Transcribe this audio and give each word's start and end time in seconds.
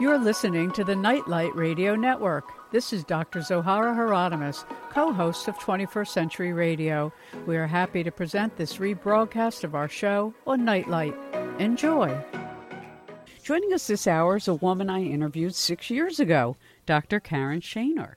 You're 0.00 0.18
listening 0.18 0.70
to 0.72 0.84
the 0.84 0.94
Nightlight 0.94 1.56
Radio 1.56 1.96
Network. 1.96 2.44
This 2.70 2.92
is 2.92 3.02
Dr. 3.02 3.40
Zohara 3.40 3.96
Hieronimus, 3.96 4.64
co 4.90 5.12
host 5.12 5.48
of 5.48 5.58
21st 5.58 6.08
Century 6.08 6.52
Radio. 6.52 7.12
We 7.46 7.56
are 7.56 7.66
happy 7.66 8.04
to 8.04 8.12
present 8.12 8.56
this 8.56 8.76
rebroadcast 8.76 9.64
of 9.64 9.74
our 9.74 9.88
show 9.88 10.32
on 10.46 10.64
Nightlight. 10.64 11.16
Enjoy. 11.58 12.16
Joining 13.42 13.72
us 13.72 13.88
this 13.88 14.06
hour 14.06 14.36
is 14.36 14.46
a 14.46 14.54
woman 14.54 14.88
I 14.88 15.02
interviewed 15.02 15.56
six 15.56 15.90
years 15.90 16.20
ago, 16.20 16.56
Dr. 16.86 17.18
Karen 17.18 17.60
Shanor. 17.60 18.14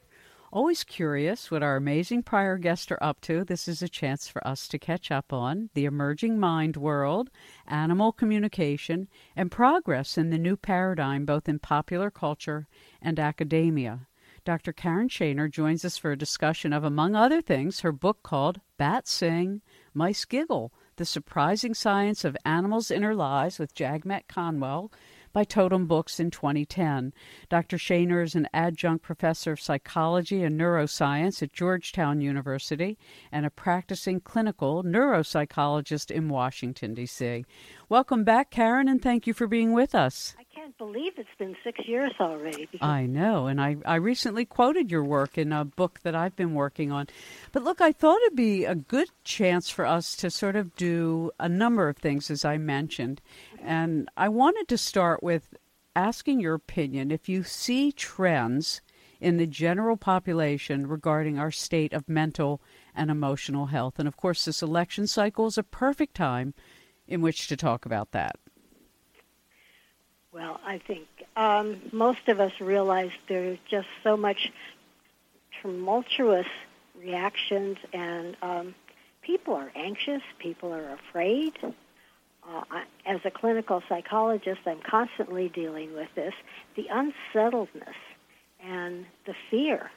Always 0.53 0.83
curious 0.83 1.49
what 1.49 1.63
our 1.63 1.77
amazing 1.77 2.23
prior 2.23 2.57
guests 2.57 2.91
are 2.91 3.01
up 3.01 3.21
to, 3.21 3.45
this 3.45 3.69
is 3.69 3.81
a 3.81 3.87
chance 3.87 4.27
for 4.27 4.45
us 4.45 4.67
to 4.67 4.77
catch 4.77 5.09
up 5.09 5.31
on 5.31 5.69
the 5.75 5.85
emerging 5.85 6.37
mind 6.41 6.75
world, 6.75 7.29
animal 7.67 8.11
communication, 8.11 9.07
and 9.33 9.49
progress 9.49 10.17
in 10.17 10.29
the 10.29 10.37
new 10.37 10.57
paradigm 10.57 11.23
both 11.23 11.47
in 11.47 11.57
popular 11.57 12.11
culture 12.11 12.67
and 13.01 13.17
academia. 13.17 14.07
Dr. 14.43 14.73
Karen 14.73 15.07
Shanor 15.07 15.49
joins 15.49 15.85
us 15.85 15.97
for 15.97 16.11
a 16.11 16.17
discussion 16.17 16.73
of, 16.73 16.83
among 16.83 17.15
other 17.15 17.41
things, 17.41 17.79
her 17.79 17.93
book 17.93 18.21
called 18.21 18.59
Bats 18.75 19.09
Sing, 19.09 19.61
Mice 19.93 20.25
Giggle 20.25 20.73
The 20.97 21.05
Surprising 21.05 21.73
Science 21.73 22.25
of 22.25 22.35
Animals' 22.43 22.91
Inner 22.91 23.15
Lives 23.15 23.57
with 23.57 23.73
Jagmeet 23.73 24.27
Kanwal, 24.27 24.91
by 25.33 25.43
Totem 25.43 25.87
Books 25.87 26.19
in 26.19 26.31
2010. 26.31 27.13
Dr. 27.49 27.77
Shanor 27.77 28.23
is 28.23 28.35
an 28.35 28.47
adjunct 28.53 29.03
professor 29.03 29.53
of 29.53 29.61
psychology 29.61 30.43
and 30.43 30.59
neuroscience 30.59 31.41
at 31.41 31.53
Georgetown 31.53 32.21
University 32.21 32.97
and 33.31 33.45
a 33.45 33.49
practicing 33.49 34.19
clinical 34.19 34.83
neuropsychologist 34.83 36.11
in 36.11 36.29
Washington, 36.29 36.93
D.C. 36.93 37.45
Welcome 37.89 38.23
back, 38.23 38.51
Karen, 38.51 38.87
and 38.87 39.01
thank 39.01 39.27
you 39.27 39.33
for 39.33 39.47
being 39.47 39.73
with 39.73 39.95
us 39.95 40.35
can't 40.61 40.77
believe 40.77 41.13
it's 41.17 41.29
been 41.39 41.55
six 41.63 41.79
years 41.87 42.11
already. 42.19 42.69
I 42.81 43.07
know, 43.07 43.47
and 43.47 43.59
I, 43.59 43.77
I 43.83 43.95
recently 43.95 44.45
quoted 44.45 44.91
your 44.91 45.03
work 45.03 45.35
in 45.37 45.51
a 45.51 45.65
book 45.65 46.01
that 46.03 46.13
I've 46.13 46.35
been 46.35 46.53
working 46.53 46.91
on. 46.91 47.07
But 47.51 47.63
look, 47.63 47.81
I 47.81 47.91
thought 47.91 48.21
it'd 48.21 48.35
be 48.35 48.65
a 48.65 48.75
good 48.75 49.09
chance 49.23 49.69
for 49.69 49.87
us 49.87 50.15
to 50.17 50.29
sort 50.29 50.55
of 50.55 50.75
do 50.75 51.31
a 51.39 51.49
number 51.49 51.89
of 51.89 51.97
things, 51.97 52.29
as 52.29 52.45
I 52.45 52.57
mentioned. 52.57 53.21
And 53.59 54.07
I 54.15 54.29
wanted 54.29 54.67
to 54.67 54.77
start 54.77 55.23
with 55.23 55.55
asking 55.95 56.41
your 56.41 56.53
opinion 56.53 57.09
if 57.09 57.27
you 57.27 57.41
see 57.41 57.91
trends 57.91 58.81
in 59.19 59.37
the 59.37 59.47
general 59.47 59.97
population 59.97 60.85
regarding 60.85 61.39
our 61.39 61.51
state 61.51 61.91
of 61.91 62.07
mental 62.07 62.61
and 62.95 63.09
emotional 63.09 63.67
health. 63.67 63.97
And 63.97 64.07
of 64.07 64.15
course, 64.15 64.45
this 64.45 64.61
election 64.61 65.07
cycle 65.07 65.47
is 65.47 65.57
a 65.57 65.63
perfect 65.63 66.15
time 66.15 66.53
in 67.07 67.21
which 67.21 67.47
to 67.47 67.57
talk 67.57 67.87
about 67.87 68.11
that. 68.11 68.35
Well, 70.33 70.61
I 70.65 70.77
think 70.77 71.07
um, 71.35 71.81
most 71.91 72.27
of 72.29 72.39
us 72.39 72.53
realize 72.61 73.11
there's 73.27 73.57
just 73.69 73.87
so 74.01 74.15
much 74.15 74.51
tumultuous 75.61 76.47
reactions, 76.97 77.77
and 77.91 78.37
um, 78.41 78.75
people 79.21 79.55
are 79.55 79.71
anxious, 79.75 80.21
people 80.39 80.73
are 80.73 80.93
afraid. 80.93 81.53
Uh, 81.63 82.61
I, 82.71 82.83
as 83.05 83.19
a 83.25 83.31
clinical 83.31 83.83
psychologist, 83.89 84.61
I'm 84.65 84.79
constantly 84.79 85.49
dealing 85.49 85.93
with 85.93 86.09
this 86.15 86.33
the 86.75 86.87
unsettledness 86.89 87.95
and 88.63 89.05
the 89.25 89.35
fear 89.49 89.91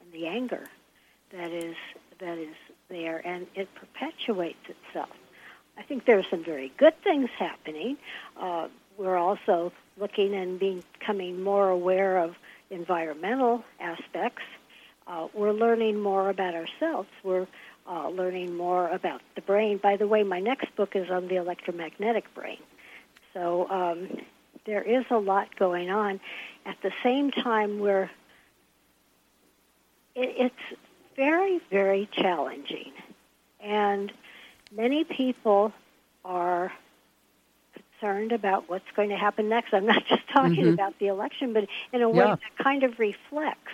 and 0.00 0.12
the 0.12 0.28
anger 0.28 0.66
that 1.32 1.50
is 1.50 1.74
that 2.20 2.38
is 2.38 2.54
there, 2.88 3.26
and 3.26 3.46
it 3.56 3.68
perpetuates 3.74 4.68
itself. 4.68 5.10
I 5.76 5.82
think 5.82 6.04
there 6.04 6.18
are 6.18 6.26
some 6.30 6.44
very 6.44 6.72
good 6.76 6.94
things 7.02 7.30
happening. 7.38 7.96
Uh, 8.36 8.68
we're 8.96 9.16
also 9.16 9.72
looking 9.96 10.34
and 10.34 10.58
becoming 10.58 11.42
more 11.42 11.68
aware 11.68 12.18
of 12.18 12.34
environmental 12.70 13.64
aspects. 13.78 14.42
Uh, 15.06 15.28
we're 15.34 15.52
learning 15.52 16.00
more 16.00 16.30
about 16.30 16.54
ourselves. 16.54 17.08
We're 17.24 17.46
uh, 17.88 18.08
learning 18.08 18.56
more 18.56 18.88
about 18.88 19.20
the 19.34 19.40
brain. 19.40 19.78
By 19.78 19.96
the 19.96 20.06
way, 20.06 20.22
my 20.22 20.40
next 20.40 20.74
book 20.76 20.94
is 20.94 21.10
on 21.10 21.28
the 21.28 21.36
electromagnetic 21.36 22.32
brain. 22.34 22.58
So 23.34 23.68
um, 23.68 24.08
there 24.66 24.82
is 24.82 25.04
a 25.10 25.18
lot 25.18 25.56
going 25.56 25.90
on. 25.90 26.20
At 26.66 26.76
the 26.82 26.92
same 27.02 27.30
time, 27.30 27.80
we're 27.80 28.10
it, 30.14 30.34
it's 30.36 30.80
very, 31.16 31.60
very 31.70 32.08
challenging, 32.12 32.92
and 33.60 34.12
many 34.74 35.04
people 35.04 35.72
are 36.24 36.72
concerned 38.00 38.32
about 38.32 38.68
what's 38.68 38.90
going 38.94 39.10
to 39.10 39.16
happen 39.16 39.48
next. 39.48 39.72
I'm 39.72 39.86
not 39.86 40.04
just 40.08 40.26
talking 40.28 40.56
mm-hmm. 40.56 40.74
about 40.74 40.98
the 40.98 41.08
election, 41.08 41.52
but 41.52 41.66
in 41.92 42.02
a 42.02 42.08
way 42.08 42.24
yeah. 42.24 42.36
that 42.36 42.64
kind 42.64 42.82
of 42.82 42.98
reflects 42.98 43.72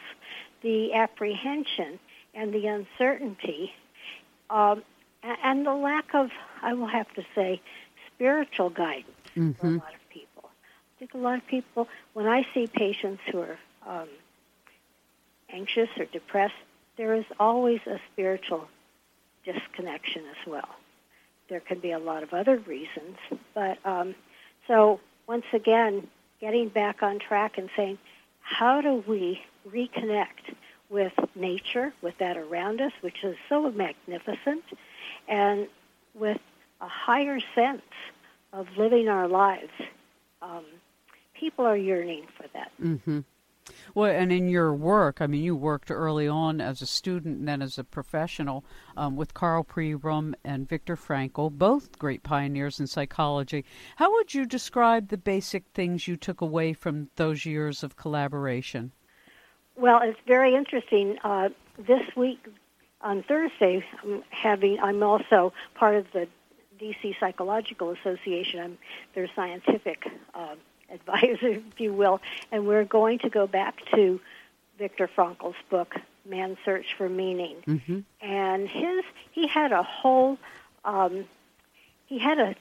the 0.62 0.94
apprehension 0.94 1.98
and 2.34 2.52
the 2.52 2.66
uncertainty 2.66 3.72
um, 4.50 4.82
and 5.22 5.66
the 5.66 5.74
lack 5.74 6.14
of, 6.14 6.30
I 6.62 6.74
will 6.74 6.86
have 6.86 7.12
to 7.14 7.24
say, 7.34 7.60
spiritual 8.14 8.70
guidance 8.70 9.10
mm-hmm. 9.30 9.52
for 9.52 9.66
a 9.66 9.70
mm-hmm. 9.70 9.78
lot 9.78 9.94
of 9.94 10.10
people. 10.10 10.44
I 10.44 10.98
think 10.98 11.14
a 11.14 11.18
lot 11.18 11.38
of 11.38 11.46
people, 11.46 11.88
when 12.14 12.26
I 12.26 12.46
see 12.54 12.66
patients 12.66 13.22
who 13.30 13.40
are 13.40 13.58
um, 13.86 14.08
anxious 15.50 15.88
or 15.98 16.06
depressed, 16.06 16.54
there 16.96 17.14
is 17.14 17.24
always 17.38 17.80
a 17.86 18.00
spiritual 18.12 18.68
disconnection 19.44 20.22
as 20.30 20.46
well 20.46 20.68
there 21.48 21.60
can 21.60 21.78
be 21.78 21.92
a 21.92 21.98
lot 21.98 22.22
of 22.22 22.32
other 22.32 22.58
reasons. 22.58 23.16
But 23.54 23.78
um, 23.84 24.14
so 24.66 25.00
once 25.26 25.46
again, 25.52 26.08
getting 26.40 26.68
back 26.68 27.02
on 27.02 27.18
track 27.18 27.58
and 27.58 27.68
saying, 27.76 27.98
how 28.40 28.80
do 28.80 29.02
we 29.06 29.40
reconnect 29.68 30.54
with 30.88 31.12
nature, 31.34 31.92
with 32.02 32.16
that 32.18 32.36
around 32.36 32.80
us, 32.80 32.92
which 33.00 33.24
is 33.24 33.36
so 33.48 33.70
magnificent, 33.70 34.64
and 35.28 35.66
with 36.14 36.38
a 36.80 36.88
higher 36.88 37.40
sense 37.54 37.82
of 38.52 38.66
living 38.76 39.08
our 39.08 39.26
lives? 39.26 39.72
Um, 40.42 40.64
people 41.34 41.66
are 41.66 41.76
yearning 41.76 42.26
for 42.36 42.44
that. 42.54 42.70
Mm-hmm. 42.80 43.20
Well, 43.96 44.14
and 44.14 44.30
in 44.30 44.50
your 44.50 44.74
work, 44.74 45.22
I 45.22 45.26
mean, 45.26 45.42
you 45.42 45.56
worked 45.56 45.90
early 45.90 46.28
on 46.28 46.60
as 46.60 46.82
a 46.82 46.86
student 46.86 47.38
and 47.38 47.48
then 47.48 47.62
as 47.62 47.78
a 47.78 47.84
professional 47.84 48.62
um, 48.94 49.16
with 49.16 49.32
Karl 49.32 49.64
Pribram 49.64 50.34
and 50.44 50.68
Viktor 50.68 50.96
Frankl, 50.96 51.50
both 51.50 51.98
great 51.98 52.22
pioneers 52.22 52.78
in 52.78 52.88
psychology. 52.88 53.64
How 53.96 54.12
would 54.12 54.34
you 54.34 54.44
describe 54.44 55.08
the 55.08 55.16
basic 55.16 55.64
things 55.72 56.06
you 56.06 56.18
took 56.18 56.42
away 56.42 56.74
from 56.74 57.08
those 57.16 57.46
years 57.46 57.82
of 57.82 57.96
collaboration? 57.96 58.92
Well, 59.76 60.02
it's 60.02 60.20
very 60.26 60.54
interesting. 60.54 61.16
Uh, 61.24 61.48
this 61.78 62.02
week 62.14 62.46
on 63.00 63.22
Thursday, 63.22 63.82
I'm 64.02 64.22
having. 64.28 64.78
I'm 64.78 65.02
also 65.02 65.54
part 65.74 65.94
of 65.94 66.04
the 66.12 66.28
DC 66.78 67.18
Psychological 67.18 67.92
Association. 67.92 68.60
I'm 68.60 68.78
their 69.14 69.30
scientific. 69.34 70.06
Uh, 70.34 70.56
advisor, 70.90 71.48
if 71.72 71.80
you 71.80 71.92
will, 71.92 72.20
and 72.50 72.66
we're 72.66 72.84
going 72.84 73.18
to 73.20 73.30
go 73.30 73.46
back 73.46 73.78
to 73.94 74.20
Viktor 74.78 75.08
Frankl's 75.08 75.56
book, 75.70 75.94
Man's 76.28 76.58
Search 76.64 76.86
for 76.96 77.08
Meaning. 77.08 77.56
Mm-hmm. 77.66 78.00
And 78.20 78.68
his 78.68 79.04
he 79.32 79.46
had 79.46 79.72
a 79.72 79.82
whole 79.82 80.38
um, 80.84 81.24
he 82.06 82.18
had 82.18 82.38
a 82.38 82.54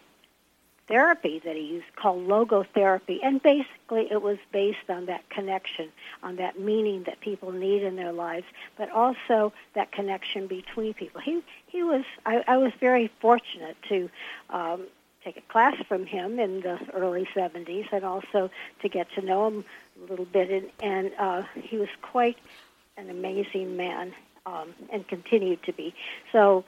therapy 0.87 1.41
that 1.43 1.55
he 1.55 1.63
used 1.63 1.95
called 1.95 2.27
logotherapy, 2.27 3.19
and 3.23 3.41
basically 3.41 4.07
it 4.11 4.21
was 4.21 4.37
based 4.51 4.89
on 4.89 5.07
that 5.07 5.27
connection, 5.29 5.89
on 6.21 6.35
that 6.35 6.59
meaning 6.59 7.03
that 7.03 7.19
people 7.21 7.51
need 7.51 7.83
in 7.83 7.95
their 7.95 8.11
lives, 8.11 8.45
but 8.77 8.91
also 8.91 9.51
that 9.73 9.91
connection 9.91 10.47
between 10.47 10.93
people. 10.93 11.21
He 11.21 11.41
he 11.67 11.83
was 11.83 12.03
I, 12.25 12.43
I 12.47 12.57
was 12.57 12.71
very 12.79 13.11
fortunate 13.19 13.77
to 13.89 14.09
um, 14.49 14.87
take 15.25 15.37
a 15.37 15.51
class 15.51 15.75
from 15.87 16.05
him 16.05 16.39
in 16.39 16.61
the 16.61 16.77
early 16.93 17.27
70s 17.35 17.91
and 17.91 18.05
also 18.05 18.49
to 18.81 18.89
get 18.89 19.07
to 19.15 19.21
know 19.21 19.47
him 19.47 19.65
a 20.01 20.09
little 20.09 20.25
bit. 20.25 20.49
And, 20.49 20.69
and 20.81 21.11
uh, 21.19 21.43
he 21.53 21.77
was 21.77 21.89
quite 22.01 22.37
an 22.95 23.09
amazing 23.09 23.75
man 23.75 24.13
um, 24.45 24.73
and 24.93 25.05
continued 25.07 25.63
to 25.63 25.73
be. 25.73 25.93
So 26.31 26.63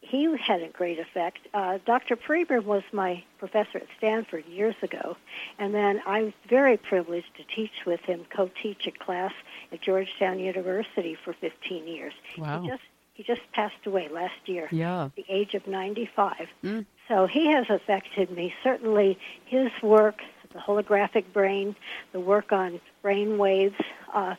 he 0.00 0.36
had 0.36 0.60
a 0.62 0.68
great 0.68 0.98
effect. 0.98 1.38
Uh, 1.54 1.78
Dr. 1.86 2.16
Pribram 2.16 2.64
was 2.64 2.82
my 2.92 3.22
professor 3.38 3.78
at 3.78 3.86
Stanford 3.98 4.44
years 4.46 4.74
ago, 4.82 5.16
and 5.58 5.72
then 5.72 6.02
I 6.04 6.24
was 6.24 6.32
very 6.48 6.76
privileged 6.76 7.28
to 7.36 7.44
teach 7.54 7.86
with 7.86 8.00
him, 8.00 8.26
co-teach 8.34 8.86
a 8.88 8.90
class 8.90 9.32
at 9.70 9.80
Georgetown 9.80 10.40
University 10.40 11.16
for 11.24 11.32
15 11.32 11.86
years. 11.86 12.12
Wow. 12.36 12.62
He 12.62 12.68
just 12.68 12.82
he 13.14 13.22
just 13.22 13.42
passed 13.52 13.86
away 13.86 14.08
last 14.08 14.34
year, 14.46 14.68
yeah. 14.72 15.04
at 15.04 15.16
the 15.16 15.24
age 15.28 15.54
of 15.54 15.66
95. 15.66 16.48
Mm. 16.64 16.86
So 17.08 17.26
he 17.26 17.50
has 17.52 17.66
affected 17.68 18.30
me. 18.30 18.54
Certainly, 18.62 19.18
his 19.46 19.70
work, 19.82 20.20
the 20.52 20.58
holographic 20.58 21.24
brain, 21.32 21.74
the 22.12 22.20
work 22.20 22.52
on 22.52 22.80
brain 23.02 23.38
waves. 23.38 23.74
Uh, 24.12 24.34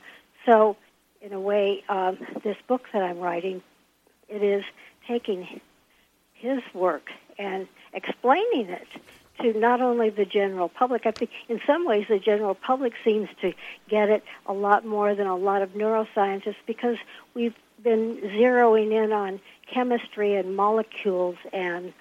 so, 0.45 0.77
in 1.21 1.33
a 1.33 1.39
way, 1.39 1.83
um, 1.89 2.18
this 2.44 2.57
book 2.68 2.83
that 2.94 3.04
I'm 3.04 3.19
writing, 3.19 3.62
it 4.27 4.44
is 4.44 4.63
taking 5.07 5.62
his 6.33 6.62
work 6.74 7.10
and 7.38 7.68
explaining 7.94 8.69
it 8.69 8.88
to 9.42 9.54
not 9.60 9.81
only 9.81 10.10
the 10.10 10.25
general 10.25 10.69
public. 10.69 11.06
I 11.06 11.12
think 11.12 11.31
in 11.50 11.60
some 11.65 11.86
ways 11.86 12.06
the 12.10 12.19
general 12.19 12.56
public 12.56 12.94
seems 13.04 13.30
to 13.42 13.54
get 13.89 14.10
it 14.10 14.24
a 14.45 14.54
lot 14.54 14.86
more 14.86 15.15
than 15.15 15.27
a 15.27 15.36
lot 15.36 15.62
of 15.62 15.69
neuroscientists 15.69 16.56
because 16.68 16.98
we've 17.33 17.56
been 17.81 18.18
zeroing 18.24 18.92
in 18.92 19.12
on 19.12 19.39
chemistry 19.74 20.36
and 20.36 20.56
molecules 20.56 21.36
and 21.51 21.94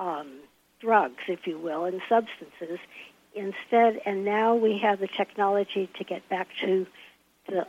um, 0.00 0.40
drugs, 0.80 1.22
if 1.28 1.46
you 1.46 1.58
will, 1.58 1.84
and 1.84 2.00
substances 2.08 2.80
instead. 3.34 4.00
And 4.04 4.24
now 4.24 4.56
we 4.56 4.78
have 4.78 4.98
the 4.98 5.06
technology 5.08 5.88
to 5.98 6.04
get 6.04 6.28
back 6.28 6.48
to 6.62 6.86
the 7.46 7.66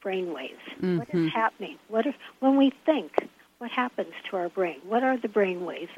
brain 0.00 0.32
waves. 0.32 0.62
Mm-hmm. 0.76 0.98
What 0.98 1.08
is 1.08 1.14
mm-hmm. 1.14 1.28
happening? 1.28 1.78
What 1.88 2.06
if, 2.06 2.14
when 2.40 2.56
we 2.56 2.72
think? 2.86 3.28
What 3.58 3.70
happens 3.70 4.12
to 4.30 4.36
our 4.36 4.48
brain? 4.48 4.80
What 4.88 5.04
are 5.04 5.16
the 5.16 5.28
brain 5.28 5.64
waves? 5.64 5.92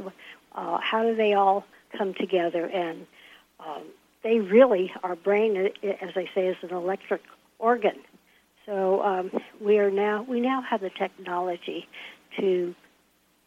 Uh, 0.54 0.78
how 0.82 1.02
do 1.02 1.14
they 1.14 1.32
all 1.32 1.64
come 1.96 2.12
together? 2.12 2.66
And 2.66 3.06
um, 3.58 3.84
they 4.22 4.40
really, 4.40 4.92
our 5.02 5.16
brain, 5.16 5.56
as 5.82 6.10
I 6.14 6.28
say, 6.34 6.48
is 6.48 6.56
an 6.62 6.74
electric 6.74 7.22
organ. 7.58 7.96
So 8.66 9.02
um, 9.02 9.30
we 9.60 9.78
are 9.78 9.90
now 9.90 10.22
we 10.28 10.40
now 10.40 10.62
have 10.62 10.80
the 10.80 10.90
technology 10.90 11.88
to 12.38 12.74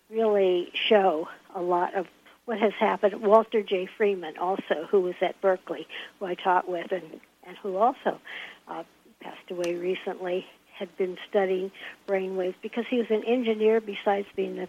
really 0.09 0.71
show 0.73 1.27
a 1.57 1.61
lot 1.61 1.95
of 1.95 2.05
what 2.45 2.59
has 2.59 2.73
happened. 2.79 3.21
Walter 3.21 3.61
J. 3.61 3.89
Freeman, 3.97 4.37
also, 4.37 4.87
who 4.89 5.01
was 5.01 5.15
at 5.21 5.39
Berkeley, 5.41 5.85
who 6.19 6.27
I 6.27 6.35
taught 6.35 6.69
with, 6.69 6.91
and, 6.91 7.19
and 7.45 7.57
who 7.57 7.75
also 7.75 8.19
uh, 8.67 8.83
passed 9.19 9.51
away 9.51 9.75
recently, 9.75 10.45
had 10.73 10.95
been 10.97 11.17
studying 11.27 11.71
brainwaves 12.07 12.55
because 12.61 12.85
he 12.89 12.99
was 12.99 13.07
an 13.09 13.23
engineer 13.25 13.81
besides 13.81 14.27
being 14.35 14.59
a, 14.59 14.67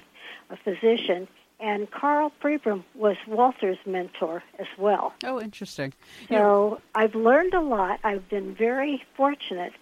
a 0.50 0.56
physician. 0.56 1.28
And 1.60 1.90
Karl 1.90 2.32
Pribram 2.40 2.84
was 2.94 3.16
Walter's 3.26 3.78
mentor 3.84 4.42
as 4.58 4.68
well. 4.78 5.12
Oh, 5.24 5.40
interesting. 5.40 5.92
So 6.28 6.80
yeah. 6.94 7.02
I've 7.02 7.14
learned 7.14 7.54
a 7.54 7.60
lot. 7.60 8.00
I've 8.04 8.28
been 8.28 8.54
very 8.54 9.04
fortunate 9.16 9.72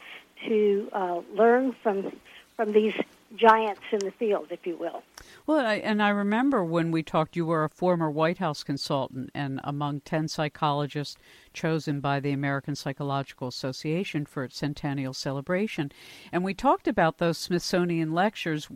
to 0.46 0.88
uh, 0.92 1.20
learn 1.34 1.74
from 1.82 2.12
from 2.56 2.72
these 2.72 2.94
giants 3.36 3.82
in 3.92 3.98
the 3.98 4.10
field, 4.12 4.46
if 4.50 4.66
you 4.66 4.76
will. 4.76 5.02
Well, 5.46 5.64
I, 5.64 5.74
and 5.74 6.02
I 6.02 6.08
remember 6.08 6.64
when 6.64 6.90
we 6.90 7.04
talked, 7.04 7.36
you 7.36 7.46
were 7.46 7.62
a 7.62 7.68
former 7.68 8.10
White 8.10 8.38
House 8.38 8.64
consultant 8.64 9.30
and 9.32 9.60
among 9.62 10.00
10 10.00 10.26
psychologists 10.26 11.16
chosen 11.52 12.00
by 12.00 12.18
the 12.18 12.32
American 12.32 12.74
Psychological 12.74 13.46
Association 13.46 14.26
for 14.26 14.42
its 14.42 14.56
centennial 14.58 15.14
celebration. 15.14 15.92
And 16.32 16.42
we 16.42 16.52
talked 16.52 16.88
about 16.88 17.18
those 17.18 17.38
Smithsonian 17.38 18.12
lectures. 18.12 18.68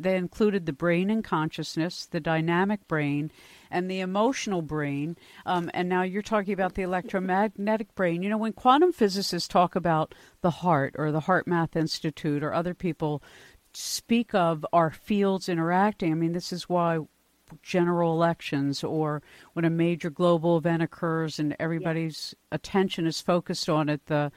They 0.00 0.16
included 0.16 0.66
the 0.66 0.72
brain 0.72 1.10
and 1.10 1.22
consciousness, 1.22 2.06
the 2.06 2.18
dynamic 2.18 2.88
brain, 2.88 3.30
and 3.70 3.88
the 3.88 4.00
emotional 4.00 4.62
brain. 4.62 5.16
Um, 5.44 5.70
and 5.74 5.88
now 5.88 6.02
you're 6.02 6.22
talking 6.22 6.54
about 6.54 6.74
the 6.74 6.82
electromagnetic 6.82 7.94
brain. 7.94 8.24
You 8.24 8.30
know, 8.30 8.38
when 8.38 8.52
quantum 8.52 8.92
physicists 8.92 9.48
talk 9.48 9.76
about 9.76 10.12
the 10.40 10.50
heart 10.50 10.96
or 10.98 11.12
the 11.12 11.20
HeartMath 11.20 11.76
Institute 11.76 12.42
or 12.42 12.52
other 12.52 12.74
people 12.74 13.22
speak 13.78 14.34
of 14.34 14.64
our 14.72 14.90
fields 14.90 15.48
interacting. 15.50 16.10
I 16.10 16.14
mean, 16.14 16.32
this 16.32 16.50
is 16.52 16.68
why 16.68 17.00
general 17.62 18.12
elections 18.12 18.82
or 18.82 19.22
when 19.56 19.64
a 19.64 19.70
major 19.70 20.10
global 20.10 20.58
event 20.58 20.82
occurs 20.82 21.38
and 21.38 21.56
everybody's 21.58 22.34
attention 22.52 23.06
is 23.06 23.22
focused 23.22 23.70
on 23.70 23.88
it, 23.88 24.04
the 24.04 24.30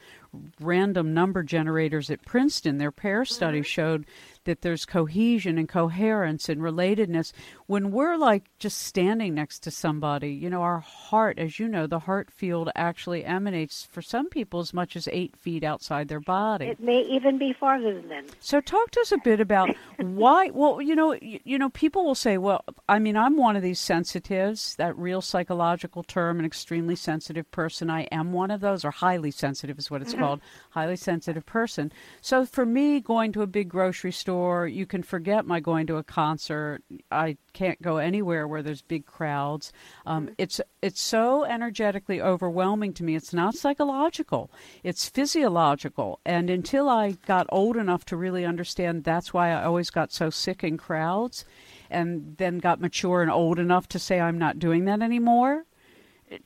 random 0.60 1.12
number 1.12 1.42
generators 1.42 2.10
at 2.10 2.24
Princeton, 2.24 2.78
their 2.78 2.90
PEAR 2.90 3.26
study 3.26 3.58
mm-hmm. 3.58 3.64
showed 3.64 4.06
that 4.44 4.62
there's 4.62 4.86
cohesion 4.86 5.58
and 5.58 5.68
coherence 5.68 6.48
and 6.48 6.60
relatedness. 6.60 7.32
When 7.66 7.90
we're 7.90 8.16
like 8.16 8.44
just 8.58 8.78
standing 8.78 9.34
next 9.34 9.58
to 9.60 9.70
somebody, 9.70 10.32
you 10.32 10.48
know, 10.48 10.62
our 10.62 10.78
heart, 10.78 11.38
as 11.38 11.58
you 11.58 11.68
know, 11.68 11.86
the 11.86 11.98
heart 11.98 12.30
field 12.30 12.70
actually 12.74 13.24
emanates 13.24 13.86
for 13.90 14.00
some 14.00 14.28
people 14.28 14.60
as 14.60 14.72
much 14.72 14.96
as 14.96 15.08
eight 15.12 15.36
feet 15.36 15.62
outside 15.62 16.08
their 16.08 16.20
body. 16.20 16.66
It 16.66 16.80
may 16.80 17.02
even 17.02 17.36
be 17.36 17.52
farther 17.52 17.94
than 17.94 18.08
that. 18.08 18.24
So 18.40 18.60
talk 18.60 18.90
to 18.92 19.00
us 19.00 19.12
a 19.12 19.18
bit 19.18 19.40
about 19.40 19.68
why. 19.98 20.50
Well, 20.50 20.80
you 20.80 20.94
know, 20.94 21.12
you, 21.12 21.40
you 21.44 21.58
know, 21.58 21.68
people 21.68 22.04
will 22.04 22.14
say, 22.14 22.38
well, 22.38 22.64
I 22.88 22.98
mean, 22.98 23.16
I'm 23.16 23.36
one 23.36 23.56
of 23.56 23.62
these 23.62 23.80
sensitives. 23.80 24.76
That 24.76 24.96
real 25.10 25.20
psychological 25.20 26.04
term, 26.04 26.38
an 26.38 26.44
extremely 26.44 26.94
sensitive 26.94 27.50
person. 27.50 27.90
I 27.90 28.02
am 28.12 28.32
one 28.32 28.52
of 28.52 28.60
those, 28.60 28.84
or 28.84 28.92
highly 28.92 29.32
sensitive 29.32 29.76
is 29.76 29.90
what 29.90 30.02
it's 30.02 30.12
mm-hmm. 30.12 30.22
called, 30.22 30.40
highly 30.70 30.94
sensitive 30.94 31.44
person. 31.44 31.90
So 32.20 32.46
for 32.46 32.64
me, 32.64 33.00
going 33.00 33.32
to 33.32 33.42
a 33.42 33.48
big 33.48 33.68
grocery 33.68 34.12
store. 34.12 34.68
You 34.68 34.86
can 34.86 35.02
forget 35.02 35.44
my 35.44 35.58
going 35.58 35.88
to 35.88 35.96
a 35.96 36.04
concert. 36.04 36.82
I 37.10 37.38
can't 37.54 37.82
go 37.82 37.96
anywhere 37.96 38.46
where 38.46 38.62
there's 38.62 38.82
big 38.82 39.04
crowds. 39.04 39.72
Um, 40.06 40.26
mm-hmm. 40.26 40.34
It's 40.38 40.60
it's 40.80 41.00
so 41.00 41.44
energetically 41.44 42.22
overwhelming 42.22 42.92
to 42.94 43.04
me. 43.04 43.16
It's 43.16 43.34
not 43.34 43.56
psychological. 43.56 44.48
It's 44.84 45.08
physiological. 45.08 46.20
And 46.24 46.48
until 46.50 46.88
I 46.88 47.16
got 47.26 47.46
old 47.48 47.76
enough 47.76 48.04
to 48.06 48.16
really 48.16 48.44
understand, 48.44 49.02
that's 49.02 49.34
why 49.34 49.50
I 49.50 49.64
always 49.64 49.90
got 49.90 50.12
so 50.12 50.30
sick 50.30 50.62
in 50.62 50.76
crowds, 50.78 51.44
and 51.90 52.36
then 52.38 52.58
got 52.58 52.80
mature 52.80 53.22
and 53.22 53.30
old 53.30 53.58
enough 53.58 53.88
to 53.88 53.98
say 53.98 54.20
I'm 54.20 54.38
not 54.38 54.58
doing 54.58 54.84
that 54.86 55.02
anymore 55.02 55.64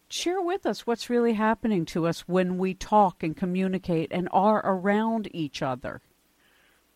share 0.08 0.40
with 0.40 0.66
us 0.66 0.86
what's 0.86 1.10
really 1.10 1.34
happening 1.34 1.84
to 1.84 2.06
us 2.06 2.20
when 2.20 2.58
we 2.58 2.74
talk 2.74 3.22
and 3.22 3.36
communicate 3.36 4.10
and 4.10 4.28
are 4.32 4.60
around 4.64 5.28
each 5.34 5.62
other. 5.62 6.00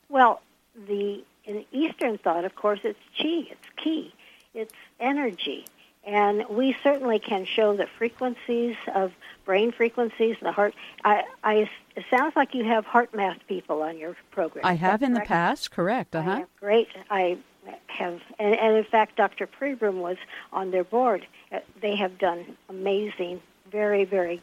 Well, 0.09 0.41
the 0.87 1.23
in 1.45 1.65
Eastern 1.73 2.19
thought, 2.19 2.45
of 2.45 2.55
course, 2.55 2.81
it's 2.85 2.99
chi, 3.17 3.49
it's 3.51 3.69
ki, 3.77 4.13
it's 4.55 4.75
energy. 5.01 5.65
And 6.05 6.45
we 6.49 6.77
certainly 6.83 7.19
can 7.19 7.45
show 7.45 7.77
the 7.77 7.87
frequencies 7.87 8.77
of 8.95 9.13
brain 9.45 9.73
frequencies, 9.73 10.37
and 10.41 10.47
the 10.47 10.53
heart. 10.53 10.75
I, 11.05 11.25
I, 11.43 11.71
it 11.97 12.05
sounds 12.11 12.37
like 12.37 12.55
you 12.55 12.65
have 12.65 12.87
HeartMath 12.87 13.41
people 13.47 13.83
on 13.83 13.99
your 13.99 14.17
program. 14.31 14.65
I 14.65 14.75
have 14.75 15.03
in 15.03 15.13
correct? 15.13 15.27
the 15.27 15.29
past, 15.29 15.71
correct. 15.71 16.15
Uh 16.15 16.23
huh. 16.23 16.45
Great. 16.61 16.89
I 17.11 17.39
have, 17.87 18.21
and, 18.39 18.55
and 18.55 18.77
in 18.77 18.85
fact, 18.85 19.17
Dr. 19.17 19.47
Pribram 19.47 20.01
was 20.01 20.17
on 20.53 20.71
their 20.71 20.85
board. 20.85 21.27
Uh, 21.53 21.61
they 21.81 21.97
have 21.97 22.19
done 22.19 22.57
amazing, 22.69 23.41
very, 23.71 24.05
very 24.05 24.43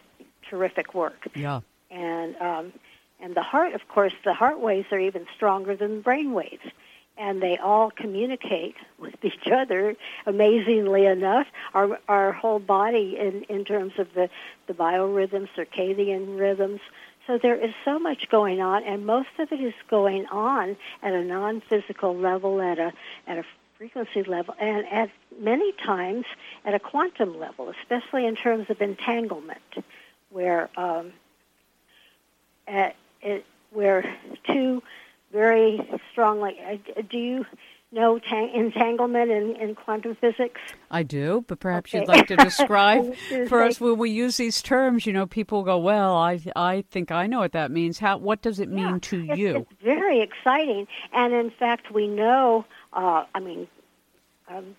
terrific 0.50 0.94
work. 0.94 1.27
Yeah. 1.36 1.62
And 1.89 2.36
um, 2.38 2.74
and 3.19 3.36
the 3.36 3.44
heart, 3.44 3.74
of 3.74 3.88
course, 3.88 4.13
the 4.24 4.33
heart 4.33 4.60
waves 4.60 4.88
are 4.92 5.00
even 5.00 5.25
stronger 5.36 5.75
than 5.75 5.98
the 5.98 6.01
brain 6.01 6.33
waves. 6.33 6.63
And 7.18 7.42
they 7.42 7.57
all 7.57 7.92
communicate 7.92 8.75
with 9.00 9.16
each 9.24 9.48
other, 9.51 9.95
amazingly 10.25 11.06
enough. 11.06 11.48
Our, 11.74 12.00
our 12.07 12.33
whole 12.33 12.60
body, 12.60 13.18
in, 13.18 13.44
in 13.44 13.63
terms 13.63 13.94
of 13.98 14.13
the, 14.13 14.30
the 14.68 14.74
biorhythms, 14.74 15.48
circadian 15.56 16.38
rhythms. 16.38 16.81
So 17.27 17.39
there 17.41 17.55
is 17.55 17.74
so 17.84 17.98
much 17.98 18.29
going 18.29 18.62
on, 18.62 18.84
and 18.84 19.05
most 19.05 19.29
of 19.39 19.51
it 19.51 19.60
is 19.60 19.74
going 19.89 20.27
on 20.27 20.77
at 21.01 21.13
a 21.13 21.24
non 21.24 21.62
physical 21.62 22.15
level, 22.15 22.62
at 22.62 22.77
a, 22.77 22.94
at 23.27 23.38
a 23.39 23.44
frequency 23.77 24.24
level, 24.24 24.53
and 24.60 24.86
at 24.88 25.10
many 25.39 25.72
times 25.74 26.25
at 26.65 26.74
a 26.74 26.79
quantum 26.79 27.39
level, 27.39 27.74
especially 27.82 28.25
in 28.25 28.36
terms 28.36 28.70
of 28.70 28.79
entanglement, 28.79 29.60
where 30.29 30.70
um, 30.77 31.13
at, 32.67 32.96
it, 33.22 33.46
where 33.72 34.17
two 34.48 34.84
very 35.32 35.79
strongly. 36.12 36.58
Uh, 36.63 37.01
do 37.10 37.17
you 37.17 37.46
know 37.92 38.20
tang- 38.20 38.51
entanglement 38.54 39.32
in, 39.32 39.56
in 39.56 39.75
quantum 39.75 40.15
physics? 40.20 40.60
I 40.92 41.04
do, 41.04 41.46
but 41.48 41.60
perhaps 41.60 41.92
okay. 41.92 42.00
you'd 42.00 42.08
like 42.08 42.27
to 42.27 42.36
describe 42.38 43.15
for 43.48 43.62
us 43.62 43.80
when 43.80 43.98
we 43.98 44.10
use 44.12 44.38
these 44.38 44.62
terms. 44.62 45.06
You 45.06 45.13
know, 45.13 45.25
people 45.25 45.63
go, 45.63 45.77
"Well, 45.77 46.15
I 46.15 46.39
I 46.56 46.84
think 46.89 47.12
I 47.12 47.27
know 47.27 47.39
what 47.39 47.54
that 47.54 47.72
means." 47.72 48.00
How? 48.00 48.18
What 48.18 48.42
does 48.42 48.60
it 48.60 48.70
mean 48.70 48.86
yeah, 48.86 49.00
to 49.01 49.25
it's, 49.30 49.38
you? 49.38 49.56
It's 49.56 49.82
very 49.84 50.22
exciting, 50.22 50.88
and 51.13 51.34
in 51.34 51.51
fact, 51.51 51.94
we 51.94 52.08
know. 52.08 52.65
Uh, 52.94 53.25
I 53.34 53.39
mean. 53.39 53.68
Um, 54.48 54.75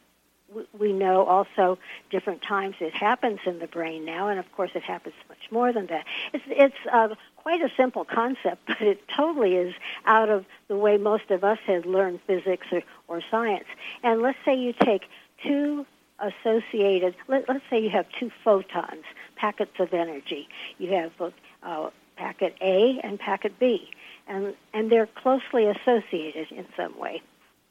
we 0.78 0.92
know 0.92 1.24
also 1.24 1.78
different 2.10 2.42
times 2.42 2.76
it 2.80 2.94
happens 2.94 3.40
in 3.46 3.58
the 3.58 3.66
brain 3.66 4.04
now, 4.04 4.28
and 4.28 4.38
of 4.38 4.50
course 4.52 4.70
it 4.74 4.82
happens 4.82 5.14
much 5.28 5.50
more 5.50 5.72
than 5.72 5.86
that. 5.86 6.04
It's 6.32 6.44
it's 6.48 6.86
uh, 6.92 7.14
quite 7.36 7.60
a 7.60 7.70
simple 7.76 8.04
concept, 8.04 8.66
but 8.66 8.80
it 8.80 9.06
totally 9.08 9.54
is 9.56 9.74
out 10.04 10.28
of 10.28 10.44
the 10.68 10.76
way 10.76 10.96
most 10.96 11.30
of 11.30 11.44
us 11.44 11.58
had 11.66 11.86
learned 11.86 12.20
physics 12.26 12.66
or, 12.72 12.82
or 13.08 13.22
science. 13.30 13.66
And 14.02 14.22
let's 14.22 14.38
say 14.44 14.56
you 14.56 14.72
take 14.72 15.02
two 15.42 15.86
associated, 16.18 17.14
let, 17.28 17.48
us 17.48 17.60
say 17.68 17.80
you 17.82 17.90
have 17.90 18.06
two 18.18 18.30
photons, 18.42 19.04
packets 19.36 19.78
of 19.78 19.92
energy. 19.92 20.48
You 20.78 20.92
have 20.94 21.32
uh, 21.62 21.90
packet 22.16 22.56
A 22.60 22.98
and 23.02 23.18
packet 23.18 23.58
B, 23.58 23.90
and, 24.26 24.54
and 24.72 24.90
they're 24.90 25.06
closely 25.06 25.66
associated 25.66 26.50
in 26.50 26.66
some 26.76 26.98
way. 26.98 27.22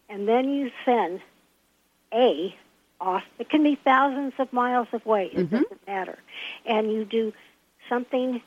And 0.09 0.27
then 0.27 0.53
you 0.53 0.71
send 0.85 1.21
A 2.13 2.55
off. 2.99 3.23
It 3.39 3.49
can 3.49 3.63
be 3.63 3.75
thousands 3.75 4.33
of 4.39 4.51
miles 4.53 4.87
away. 4.93 5.29
It 5.33 5.37
mm-hmm. 5.37 5.55
doesn't 5.55 5.87
matter. 5.87 6.17
And 6.65 6.91
you 6.91 7.05
do 7.05 7.33
something 7.89 8.41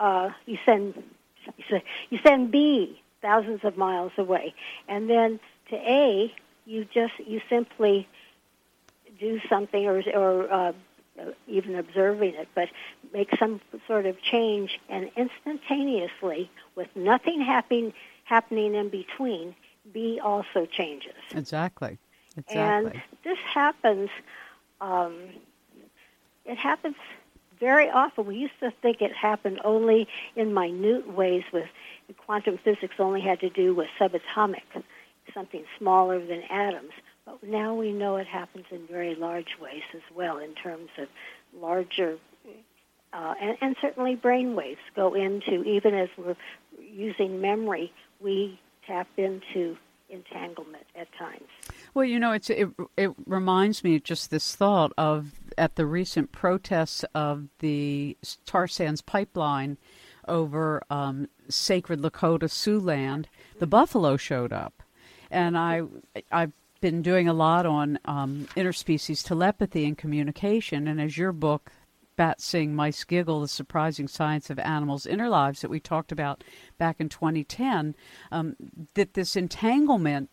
uh, 0.00 0.30
you 0.46 0.58
send 0.64 0.94
you 2.10 2.18
send 2.22 2.50
B 2.50 3.00
thousands 3.22 3.60
of 3.64 3.76
miles 3.76 4.12
away, 4.16 4.54
and 4.88 5.08
then 5.08 5.38
to 5.68 5.76
A 5.76 6.34
you 6.64 6.86
just 6.86 7.12
you 7.18 7.40
simply 7.48 8.08
do 9.18 9.40
something 9.48 9.86
or 9.86 10.02
or 10.14 10.52
uh, 10.52 10.72
uh, 11.20 11.24
even 11.46 11.74
observing 11.76 12.34
it, 12.34 12.48
but 12.54 12.68
make 13.12 13.30
some 13.38 13.60
sort 13.86 14.06
of 14.06 14.20
change, 14.22 14.80
and 14.88 15.10
instantaneously, 15.16 16.50
with 16.74 16.88
nothing 16.94 17.40
happening 17.40 17.92
happening 18.24 18.74
in 18.74 18.88
between, 18.88 19.54
B 19.92 20.20
also 20.22 20.66
changes. 20.66 21.12
Exactly. 21.34 21.98
Exactly. 22.36 22.56
And 22.56 23.02
this 23.24 23.38
happens. 23.38 24.10
Um, 24.80 25.18
it 26.44 26.56
happens 26.56 26.96
very 27.58 27.90
often. 27.90 28.26
We 28.26 28.36
used 28.36 28.58
to 28.60 28.72
think 28.82 29.02
it 29.02 29.14
happened 29.14 29.60
only 29.64 30.08
in 30.36 30.54
minute 30.54 31.12
ways. 31.12 31.44
With 31.52 31.68
quantum 32.26 32.58
physics, 32.58 32.94
only 32.98 33.20
had 33.20 33.40
to 33.40 33.50
do 33.50 33.74
with 33.74 33.88
subatomic, 33.98 34.62
something 35.34 35.64
smaller 35.78 36.24
than 36.24 36.42
atoms. 36.50 36.92
But 37.26 37.42
now 37.42 37.74
we 37.74 37.92
know 37.92 38.16
it 38.16 38.26
happens 38.26 38.66
in 38.70 38.86
very 38.86 39.14
large 39.14 39.58
ways 39.60 39.82
as 39.94 40.02
well, 40.14 40.38
in 40.38 40.54
terms 40.54 40.88
of 40.98 41.08
larger, 41.60 42.16
uh, 43.12 43.34
and, 43.40 43.56
and 43.60 43.76
certainly 43.80 44.14
brain 44.14 44.54
waves 44.54 44.80
go 44.96 45.14
into, 45.14 45.62
even 45.64 45.94
as 45.94 46.08
we're 46.16 46.36
using 46.80 47.40
memory, 47.40 47.92
we 48.20 48.58
tap 48.86 49.08
into 49.16 49.76
entanglement 50.08 50.86
at 50.96 51.06
times. 51.18 51.48
Well, 51.94 52.04
you 52.04 52.20
know, 52.20 52.32
it's 52.32 52.50
it, 52.50 52.68
it 52.96 53.12
reminds 53.26 53.82
me 53.82 53.98
just 53.98 54.30
this 54.30 54.54
thought 54.54 54.92
of 54.96 55.32
at 55.58 55.74
the 55.74 55.86
recent 55.86 56.32
protests 56.32 57.04
of 57.14 57.48
the 57.58 58.16
tar 58.46 58.68
sands 58.68 59.02
pipeline 59.02 59.76
over 60.28 60.82
um, 60.90 61.28
sacred 61.48 62.00
Lakota 62.00 62.48
Sioux 62.48 62.78
land, 62.78 63.28
the 63.58 63.66
buffalo 63.66 64.16
showed 64.16 64.52
up, 64.52 64.82
and 65.30 65.58
I 65.58 65.82
I've 66.30 66.52
been 66.80 67.02
doing 67.02 67.28
a 67.28 67.34
lot 67.34 67.66
on 67.66 67.98
um, 68.04 68.48
interspecies 68.56 69.24
telepathy 69.24 69.84
and 69.84 69.98
communication, 69.98 70.86
and 70.86 71.00
as 71.00 71.18
your 71.18 71.32
book, 71.32 71.72
Bat 72.16 72.40
Sing, 72.40 72.74
Mice 72.74 73.04
Giggle, 73.04 73.40
The 73.40 73.48
Surprising 73.48 74.06
Science 74.06 74.50
of 74.50 74.58
Animals' 74.58 75.06
Inner 75.06 75.28
Lives, 75.28 75.62
that 75.62 75.70
we 75.70 75.80
talked 75.80 76.12
about 76.12 76.44
back 76.78 77.00
in 77.00 77.08
2010, 77.08 77.94
um, 78.30 78.56
that 78.94 79.14
this 79.14 79.36
entanglement 79.36 80.30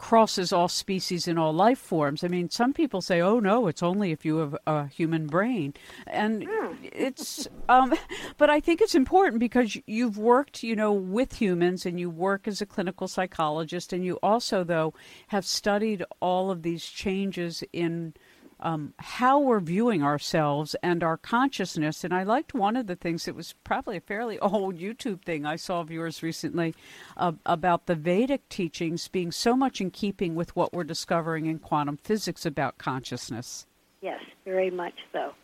crosses 0.00 0.50
all 0.50 0.66
species 0.66 1.28
and 1.28 1.38
all 1.38 1.52
life 1.52 1.78
forms. 1.78 2.24
I 2.24 2.28
mean, 2.28 2.48
some 2.48 2.72
people 2.72 3.02
say, 3.02 3.20
"Oh 3.20 3.38
no, 3.38 3.66
it's 3.66 3.82
only 3.82 4.12
if 4.12 4.24
you 4.24 4.38
have 4.38 4.56
a 4.66 4.86
human 4.86 5.26
brain," 5.26 5.74
and 6.06 6.48
mm. 6.48 6.76
it's. 6.90 7.46
Um, 7.68 7.92
but 8.38 8.48
I 8.48 8.60
think 8.60 8.80
it's 8.80 8.94
important 8.94 9.40
because 9.40 9.76
you've 9.86 10.16
worked, 10.16 10.62
you 10.62 10.74
know, 10.74 10.90
with 10.90 11.34
humans, 11.34 11.84
and 11.84 12.00
you 12.00 12.08
work 12.08 12.48
as 12.48 12.62
a 12.62 12.66
clinical 12.66 13.08
psychologist, 13.08 13.92
and 13.92 14.02
you 14.02 14.18
also, 14.22 14.64
though, 14.64 14.94
have 15.28 15.44
studied 15.44 16.02
all 16.20 16.50
of 16.50 16.62
these 16.62 16.86
changes 16.86 17.62
in 17.70 18.14
um, 18.60 18.94
how 18.98 19.38
we're 19.38 19.60
viewing 19.60 20.02
ourselves 20.02 20.76
and 20.82 21.02
our 21.02 21.16
consciousness. 21.16 22.04
And 22.04 22.14
I 22.14 22.22
liked 22.22 22.54
one 22.54 22.76
of 22.76 22.86
the 22.86 22.96
things 22.96 23.26
it 23.26 23.34
was 23.34 23.54
probably 23.64 23.96
a 23.96 24.00
fairly 24.00 24.38
old 24.40 24.78
YouTube 24.78 25.22
thing 25.22 25.46
I 25.46 25.56
saw 25.56 25.80
of 25.80 25.90
yours 25.90 26.22
recently 26.22 26.74
uh, 27.16 27.32
about 27.46 27.86
the 27.86 27.94
Vedic 27.94 28.48
teachings 28.48 29.08
being 29.08 29.32
so 29.32 29.56
much 29.56 29.80
in 29.80 29.90
keeping 29.90 30.34
with 30.34 30.54
what 30.54 30.72
we're 30.72 30.84
discovering 30.84 31.46
in 31.46 31.58
quantum 31.58 31.96
physics 31.96 32.44
about 32.44 32.78
consciousness. 32.78 33.66
Yes, 34.00 34.22
very 34.44 34.70
much 34.70 34.94
so. 35.12 35.34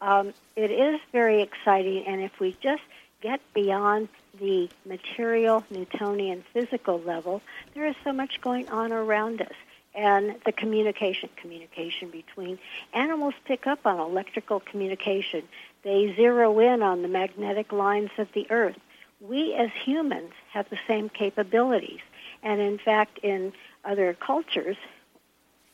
Um, 0.00 0.32
it 0.54 0.70
is 0.70 1.00
very 1.12 1.42
exciting, 1.42 2.04
and 2.06 2.20
if 2.20 2.38
we 2.38 2.56
just 2.62 2.82
get 3.20 3.40
beyond 3.52 4.08
the 4.38 4.68
material, 4.84 5.64
Newtonian, 5.70 6.44
physical 6.52 7.00
level, 7.00 7.42
there 7.74 7.86
is 7.86 7.96
so 8.04 8.12
much 8.12 8.40
going 8.40 8.68
on 8.68 8.92
around 8.92 9.40
us 9.42 9.54
and 9.98 10.36
the 10.46 10.52
communication 10.52 11.28
communication 11.36 12.08
between 12.08 12.58
animals 12.94 13.34
pick 13.44 13.66
up 13.66 13.84
on 13.84 13.98
electrical 13.98 14.60
communication 14.60 15.42
they 15.82 16.14
zero 16.14 16.58
in 16.60 16.82
on 16.82 17.02
the 17.02 17.08
magnetic 17.08 17.72
lines 17.72 18.10
of 18.16 18.28
the 18.32 18.46
earth 18.50 18.78
we 19.20 19.52
as 19.54 19.70
humans 19.84 20.32
have 20.52 20.70
the 20.70 20.78
same 20.86 21.08
capabilities 21.08 22.00
and 22.44 22.60
in 22.60 22.78
fact 22.78 23.18
in 23.24 23.52
other 23.84 24.14
cultures 24.14 24.76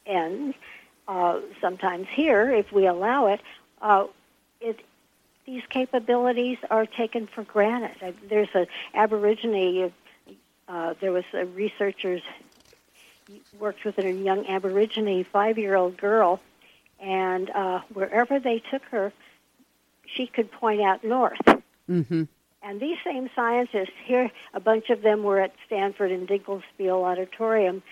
and 0.07 0.55
uh, 1.07 1.39
sometimes 1.61 2.07
here 2.11 2.51
if 2.51 2.73
we 2.73 2.87
allow 2.87 3.27
it 3.27 3.41
uh, 3.83 4.07
it 4.61 4.81
these 5.47 5.63
capabilities 5.69 6.57
are 6.71 6.87
taken 6.87 7.27
for 7.27 7.45
granted. 7.45 8.17
There's 8.31 8.49
an 8.55 8.67
Aborigine. 8.95 9.93
Uh, 10.67 10.95
there 11.01 11.13
was 11.13 11.25
a 11.35 11.45
researchers 11.45 12.23
worked 13.59 13.85
with 13.85 13.99
a 13.99 14.11
young 14.11 14.47
Aborigine 14.47 15.25
five-year-old 15.25 15.97
girl, 15.97 16.41
and 17.01 17.51
uh, 17.51 17.81
wherever 17.93 18.39
they 18.39 18.63
took 18.71 18.83
her, 18.91 19.13
she 20.07 20.27
could 20.27 20.51
point 20.51 20.81
out 20.81 21.05
north. 21.05 21.39
Mm-hmm. 21.89 22.25
And 22.63 22.81
these 22.81 22.97
same 23.05 23.29
scientists 23.35 23.93
here, 24.05 24.31
a 24.55 24.61
bunch 24.61 24.89
of 24.89 25.03
them 25.03 25.23
were 25.23 25.41
at 25.41 25.55
Stanford 25.67 26.11
and 26.11 26.27
Dinkelspiel 26.27 27.05
Auditorium, 27.05 27.83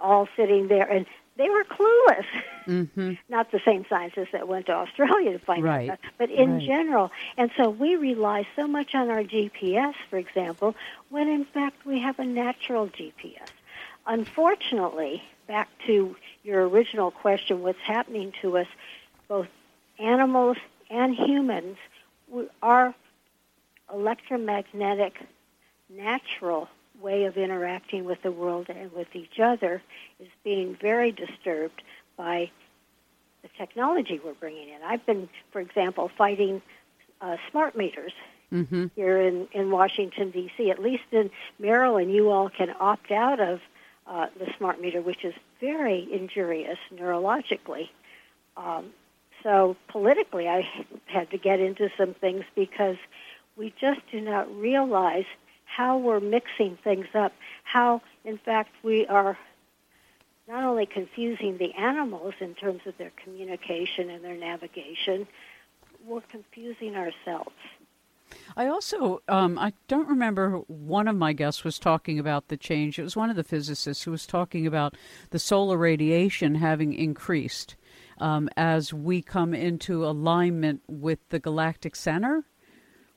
all 0.00 0.26
sitting 0.36 0.68
there, 0.68 0.88
and 0.90 1.04
they 1.36 1.48
were 1.48 1.64
clueless. 1.64 2.26
Mm-hmm. 2.66 3.12
Not 3.28 3.50
the 3.52 3.60
same 3.64 3.84
scientists 3.88 4.28
that 4.32 4.48
went 4.48 4.66
to 4.66 4.72
Australia 4.72 5.32
to 5.32 5.38
find 5.38 5.62
right. 5.62 5.90
out, 5.90 5.98
but 6.18 6.30
in 6.30 6.54
right. 6.54 6.62
general. 6.62 7.10
And 7.36 7.50
so 7.56 7.68
we 7.68 7.96
rely 7.96 8.46
so 8.56 8.66
much 8.66 8.94
on 8.94 9.10
our 9.10 9.22
GPS, 9.22 9.94
for 10.08 10.18
example, 10.18 10.74
when 11.10 11.28
in 11.28 11.44
fact 11.44 11.84
we 11.84 12.00
have 12.00 12.18
a 12.18 12.24
natural 12.24 12.88
GPS. 12.88 13.50
Unfortunately, 14.06 15.22
back 15.46 15.68
to 15.86 16.16
your 16.42 16.68
original 16.68 17.10
question, 17.10 17.62
what's 17.62 17.78
happening 17.84 18.32
to 18.42 18.58
us, 18.58 18.66
both 19.28 19.48
animals 19.98 20.56
and 20.90 21.14
humans, 21.14 21.76
our 22.62 22.94
electromagnetic 23.92 25.14
natural 25.88 26.68
way 27.00 27.24
of 27.24 27.36
interacting 27.36 28.04
with 28.04 28.22
the 28.22 28.32
world 28.32 28.66
and 28.68 28.92
with 28.92 29.08
each 29.14 29.38
other 29.38 29.82
is 30.20 30.28
being 30.44 30.76
very 30.80 31.12
disturbed 31.12 31.82
by 32.16 32.50
the 33.42 33.48
technology 33.58 34.20
we're 34.24 34.34
bringing 34.34 34.68
in. 34.68 34.82
I've 34.84 35.04
been, 35.04 35.28
for 35.50 35.60
example, 35.60 36.10
fighting 36.16 36.62
uh, 37.20 37.36
smart 37.50 37.76
meters 37.76 38.12
mm-hmm. 38.52 38.86
here 38.94 39.20
in, 39.20 39.48
in 39.52 39.70
Washington, 39.70 40.30
D.C. 40.30 40.70
At 40.70 40.80
least 40.80 41.04
in 41.10 41.30
Maryland, 41.58 42.12
you 42.12 42.30
all 42.30 42.48
can 42.48 42.72
opt 42.78 43.10
out 43.10 43.40
of 43.40 43.60
uh, 44.06 44.26
the 44.38 44.46
smart 44.58 44.80
meter, 44.80 45.00
which 45.00 45.24
is 45.24 45.34
very 45.60 46.08
injurious 46.12 46.78
neurologically. 46.92 47.88
Um, 48.56 48.92
so 49.42 49.76
politically, 49.88 50.48
I 50.48 50.68
had 51.06 51.30
to 51.30 51.38
get 51.38 51.60
into 51.60 51.88
some 51.96 52.14
things 52.14 52.44
because 52.54 52.96
we 53.56 53.72
just 53.80 54.00
do 54.10 54.20
not 54.20 54.54
realize 54.54 55.24
how 55.64 55.98
we're 55.98 56.20
mixing 56.20 56.78
things 56.84 57.06
up, 57.14 57.32
how, 57.64 58.02
in 58.24 58.38
fact, 58.38 58.70
we 58.82 59.06
are 59.06 59.38
not 60.48 60.64
only 60.64 60.86
confusing 60.86 61.56
the 61.58 61.72
animals 61.72 62.34
in 62.40 62.54
terms 62.54 62.82
of 62.86 62.96
their 62.98 63.12
communication 63.24 64.10
and 64.10 64.22
their 64.22 64.36
navigation, 64.36 65.26
we're 66.06 66.20
confusing 66.30 66.94
ourselves. 66.96 67.54
I 68.56 68.66
also, 68.66 69.20
um, 69.28 69.58
I 69.58 69.72
don't 69.88 70.08
remember 70.08 70.58
one 70.66 71.08
of 71.08 71.16
my 71.16 71.32
guests 71.32 71.64
was 71.64 71.78
talking 71.78 72.18
about 72.18 72.48
the 72.48 72.56
change. 72.56 72.98
It 72.98 73.02
was 73.02 73.16
one 73.16 73.30
of 73.30 73.36
the 73.36 73.44
physicists 73.44 74.04
who 74.04 74.10
was 74.10 74.26
talking 74.26 74.66
about 74.66 74.96
the 75.30 75.38
solar 75.38 75.76
radiation 75.76 76.56
having 76.56 76.92
increased 76.92 77.76
um, 78.18 78.48
as 78.56 78.92
we 78.92 79.22
come 79.22 79.54
into 79.54 80.06
alignment 80.06 80.82
with 80.86 81.18
the 81.30 81.38
galactic 81.38 81.96
center, 81.96 82.44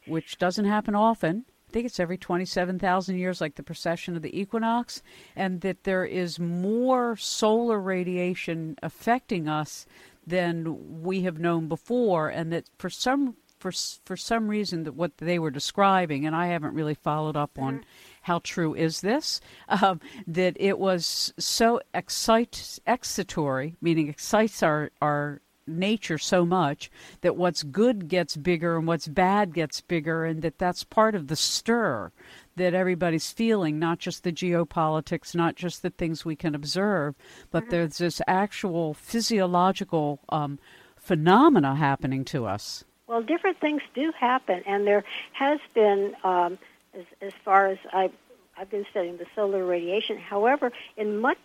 which 0.08 0.38
doesn't 0.38 0.66
happen 0.66 0.96
often. 0.96 1.46
I 1.70 1.72
think 1.72 1.86
it's 1.88 2.00
every 2.00 2.18
27,000 2.18 3.18
years, 3.18 3.42
like 3.42 3.56
the 3.56 3.64
precession 3.64 4.16
of 4.16 4.22
the 4.22 4.40
equinox, 4.40 5.04
and 5.36 5.62
that 5.62 5.84
there 5.84 6.06
is 6.06 6.40
more 6.40 7.18
solar 7.18 7.80
radiation 7.80 8.78
affecting 8.82 9.50
us 9.50 9.86
than 10.26 11.02
we 11.04 11.22
have 11.22 11.38
known 11.38 11.68
before, 11.68 12.30
and 12.30 12.52
that 12.54 12.70
for 12.78 12.90
some 12.90 13.36
for 13.66 13.72
for 14.06 14.16
some 14.16 14.48
reason 14.48 14.84
that 14.84 14.94
what 14.94 15.18
they 15.18 15.40
were 15.40 15.50
describing, 15.50 16.24
and 16.24 16.36
I 16.36 16.48
haven't 16.48 16.76
really 16.76 16.94
followed 16.94 17.36
up 17.36 17.58
on 17.58 17.78
mm-hmm. 17.78 17.84
how 18.22 18.40
true 18.44 18.76
is 18.76 19.02
this, 19.02 19.42
um, 19.68 20.00
that 20.28 20.56
it 20.60 20.78
was 20.78 21.34
so 21.40 21.82
excite, 21.92 22.80
excitatory, 22.86 23.76
meaning 23.82 24.08
excites 24.08 24.62
our 24.62 24.92
our 25.02 25.42
nature 25.66 26.20
so 26.20 26.46
much 26.46 26.92
that 27.22 27.36
what's 27.36 27.64
good 27.64 28.08
gets 28.08 28.38
bigger 28.38 28.78
and 28.78 28.86
what's 28.86 29.08
bad 29.08 29.52
gets 29.52 29.82
bigger, 29.82 30.26
and 30.26 30.44
that 30.44 30.60
that's 30.60 30.84
part 30.84 31.16
of 31.16 31.28
the 31.28 31.36
stir 31.36 32.12
that 32.58 32.76
everybody's 32.76 33.32
feeling, 33.32 33.80
not 33.80 33.98
just 33.98 34.24
the 34.24 34.32
geopolitics, 34.32 35.34
not 35.34 35.56
just 35.56 35.82
the 35.82 35.90
things 35.90 36.24
we 36.24 36.36
can 36.36 36.54
observe, 36.54 37.16
but 37.50 37.64
mm-hmm. 37.64 37.72
there's 37.72 37.98
this 37.98 38.22
actual 38.28 38.94
physiological 38.94 40.20
um, 40.30 40.60
phenomena 40.96 41.76
happening 41.76 42.24
to 42.26 42.46
us. 42.46 42.86
Well, 43.08 43.22
different 43.22 43.60
things 43.60 43.82
do 43.94 44.12
happen, 44.18 44.64
and 44.66 44.86
there 44.88 45.04
has 45.34 45.60
been, 45.74 46.16
um, 46.24 46.58
as, 46.94 47.06
as 47.22 47.34
far 47.44 47.68
as 47.68 47.78
I, 47.94 48.10
I've 48.58 48.70
been 48.70 48.86
studying 48.90 49.18
the 49.18 49.28
solar 49.36 49.64
radiation. 49.64 50.18
However, 50.18 50.72
in 50.98 51.20
much, 51.20 51.38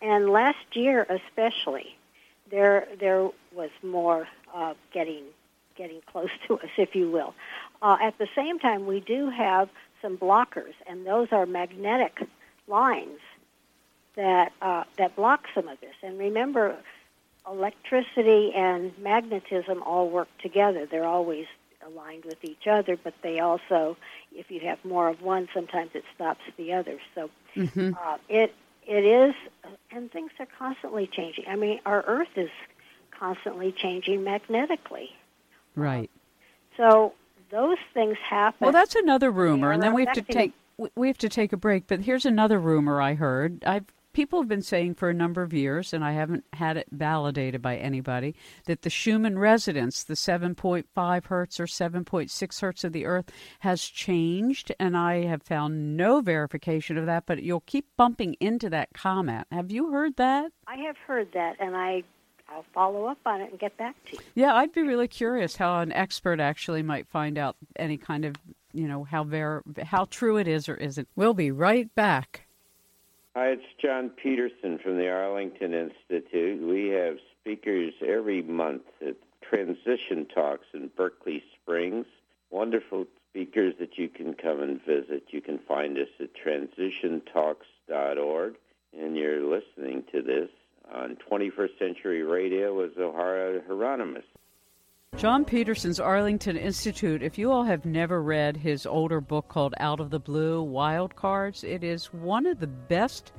and 0.00 0.30
last 0.30 0.64
year 0.74 1.06
especially, 1.08 1.96
there 2.50 2.86
there 3.00 3.30
was 3.54 3.70
more 3.82 4.28
uh, 4.54 4.74
getting 4.92 5.24
getting 5.76 6.00
close 6.12 6.30
to 6.46 6.58
us, 6.60 6.70
if 6.76 6.94
you 6.94 7.10
will. 7.10 7.34
Uh, 7.82 7.96
at 8.00 8.16
the 8.18 8.28
same 8.36 8.58
time, 8.58 8.86
we 8.86 9.00
do 9.00 9.30
have 9.30 9.68
some 10.00 10.16
blockers, 10.16 10.74
and 10.86 11.06
those 11.06 11.28
are 11.32 11.46
magnetic 11.46 12.20
lines 12.68 13.18
that 14.14 14.52
uh, 14.62 14.84
that 14.96 15.16
block 15.16 15.46
some 15.54 15.66
of 15.68 15.80
this. 15.80 15.94
And 16.02 16.18
remember, 16.18 16.76
electricity 17.50 18.52
and 18.54 18.96
magnetism 18.98 19.82
all 19.82 20.08
work 20.08 20.28
together. 20.40 20.86
They're 20.86 21.04
always 21.04 21.46
aligned 21.86 22.24
with 22.24 22.42
each 22.42 22.66
other, 22.66 22.96
but 22.96 23.14
they 23.22 23.40
also, 23.40 23.96
if 24.32 24.50
you 24.50 24.60
have 24.60 24.82
more 24.84 25.08
of 25.08 25.22
one, 25.22 25.48
sometimes 25.52 25.90
it 25.94 26.04
stops 26.14 26.40
the 26.56 26.72
other. 26.72 26.98
So 27.14 27.30
mm-hmm. 27.54 27.92
uh, 27.94 28.18
it 28.28 28.54
it 28.86 29.04
is, 29.04 29.34
and 29.90 30.10
things 30.10 30.30
are 30.38 30.48
constantly 30.58 31.06
changing. 31.06 31.44
I 31.48 31.56
mean, 31.56 31.80
our 31.86 32.02
Earth 32.06 32.36
is 32.36 32.50
constantly 33.10 33.72
changing 33.72 34.24
magnetically. 34.24 35.10
Right. 35.74 36.10
Uh, 36.12 36.76
so 36.76 37.12
those 37.50 37.78
things 37.92 38.16
happen. 38.18 38.58
Well, 38.60 38.72
that's 38.72 38.94
another 38.94 39.30
rumor, 39.30 39.72
and 39.72 39.82
then 39.82 39.94
we 39.94 40.04
have 40.04 40.14
to 40.14 40.22
take 40.22 40.52
we 40.96 41.08
have 41.08 41.18
to 41.18 41.28
take 41.28 41.52
a 41.52 41.56
break. 41.56 41.86
But 41.86 42.00
here's 42.00 42.26
another 42.26 42.58
rumor 42.58 43.00
I 43.00 43.14
heard. 43.14 43.62
I've 43.64 43.84
people 44.14 44.40
have 44.40 44.48
been 44.48 44.62
saying 44.62 44.94
for 44.94 45.10
a 45.10 45.14
number 45.14 45.42
of 45.42 45.52
years, 45.52 45.92
and 45.92 46.02
I 46.02 46.12
haven't 46.12 46.44
had 46.54 46.78
it 46.78 46.86
validated 46.90 47.60
by 47.60 47.76
anybody, 47.76 48.34
that 48.64 48.82
the 48.82 48.90
Schumann 48.90 49.38
resonance, 49.38 50.02
the 50.04 50.14
7.5 50.14 51.24
hertz 51.26 51.60
or 51.60 51.66
7.6 51.66 52.60
hertz 52.60 52.84
of 52.84 52.92
the 52.92 53.04
Earth, 53.04 53.30
has 53.58 53.82
changed. 53.82 54.72
And 54.80 54.96
I 54.96 55.24
have 55.24 55.42
found 55.42 55.96
no 55.96 56.20
verification 56.20 56.96
of 56.96 57.06
that, 57.06 57.26
but 57.26 57.42
you'll 57.42 57.60
keep 57.60 57.86
bumping 57.96 58.36
into 58.40 58.70
that 58.70 58.94
comment. 58.94 59.46
Have 59.50 59.70
you 59.70 59.90
heard 59.90 60.16
that? 60.16 60.52
I 60.66 60.76
have 60.76 60.96
heard 60.96 61.28
that, 61.34 61.56
and 61.60 61.76
I. 61.76 62.04
I'll 62.46 62.64
follow 62.74 63.06
up 63.06 63.18
on 63.24 63.40
it 63.40 63.50
and 63.50 63.58
get 63.58 63.74
back 63.78 63.96
to 64.04 64.12
you. 64.12 64.18
Yeah, 64.34 64.54
I'd 64.54 64.70
be 64.70 64.82
really 64.82 65.08
curious 65.08 65.56
how 65.56 65.80
an 65.80 65.90
expert 65.92 66.40
actually 66.40 66.82
might 66.82 67.08
find 67.08 67.38
out 67.38 67.56
any 67.76 67.96
kind 67.96 68.26
of, 68.26 68.36
you 68.74 68.86
know, 68.86 69.04
how 69.04 69.24
ver- 69.24 69.62
how 69.82 70.04
true 70.04 70.36
it 70.36 70.46
is 70.46 70.68
or 70.68 70.74
isn't. 70.74 71.08
We'll 71.16 71.32
be 71.32 71.50
right 71.50 71.92
back. 71.94 72.43
Hi, 73.36 73.48
it's 73.48 73.64
John 73.82 74.10
Petersen 74.10 74.78
from 74.78 74.96
the 74.96 75.10
Arlington 75.10 75.74
Institute. 75.74 76.62
We 76.62 76.90
have 76.90 77.16
speakers 77.40 77.92
every 78.00 78.42
month 78.42 78.84
at 79.04 79.16
Transition 79.42 80.24
Talks 80.32 80.68
in 80.72 80.88
Berkeley 80.96 81.42
Springs. 81.60 82.06
Wonderful 82.50 83.06
speakers 83.28 83.74
that 83.80 83.98
you 83.98 84.08
can 84.08 84.34
come 84.34 84.60
and 84.60 84.80
visit. 84.84 85.24
You 85.30 85.40
can 85.40 85.58
find 85.66 85.98
us 85.98 86.06
at 86.20 86.30
transitiontalks.org. 86.36 88.54
And 88.96 89.16
you're 89.16 89.40
listening 89.40 90.04
to 90.12 90.22
this 90.22 90.50
on 90.94 91.16
21st 91.28 91.76
Century 91.76 92.22
Radio 92.22 92.78
with 92.78 92.96
Zohara 92.96 93.66
Hieronimus. 93.66 94.26
John 95.16 95.44
Petersen's 95.44 96.00
Arlington 96.00 96.56
Institute. 96.56 97.22
If 97.22 97.38
you 97.38 97.50
all 97.50 97.62
have 97.62 97.86
never 97.86 98.20
read 98.20 98.56
his 98.56 98.84
older 98.84 99.20
book 99.20 99.48
called 99.48 99.72
Out 99.78 100.00
of 100.00 100.10
the 100.10 100.18
Blue 100.18 100.60
Wild 100.60 101.14
Cards, 101.14 101.62
it 101.62 101.84
is 101.84 102.12
one 102.12 102.46
of 102.46 102.58
the 102.58 102.66
best 102.66 103.32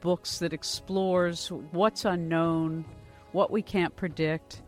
books 0.00 0.38
that 0.38 0.52
explores 0.52 1.48
what's 1.72 2.04
unknown, 2.04 2.84
what 3.32 3.50
we 3.50 3.60
can't 3.60 3.94
predict, 3.96 4.62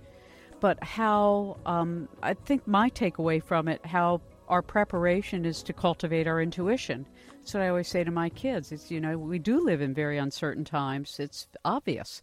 but 0.60 0.82
how 0.82 1.56
um, 1.64 2.08
I 2.22 2.34
think 2.34 2.66
my 2.66 2.90
takeaway 2.90 3.42
from 3.42 3.68
it, 3.68 3.86
how 3.86 4.20
our 4.48 4.62
preparation 4.62 5.46
is 5.46 5.62
to 5.62 5.72
cultivate 5.72 6.26
our 6.26 6.42
intuition. 6.42 7.06
That's 7.38 7.54
what 7.54 7.62
I 7.62 7.68
always 7.68 7.88
say 7.88 8.02
to 8.02 8.10
my 8.10 8.30
kids. 8.30 8.72
It's, 8.72 8.90
you 8.90 9.00
know, 9.00 9.16
we 9.16 9.38
do 9.38 9.60
live 9.64 9.80
in 9.80 9.94
very 9.94 10.18
uncertain 10.18 10.64
times, 10.64 11.18
it's 11.20 11.46
obvious. 11.64 12.20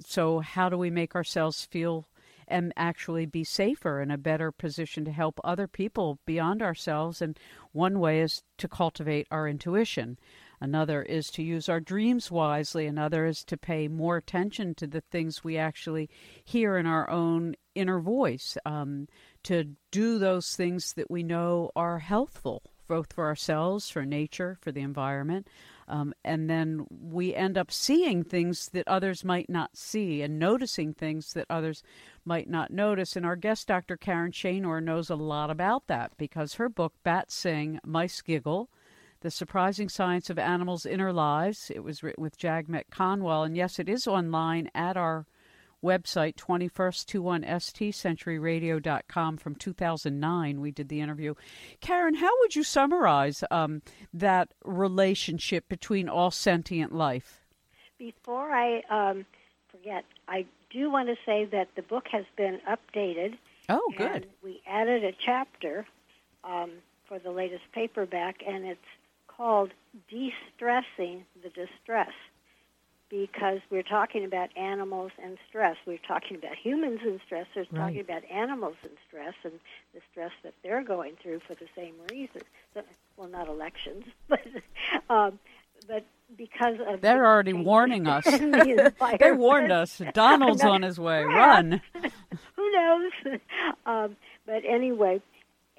So, 0.00 0.38
how 0.38 0.68
do 0.68 0.78
we 0.78 0.90
make 0.90 1.14
ourselves 1.14 1.66
feel 1.66 2.06
and 2.48 2.72
actually 2.76 3.26
be 3.26 3.44
safer 3.44 4.00
in 4.00 4.10
a 4.10 4.18
better 4.18 4.52
position 4.52 5.04
to 5.04 5.12
help 5.12 5.40
other 5.42 5.66
people 5.66 6.18
beyond 6.26 6.62
ourselves. 6.62 7.22
And 7.22 7.38
one 7.72 7.98
way 7.98 8.20
is 8.20 8.42
to 8.58 8.68
cultivate 8.68 9.26
our 9.30 9.48
intuition. 9.48 10.18
Another 10.60 11.02
is 11.02 11.30
to 11.32 11.42
use 11.42 11.68
our 11.68 11.80
dreams 11.80 12.30
wisely. 12.30 12.86
Another 12.86 13.26
is 13.26 13.44
to 13.44 13.56
pay 13.56 13.88
more 13.88 14.16
attention 14.16 14.74
to 14.76 14.86
the 14.86 15.02
things 15.02 15.44
we 15.44 15.58
actually 15.58 16.08
hear 16.44 16.76
in 16.76 16.86
our 16.86 17.10
own 17.10 17.54
inner 17.74 18.00
voice, 18.00 18.56
um, 18.64 19.08
to 19.42 19.76
do 19.90 20.18
those 20.18 20.54
things 20.56 20.92
that 20.94 21.10
we 21.10 21.22
know 21.22 21.70
are 21.76 21.98
healthful, 21.98 22.62
both 22.88 23.12
for 23.12 23.24
ourselves, 23.24 23.90
for 23.90 24.06
nature, 24.06 24.56
for 24.60 24.72
the 24.72 24.80
environment. 24.80 25.48
Um, 25.88 26.14
and 26.24 26.48
then 26.48 26.86
we 26.88 27.34
end 27.34 27.58
up 27.58 27.70
seeing 27.70 28.24
things 28.24 28.68
that 28.70 28.88
others 28.88 29.24
might 29.24 29.50
not 29.50 29.76
see 29.76 30.22
and 30.22 30.38
noticing 30.38 30.94
things 30.94 31.32
that 31.34 31.46
others 31.50 31.82
might 32.24 32.48
not 32.48 32.70
notice. 32.70 33.16
And 33.16 33.26
our 33.26 33.36
guest, 33.36 33.68
Dr. 33.68 33.96
Karen 33.96 34.32
Shanor, 34.32 34.82
knows 34.82 35.10
a 35.10 35.16
lot 35.16 35.50
about 35.50 35.86
that 35.88 36.12
because 36.16 36.54
her 36.54 36.68
book, 36.68 36.94
Bats 37.02 37.34
Sing, 37.34 37.80
Mice 37.84 38.22
Giggle, 38.22 38.70
The 39.20 39.30
Surprising 39.30 39.88
Science 39.88 40.30
of 40.30 40.38
Animals' 40.38 40.86
Inner 40.86 41.12
Lives, 41.12 41.70
it 41.74 41.84
was 41.84 42.02
written 42.02 42.22
with 42.22 42.38
Jagmeet 42.38 42.84
Kanwal. 42.90 43.44
And 43.44 43.56
yes, 43.56 43.78
it 43.78 43.88
is 43.88 44.06
online 44.06 44.70
at 44.74 44.96
our 44.96 45.26
website, 45.84 46.34
21st21stcenturyradio.com 46.36 49.36
from 49.36 49.54
2009. 49.54 50.60
We 50.60 50.72
did 50.72 50.88
the 50.88 51.00
interview. 51.00 51.34
Karen, 51.80 52.14
how 52.14 52.30
would 52.40 52.56
you 52.56 52.64
summarize 52.64 53.44
um, 53.50 53.82
that 54.12 54.52
relationship 54.64 55.68
between 55.68 56.08
all 56.08 56.32
sentient 56.32 56.92
life? 56.92 57.40
Before 57.98 58.50
I 58.50 58.82
um, 58.90 59.24
forget, 59.70 60.04
I 60.26 60.46
do 60.70 60.90
want 60.90 61.08
to 61.08 61.16
say 61.24 61.44
that 61.44 61.68
the 61.76 61.82
book 61.82 62.08
has 62.10 62.24
been 62.36 62.60
updated. 62.68 63.38
Oh, 63.68 63.92
good. 63.96 64.26
we 64.42 64.60
added 64.66 65.04
a 65.04 65.12
chapter 65.12 65.86
um, 66.42 66.72
for 67.06 67.18
the 67.18 67.30
latest 67.30 67.64
paperback, 67.72 68.42
and 68.46 68.64
it's 68.64 68.80
called 69.28 69.70
De-Stressing 70.10 71.24
the 71.42 71.50
Distress 71.50 72.12
because 73.14 73.60
we're 73.70 73.84
talking 73.84 74.24
about 74.24 74.50
animals 74.56 75.12
and 75.22 75.38
stress. 75.48 75.76
We're 75.86 75.98
talking 75.98 76.36
about 76.36 76.56
humans 76.56 76.98
and 77.04 77.20
stress. 77.24 77.46
We're 77.54 77.62
right. 77.70 77.86
talking 77.86 78.00
about 78.00 78.22
animals 78.28 78.74
and 78.82 78.92
stress 79.06 79.34
and 79.44 79.52
the 79.94 80.00
stress 80.10 80.32
that 80.42 80.52
they're 80.64 80.82
going 80.82 81.14
through 81.22 81.40
for 81.46 81.54
the 81.54 81.68
same 81.76 81.94
reason. 82.10 82.42
So, 82.74 82.82
well, 83.16 83.28
not 83.28 83.46
elections, 83.48 84.04
but 84.28 84.40
um, 85.08 85.38
but 85.86 86.04
because 86.36 86.76
of 86.88 87.02
they're 87.02 87.24
already 87.24 87.52
warning 87.52 88.08
us. 88.08 88.24
the 88.24 88.92
they 89.20 89.30
warned 89.30 89.70
us. 89.70 90.02
Donald's 90.12 90.64
on 90.64 90.82
his 90.82 90.98
way. 90.98 91.22
Run. 91.22 91.80
Who 92.56 92.70
knows? 92.72 93.12
Um, 93.86 94.16
but 94.44 94.64
anyway, 94.68 95.22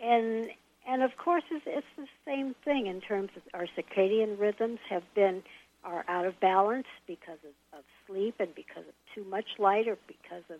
and 0.01 0.47
and 0.87 1.03
of 1.03 1.17
course 1.17 1.43
it's, 1.51 1.65
it's 1.67 1.87
the 1.97 2.07
same 2.25 2.55
thing 2.63 2.87
in 2.87 3.01
terms 3.01 3.31
of 3.35 3.41
our 3.53 3.67
circadian 3.77 4.39
rhythms 4.39 4.79
have 4.89 5.03
been 5.15 5.43
are 5.85 6.03
out 6.07 6.25
of 6.25 6.39
balance 6.39 6.87
because 7.07 7.37
of, 7.43 7.79
of 7.79 7.85
sleep 8.07 8.35
and 8.39 8.53
because 8.55 8.83
of 8.87 8.93
too 9.13 9.23
much 9.29 9.45
light 9.59 9.87
or 9.87 9.97
because 10.07 10.43
of 10.49 10.59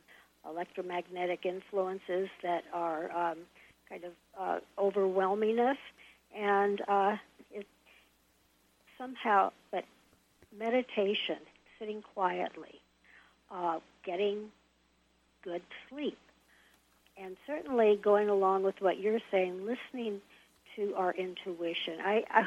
electromagnetic 0.50 1.46
influences 1.46 2.30
that 2.44 2.64
are 2.72 3.12
um, 3.12 3.40
kind 3.90 4.04
of 4.04 4.12
uh, 4.40 4.60
overwhelming 4.78 5.60
us. 5.60 5.78
And 6.38 6.82
uh, 6.88 7.18
it 7.52 7.66
somehow, 8.98 9.52
but 9.72 9.86
meditation, 10.58 11.38
sitting 11.80 12.04
quietly, 12.14 12.82
uh, 13.52 13.80
getting 14.06 14.52
good 15.44 15.62
sleep, 15.90 16.18
and 17.18 17.38
certainly 17.48 18.00
going 18.02 18.30
along 18.30 18.64
with 18.64 18.76
what 18.80 19.00
you're 19.00 19.20
saying, 19.32 19.66
listening 19.66 20.22
to 20.76 20.94
our 20.96 21.14
intuition. 21.14 22.00
I, 22.04 22.24
I 22.30 22.44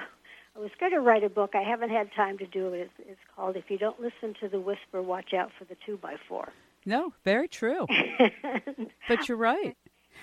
I 0.58 0.60
was 0.60 0.70
going 0.80 0.92
to 0.92 1.00
write 1.00 1.22
a 1.22 1.28
book. 1.28 1.54
I 1.54 1.62
haven't 1.62 1.90
had 1.90 2.10
time 2.16 2.36
to 2.38 2.46
do 2.46 2.72
it. 2.72 2.80
It's, 2.80 3.10
it's 3.10 3.20
called 3.36 3.56
"If 3.56 3.70
You 3.70 3.78
Don't 3.78 4.00
Listen 4.00 4.34
to 4.40 4.48
the 4.48 4.58
Whisper, 4.58 5.00
Watch 5.00 5.32
Out 5.32 5.50
for 5.56 5.64
the 5.64 5.76
Two 5.86 5.96
by 5.96 6.16
Four. 6.28 6.52
No, 6.84 7.12
very 7.24 7.46
true. 7.46 7.86
but 9.08 9.28
you're 9.28 9.38
right. 9.38 9.76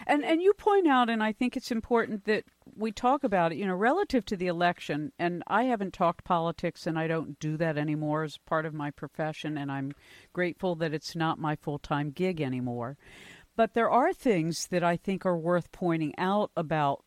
And 0.08 0.26
and 0.26 0.42
you 0.42 0.52
point 0.54 0.88
out, 0.88 1.10
and 1.10 1.24
I 1.24 1.32
think 1.32 1.56
it's 1.56 1.72
important 1.72 2.26
that 2.26 2.44
we 2.76 2.92
talk 2.92 3.24
about 3.24 3.54
it. 3.54 3.58
You 3.58 3.66
know, 3.66 3.76
relative 3.76 4.26
to 4.26 4.36
the 4.36 4.48
election, 4.48 5.14
and 5.18 5.42
I 5.48 5.64
haven't 5.64 5.94
talked 5.94 6.26
politics, 6.26 6.86
and 6.86 7.00
I 7.00 7.08
don't 7.08 7.40
do 7.40 7.56
that 7.56 7.78
anymore 7.78 8.24
as 8.24 8.38
part 8.46 8.66
of 8.66 8.74
my 8.74 8.92
profession, 8.92 9.58
and 9.58 9.72
I'm 9.72 9.94
grateful 10.34 10.76
that 10.76 10.94
it's 10.94 11.16
not 11.16 11.40
my 11.40 11.56
full 11.56 11.80
time 11.80 12.12
gig 12.12 12.42
anymore. 12.42 12.98
But 13.56 13.74
there 13.74 13.90
are 13.90 14.12
things 14.12 14.68
that 14.68 14.84
I 14.84 14.98
think 14.98 15.26
are 15.26 15.38
worth 15.38 15.72
pointing 15.72 16.14
out 16.18 16.52
about 16.58 17.05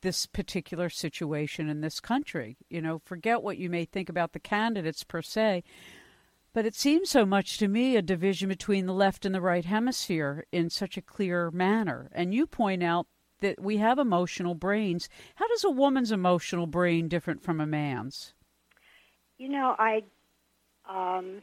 this 0.00 0.26
particular 0.26 0.88
situation 0.88 1.68
in 1.68 1.80
this 1.80 2.00
country. 2.00 2.56
You 2.68 2.80
know, 2.80 3.00
forget 3.04 3.42
what 3.42 3.58
you 3.58 3.70
may 3.70 3.84
think 3.84 4.08
about 4.08 4.32
the 4.32 4.40
candidates 4.40 5.04
per 5.04 5.22
se, 5.22 5.64
but 6.52 6.66
it 6.66 6.74
seems 6.74 7.10
so 7.10 7.26
much 7.26 7.58
to 7.58 7.68
me 7.68 7.96
a 7.96 8.02
division 8.02 8.48
between 8.48 8.86
the 8.86 8.92
left 8.92 9.24
and 9.24 9.34
the 9.34 9.40
right 9.40 9.64
hemisphere 9.64 10.44
in 10.52 10.70
such 10.70 10.96
a 10.96 11.02
clear 11.02 11.50
manner. 11.50 12.10
And 12.12 12.34
you 12.34 12.46
point 12.46 12.82
out 12.82 13.06
that 13.40 13.60
we 13.60 13.76
have 13.76 13.98
emotional 13.98 14.54
brains. 14.54 15.08
How 15.36 15.46
does 15.48 15.64
a 15.64 15.70
woman's 15.70 16.10
emotional 16.10 16.66
brain 16.66 17.08
different 17.08 17.42
from 17.42 17.60
a 17.60 17.66
man's? 17.66 18.34
You 19.36 19.48
know, 19.48 19.76
I 19.78 20.02
um, 20.88 21.40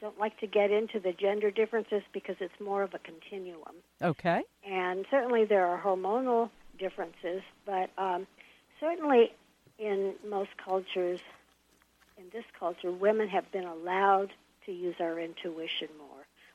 don't 0.00 0.18
like 0.18 0.38
to 0.40 0.46
get 0.46 0.70
into 0.70 1.00
the 1.00 1.12
gender 1.12 1.50
differences 1.50 2.02
because 2.12 2.36
it's 2.40 2.60
more 2.60 2.82
of 2.82 2.94
a 2.94 2.98
continuum. 2.98 3.76
Okay. 4.00 4.42
And 4.62 5.04
certainly 5.10 5.44
there 5.44 5.66
are 5.66 5.82
hormonal 5.82 6.50
differences, 6.78 7.42
but 7.66 7.90
um, 7.98 8.26
certainly 8.80 9.32
in 9.78 10.14
most 10.28 10.50
cultures, 10.62 11.20
in 12.18 12.24
this 12.32 12.44
culture, 12.58 12.92
women 12.92 13.28
have 13.28 13.50
been 13.52 13.64
allowed 13.64 14.30
to 14.66 14.72
use 14.72 14.94
our 15.00 15.18
intuition 15.18 15.88
more. 15.98 16.08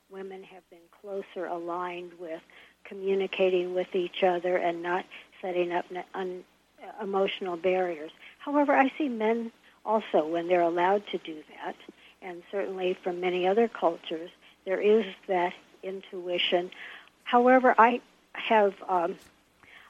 Women 0.09 0.43
have 0.43 0.67
been 0.69 0.79
closer 1.01 1.45
aligned 1.45 2.13
with 2.19 2.41
communicating 2.83 3.73
with 3.73 3.93
each 3.93 4.23
other 4.23 4.57
and 4.57 4.81
not 4.81 5.05
setting 5.41 5.71
up 5.71 5.85
un- 6.13 6.43
emotional 7.01 7.57
barriers. 7.57 8.11
However, 8.39 8.73
I 8.73 8.91
see 8.97 9.09
men 9.09 9.51
also 9.85 10.27
when 10.27 10.47
they're 10.47 10.61
allowed 10.61 11.05
to 11.11 11.17
do 11.17 11.43
that, 11.55 11.75
and 12.21 12.43
certainly 12.51 12.97
from 13.03 13.19
many 13.19 13.47
other 13.47 13.67
cultures, 13.67 14.29
there 14.65 14.81
is 14.81 15.05
that 15.27 15.53
intuition. 15.83 16.71
However, 17.23 17.75
I 17.77 18.01
have 18.33 18.73
um, 18.87 19.17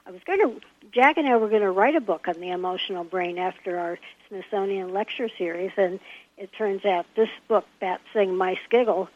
I 0.06 0.10
was 0.10 0.20
going 0.24 0.40
to 0.40 0.60
Jack 0.92 1.18
and 1.18 1.28
I 1.28 1.36
were 1.36 1.48
going 1.48 1.62
to 1.62 1.70
write 1.70 1.94
a 1.94 2.00
book 2.00 2.26
on 2.28 2.40
the 2.40 2.50
emotional 2.50 3.04
brain 3.04 3.38
after 3.38 3.78
our 3.78 3.98
Smithsonian 4.28 4.92
lecture 4.92 5.28
series, 5.36 5.72
and 5.76 6.00
it 6.36 6.50
turns 6.52 6.84
out 6.84 7.06
this 7.16 7.28
book, 7.48 7.66
Bat 7.80 8.00
Sing 8.12 8.36
Mice 8.36 8.58
Giggle, 8.70 9.08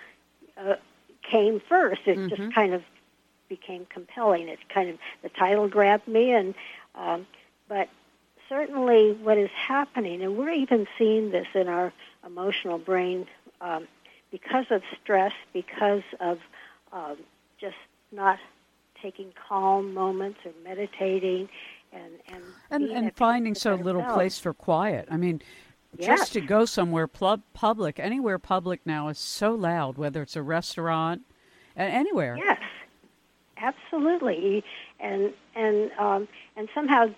uh, 0.56 0.74
came 1.22 1.60
first. 1.68 2.02
It 2.06 2.18
mm-hmm. 2.18 2.28
just 2.28 2.54
kind 2.54 2.74
of 2.74 2.82
became 3.48 3.86
compelling. 3.86 4.48
It 4.48 4.58
kind 4.68 4.90
of 4.90 4.98
the 5.22 5.30
title 5.30 5.68
grabbed 5.68 6.06
me, 6.06 6.32
and 6.32 6.54
um, 6.94 7.26
but 7.68 7.88
certainly 8.48 9.12
what 9.12 9.38
is 9.38 9.50
happening, 9.50 10.22
and 10.22 10.36
we're 10.36 10.50
even 10.50 10.86
seeing 10.98 11.30
this 11.30 11.46
in 11.54 11.68
our 11.68 11.92
emotional 12.26 12.78
brain 12.78 13.26
um, 13.60 13.88
because 14.30 14.66
of 14.70 14.82
stress, 15.02 15.32
because 15.52 16.02
of 16.20 16.38
um, 16.92 17.16
just 17.60 17.76
not 18.12 18.38
taking 19.04 19.32
calm 19.48 19.92
moments 19.92 20.38
or 20.46 20.52
meditating 20.64 21.48
and 21.92 22.12
and 22.26 22.42
and, 22.70 22.90
and 22.90 23.14
finding 23.14 23.54
so 23.54 23.74
little 23.74 24.02
place 24.02 24.38
for 24.38 24.54
quiet. 24.54 25.06
I 25.10 25.18
mean, 25.18 25.42
yes. 25.98 26.06
just 26.06 26.32
to 26.32 26.40
go 26.40 26.64
somewhere 26.64 27.06
pl- 27.06 27.42
public, 27.52 28.00
anywhere 28.00 28.38
public 28.38 28.80
now 28.86 29.08
is 29.08 29.18
so 29.18 29.52
loud, 29.54 29.98
whether 29.98 30.22
it's 30.22 30.36
a 30.36 30.42
restaurant, 30.42 31.22
anywhere. 31.76 32.36
Yes, 32.36 32.60
absolutely, 33.58 34.64
and 34.98 35.32
and 35.54 35.92
um, 35.98 36.26
and 36.56 36.68
somehow 36.74 37.08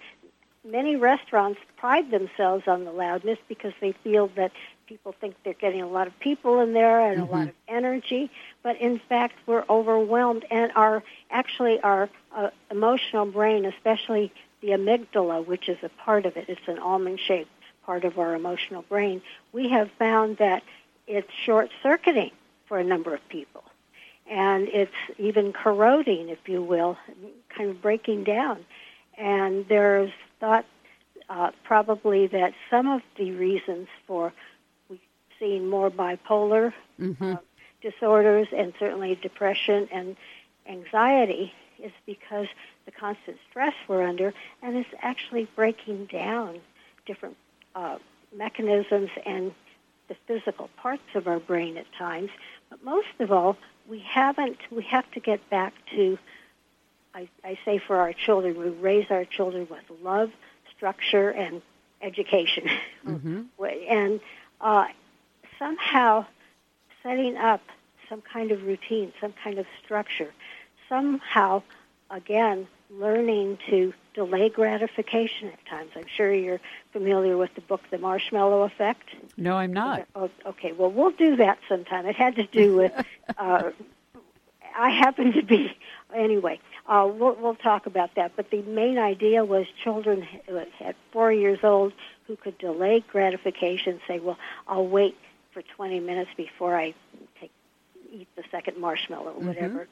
many 0.64 0.96
restaurants 0.96 1.60
pride 1.76 2.10
themselves 2.10 2.64
on 2.66 2.84
the 2.84 2.92
loudness 2.92 3.38
because 3.48 3.72
they 3.80 3.92
feel 4.02 4.28
that 4.34 4.50
people 4.86 5.14
think 5.20 5.34
they're 5.44 5.54
getting 5.54 5.82
a 5.82 5.88
lot 5.88 6.06
of 6.06 6.18
people 6.20 6.60
in 6.60 6.72
there 6.72 7.00
and 7.00 7.20
mm-hmm. 7.20 7.34
a 7.34 7.38
lot 7.38 7.48
of 7.48 7.54
energy 7.68 8.30
but 8.62 8.76
in 8.80 9.00
fact 9.08 9.34
we're 9.46 9.64
overwhelmed 9.68 10.44
and 10.50 10.70
our 10.76 11.02
actually 11.30 11.80
our 11.80 12.08
uh, 12.34 12.50
emotional 12.70 13.26
brain 13.26 13.64
especially 13.64 14.32
the 14.62 14.68
amygdala 14.68 15.44
which 15.44 15.68
is 15.68 15.78
a 15.82 15.88
part 16.04 16.24
of 16.24 16.36
it 16.36 16.48
it's 16.48 16.68
an 16.68 16.78
almond 16.78 17.18
shaped 17.18 17.50
part 17.84 18.04
of 18.04 18.18
our 18.18 18.34
emotional 18.34 18.82
brain 18.82 19.20
we 19.52 19.68
have 19.68 19.90
found 19.98 20.36
that 20.38 20.62
it's 21.06 21.30
short 21.44 21.70
circuiting 21.82 22.30
for 22.68 22.78
a 22.78 22.84
number 22.84 23.14
of 23.14 23.28
people 23.28 23.64
and 24.28 24.68
it's 24.68 24.92
even 25.18 25.52
corroding 25.52 26.28
if 26.28 26.38
you 26.46 26.62
will 26.62 26.96
kind 27.56 27.70
of 27.70 27.82
breaking 27.82 28.24
down 28.24 28.64
and 29.18 29.66
there's 29.68 30.12
thought 30.38 30.64
uh, 31.28 31.50
probably 31.64 32.28
that 32.28 32.52
some 32.70 32.88
of 32.88 33.02
the 33.18 33.32
reasons 33.32 33.88
for 34.06 34.32
seeing 35.38 35.68
more 35.68 35.90
bipolar 35.90 36.72
mm-hmm. 37.00 37.32
uh, 37.32 37.36
disorders 37.82 38.48
and 38.56 38.72
certainly 38.78 39.14
depression 39.16 39.88
and 39.92 40.16
anxiety 40.68 41.52
is 41.82 41.92
because 42.06 42.46
the 42.86 42.90
constant 42.90 43.36
stress 43.50 43.74
we're 43.88 44.02
under, 44.02 44.32
and 44.62 44.76
it's 44.76 44.88
actually 45.02 45.48
breaking 45.54 46.06
down 46.06 46.58
different 47.04 47.36
uh, 47.74 47.98
mechanisms 48.34 49.10
and 49.24 49.52
the 50.08 50.16
physical 50.26 50.70
parts 50.76 51.02
of 51.14 51.26
our 51.26 51.40
brain 51.40 51.76
at 51.76 51.86
times. 51.98 52.30
But 52.70 52.82
most 52.84 53.08
of 53.20 53.30
all, 53.30 53.56
we 53.88 53.98
haven't. 53.98 54.58
We 54.70 54.84
have 54.84 55.10
to 55.12 55.20
get 55.20 55.48
back 55.50 55.74
to 55.94 56.18
I, 57.16 57.28
I 57.42 57.58
say 57.64 57.78
for 57.78 57.96
our 57.96 58.12
children, 58.12 58.58
we 58.58 58.68
raise 58.68 59.06
our 59.10 59.24
children 59.24 59.66
with 59.70 59.80
love, 60.02 60.30
structure, 60.76 61.30
and 61.30 61.62
education. 62.02 62.68
Mm-hmm. 63.06 63.42
and 63.90 64.20
uh, 64.60 64.86
somehow 65.58 66.26
setting 67.02 67.36
up 67.36 67.62
some 68.08 68.22
kind 68.22 68.50
of 68.50 68.62
routine, 68.64 69.12
some 69.20 69.34
kind 69.42 69.58
of 69.58 69.66
structure, 69.82 70.32
somehow, 70.88 71.62
again, 72.10 72.66
learning 72.90 73.58
to 73.68 73.92
delay 74.14 74.48
gratification 74.48 75.48
at 75.48 75.66
times. 75.66 75.90
I'm 75.96 76.06
sure 76.16 76.32
you're 76.32 76.60
familiar 76.92 77.36
with 77.36 77.54
the 77.54 77.60
book 77.60 77.82
The 77.90 77.98
Marshmallow 77.98 78.62
Effect. 78.62 79.10
No, 79.36 79.56
I'm 79.56 79.72
not. 79.72 80.06
Oh, 80.14 80.30
okay, 80.46 80.72
well, 80.72 80.90
we'll 80.90 81.10
do 81.10 81.36
that 81.36 81.58
sometime. 81.68 82.06
It 82.06 82.16
had 82.16 82.36
to 82.36 82.46
do 82.46 82.76
with, 82.76 82.92
uh, 83.38 83.70
I 84.76 84.90
happen 84.90 85.32
to 85.32 85.42
be, 85.42 85.76
anyway, 86.14 86.60
uh, 86.86 87.08
we'll, 87.12 87.34
we'll 87.34 87.56
talk 87.56 87.86
about 87.86 88.14
that. 88.14 88.32
But 88.36 88.50
the 88.50 88.62
main 88.62 88.98
idea 88.98 89.44
was 89.44 89.66
children 89.82 90.26
at 90.80 90.96
four 91.12 91.32
years 91.32 91.58
old 91.62 91.92
who 92.26 92.36
could 92.36 92.58
delay 92.58 93.04
gratification, 93.06 94.00
say, 94.06 94.18
"Well, 94.18 94.38
I'll 94.66 94.86
wait 94.86 95.16
for 95.56 95.62
20 95.62 96.00
minutes 96.00 96.30
before 96.36 96.76
I 96.76 96.92
take 97.40 97.50
eat 98.12 98.28
the 98.36 98.44
second 98.50 98.76
marshmallow 98.78 99.30
or 99.30 99.32
mm-hmm. 99.32 99.48
whatever." 99.48 99.88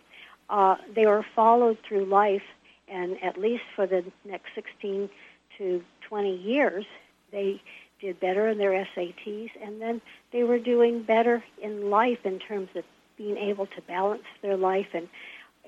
Uh, 0.50 0.76
they 0.94 1.06
were 1.06 1.24
followed 1.34 1.78
through 1.88 2.04
life, 2.04 2.42
and 2.86 3.22
at 3.24 3.38
least 3.38 3.64
for 3.74 3.86
the 3.86 4.04
next 4.26 4.48
16 4.54 5.08
to 5.56 5.82
20 6.02 6.36
years, 6.36 6.84
they 7.32 7.62
did 7.98 8.20
better 8.20 8.46
in 8.48 8.58
their 8.58 8.86
SATs, 8.94 9.50
and 9.62 9.80
then 9.80 10.02
they 10.32 10.42
were 10.42 10.58
doing 10.58 11.02
better 11.02 11.42
in 11.62 11.88
life 11.88 12.18
in 12.24 12.38
terms 12.38 12.68
of 12.74 12.84
being 13.16 13.38
able 13.38 13.64
to 13.66 13.80
balance 13.82 14.24
their 14.42 14.56
life 14.56 14.88
and 14.92 15.08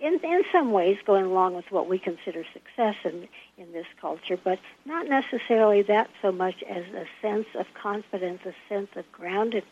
in, 0.01 0.21
in 0.23 0.43
some 0.53 0.73
ways 0.73 0.99
going 1.07 1.25
along 1.25 1.55
with 1.55 1.71
what 1.71 1.89
we 1.89 1.99
consider 1.99 2.45
success 2.53 2.97
in, 3.05 3.29
in 3.57 3.73
this 3.73 3.87
culture, 4.01 4.39
but 4.43 4.59
not 4.85 5.09
necessarily 5.09 5.83
that 5.83 6.11
so 6.21 6.31
much 6.33 6.63
as 6.69 6.85
a 6.95 7.07
sense 7.23 7.47
of 7.55 7.67
confidence, 7.75 8.41
a 8.45 8.55
sense 8.69 8.91
of 8.97 9.05
groundedness, 9.13 9.63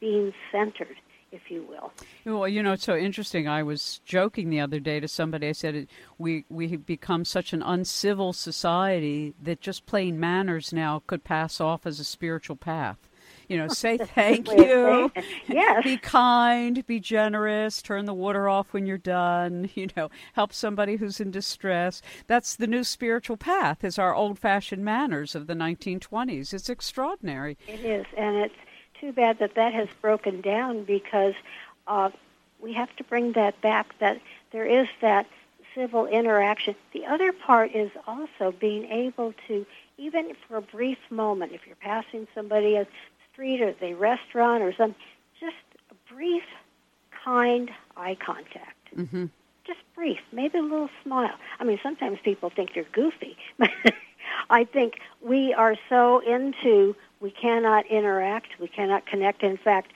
being 0.00 0.34
centered, 0.50 0.96
if 1.30 1.50
you 1.50 1.64
will. 1.68 1.92
Well, 2.24 2.48
you 2.48 2.62
know, 2.62 2.72
it's 2.72 2.84
so 2.84 2.96
interesting. 2.96 3.46
I 3.46 3.62
was 3.62 4.00
joking 4.04 4.50
the 4.50 4.60
other 4.60 4.80
day 4.80 4.98
to 5.00 5.08
somebody. 5.08 5.48
I 5.48 5.52
said, 5.52 5.86
we, 6.18 6.44
we 6.48 6.68
have 6.68 6.84
become 6.84 7.24
such 7.24 7.52
an 7.52 7.62
uncivil 7.62 8.32
society 8.32 9.34
that 9.40 9.60
just 9.60 9.86
plain 9.86 10.18
manners 10.18 10.72
now 10.72 11.02
could 11.06 11.22
pass 11.22 11.60
off 11.60 11.86
as 11.86 12.00
a 12.00 12.04
spiritual 12.04 12.56
path 12.56 12.98
you 13.48 13.56
know, 13.56 13.68
say 13.68 13.96
thank 14.14 14.48
you. 14.50 15.10
Yes. 15.48 15.84
be 15.84 15.96
kind, 15.96 16.84
be 16.86 17.00
generous, 17.00 17.82
turn 17.82 18.04
the 18.04 18.14
water 18.14 18.48
off 18.48 18.72
when 18.72 18.86
you're 18.86 18.98
done, 18.98 19.70
you 19.74 19.88
know, 19.96 20.10
help 20.32 20.52
somebody 20.52 20.96
who's 20.96 21.20
in 21.20 21.30
distress. 21.30 22.02
That's 22.26 22.56
the 22.56 22.66
new 22.66 22.84
spiritual 22.84 23.36
path 23.36 23.84
is 23.84 23.98
our 23.98 24.14
old-fashioned 24.14 24.84
manners 24.84 25.34
of 25.34 25.46
the 25.46 25.54
1920s. 25.54 26.52
It's 26.52 26.68
extraordinary. 26.68 27.56
It 27.68 27.80
is, 27.80 28.06
and 28.16 28.36
it's 28.36 28.54
too 29.00 29.12
bad 29.12 29.38
that 29.38 29.54
that 29.54 29.74
has 29.74 29.88
broken 30.00 30.40
down 30.40 30.84
because 30.84 31.34
uh, 31.86 32.10
we 32.60 32.72
have 32.72 32.94
to 32.96 33.04
bring 33.04 33.32
that 33.32 33.60
back 33.60 33.98
that 33.98 34.20
there 34.52 34.66
is 34.66 34.88
that 35.00 35.26
civil 35.74 36.06
interaction. 36.06 36.74
The 36.92 37.04
other 37.04 37.32
part 37.32 37.74
is 37.74 37.90
also 38.06 38.52
being 38.58 38.84
able 38.84 39.34
to 39.48 39.66
even 39.98 40.32
for 40.48 40.56
a 40.56 40.62
brief 40.62 40.98
moment, 41.10 41.52
if 41.52 41.66
you're 41.66 41.76
passing 41.76 42.26
somebody 42.34 42.76
street 43.34 43.60
or 43.60 43.74
the 43.80 43.94
restaurant 43.94 44.62
or 44.62 44.72
some, 44.76 44.94
just 45.38 45.56
a 45.90 46.12
brief, 46.14 46.44
kind 47.24 47.70
eye 47.96 48.16
contact. 48.24 48.96
Mm-hmm. 48.96 49.26
Just 49.66 49.80
brief, 49.94 50.18
maybe 50.32 50.58
a 50.58 50.62
little 50.62 50.90
smile. 51.02 51.34
I 51.58 51.64
mean, 51.64 51.78
sometimes 51.82 52.18
people 52.22 52.50
think 52.54 52.70
you're 52.74 52.84
goofy, 52.92 53.36
but 53.58 53.70
I 54.50 54.64
think 54.64 54.94
we 55.22 55.54
are 55.54 55.76
so 55.88 56.20
into 56.20 56.94
we 57.20 57.30
cannot 57.30 57.86
interact, 57.86 58.48
we 58.60 58.68
cannot 58.68 59.06
connect. 59.06 59.42
In 59.42 59.56
fact, 59.56 59.92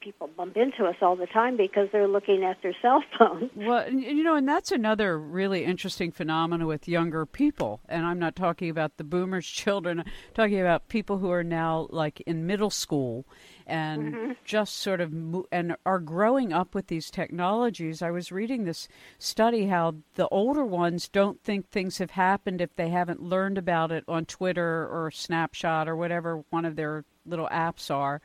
people 0.00 0.28
bump 0.36 0.56
into 0.56 0.86
us 0.86 0.96
all 1.02 1.14
the 1.14 1.26
time 1.26 1.56
because 1.56 1.88
they're 1.92 2.08
looking 2.08 2.44
at 2.44 2.60
their 2.62 2.74
cell 2.80 3.02
phone. 3.18 3.50
Well, 3.60 3.92
you 3.92 4.22
know, 4.22 4.36
and 4.36 4.48
that's 4.48 4.72
another 4.72 5.18
really 5.18 5.64
interesting 5.64 6.10
phenomenon 6.12 6.66
with 6.66 6.88
younger 6.88 7.26
people. 7.26 7.80
And 7.88 8.06
I'm 8.06 8.18
not 8.18 8.34
talking 8.34 8.70
about 8.70 8.96
the 8.96 9.04
boomers' 9.04 9.46
children, 9.48 10.00
I'm 10.00 10.06
talking 10.34 10.60
about 10.60 10.88
people 10.88 11.18
who 11.18 11.30
are 11.30 11.44
now 11.44 11.86
like 11.90 12.20
in 12.22 12.46
middle 12.46 12.70
school 12.70 13.26
and 13.66 14.14
mm-hmm. 14.14 14.32
just 14.44 14.76
sort 14.76 15.00
of 15.00 15.12
mo- 15.12 15.46
and 15.52 15.76
are 15.84 15.98
growing 16.00 16.52
up 16.52 16.74
with 16.74 16.86
these 16.86 17.10
technologies. 17.10 18.02
I 18.02 18.10
was 18.10 18.32
reading 18.32 18.64
this 18.64 18.88
study 19.18 19.66
how 19.66 19.96
the 20.14 20.28
older 20.28 20.64
ones 20.64 21.08
don't 21.08 21.40
think 21.42 21.68
things 21.68 21.98
have 21.98 22.12
happened 22.12 22.60
if 22.60 22.74
they 22.74 22.88
haven't 22.88 23.22
learned 23.22 23.58
about 23.58 23.92
it 23.92 24.04
on 24.08 24.24
Twitter 24.24 24.88
or 24.88 25.10
Snapchat 25.12 25.86
or 25.86 25.96
whatever 25.96 26.44
one 26.50 26.64
of 26.64 26.76
their 26.76 27.04
little 27.26 27.48
apps 27.48 27.94
are 27.94 28.20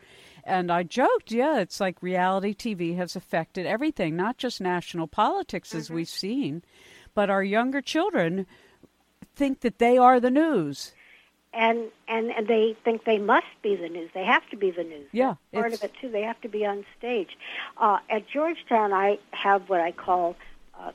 And 0.45 0.71
I 0.71 0.83
joked, 0.83 1.31
yeah, 1.31 1.59
it's 1.59 1.79
like 1.79 2.01
reality 2.03 2.53
TV 2.53 2.95
has 2.97 3.15
affected 3.15 3.65
everything, 3.65 4.15
not 4.15 4.37
just 4.37 4.61
national 4.61 5.07
politics 5.07 5.73
as 5.73 5.85
Mm-hmm. 5.85 5.95
we've 5.95 6.07
seen, 6.09 6.63
but 7.15 7.29
our 7.31 7.43
younger 7.43 7.81
children 7.81 8.45
think 9.35 9.61
that 9.61 9.79
they 9.79 9.97
are 9.97 10.19
the 10.19 10.29
news. 10.31 10.93
and 11.53 11.89
and 12.07 12.31
and 12.31 12.47
they 12.47 12.75
think 12.83 13.05
they 13.05 13.17
must 13.17 13.47
be 13.63 13.75
the 13.75 13.89
news. 13.89 14.09
They 14.13 14.25
have 14.25 14.47
to 14.51 14.57
be 14.57 14.71
the 14.71 14.83
news. 14.83 15.07
Yeah, 15.11 15.35
That's 15.51 15.61
part 15.61 15.73
of 15.73 15.83
it 15.83 15.93
too. 15.99 16.09
They 16.09 16.21
have 16.23 16.39
to 16.41 16.47
be 16.49 16.65
on 16.65 16.85
stage. 16.97 17.37
Uh, 17.77 17.97
at 18.09 18.27
Georgetown, 18.27 18.93
I 18.93 19.17
have 19.31 19.67
what 19.69 19.81
I 19.81 19.91
call 19.93 20.35
uh, 20.79 20.91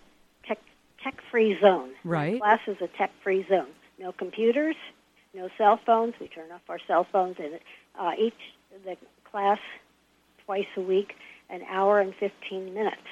tech 0.47 0.59
tech 1.03 1.17
free 1.31 1.59
zone. 1.61 1.91
My 2.05 2.11
Right. 2.11 2.41
class 2.41 2.61
is 2.69 2.77
a 2.81 2.89
tech 2.89 3.11
free 3.25 3.45
zone. 3.49 3.69
No 3.99 4.13
computers, 4.13 4.77
no 5.35 5.49
cell 5.59 5.81
phones. 5.85 6.15
We 6.21 6.29
turn 6.29 6.53
off 6.53 6.61
our 6.69 6.79
cell 6.87 7.07
phones, 7.11 7.37
and 7.39 7.59
uh, 7.99 8.13
each 8.19 8.35
the 8.85 8.97
class 9.31 9.59
twice 10.45 10.67
a 10.77 10.81
week, 10.81 11.15
an 11.49 11.63
hour 11.69 12.01
and 12.01 12.15
fifteen 12.15 12.75
minutes. 12.75 13.03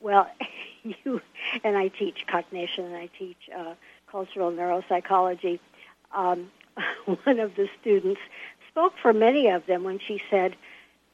Well, 0.00 0.30
you 0.82 1.20
and 1.64 1.76
I 1.76 1.88
teach 1.88 2.26
cognition, 2.26 2.84
and 2.86 2.96
I 2.96 3.08
teach 3.18 3.36
uh, 3.56 3.74
cultural 4.10 4.50
neuropsychology. 4.52 5.58
Um, 6.14 6.50
one 7.24 7.40
of 7.40 7.54
the 7.56 7.68
students 7.80 8.20
spoke 8.70 8.94
for 9.02 9.12
many 9.12 9.48
of 9.48 9.66
them 9.66 9.82
when 9.84 9.98
she 9.98 10.22
said 10.30 10.54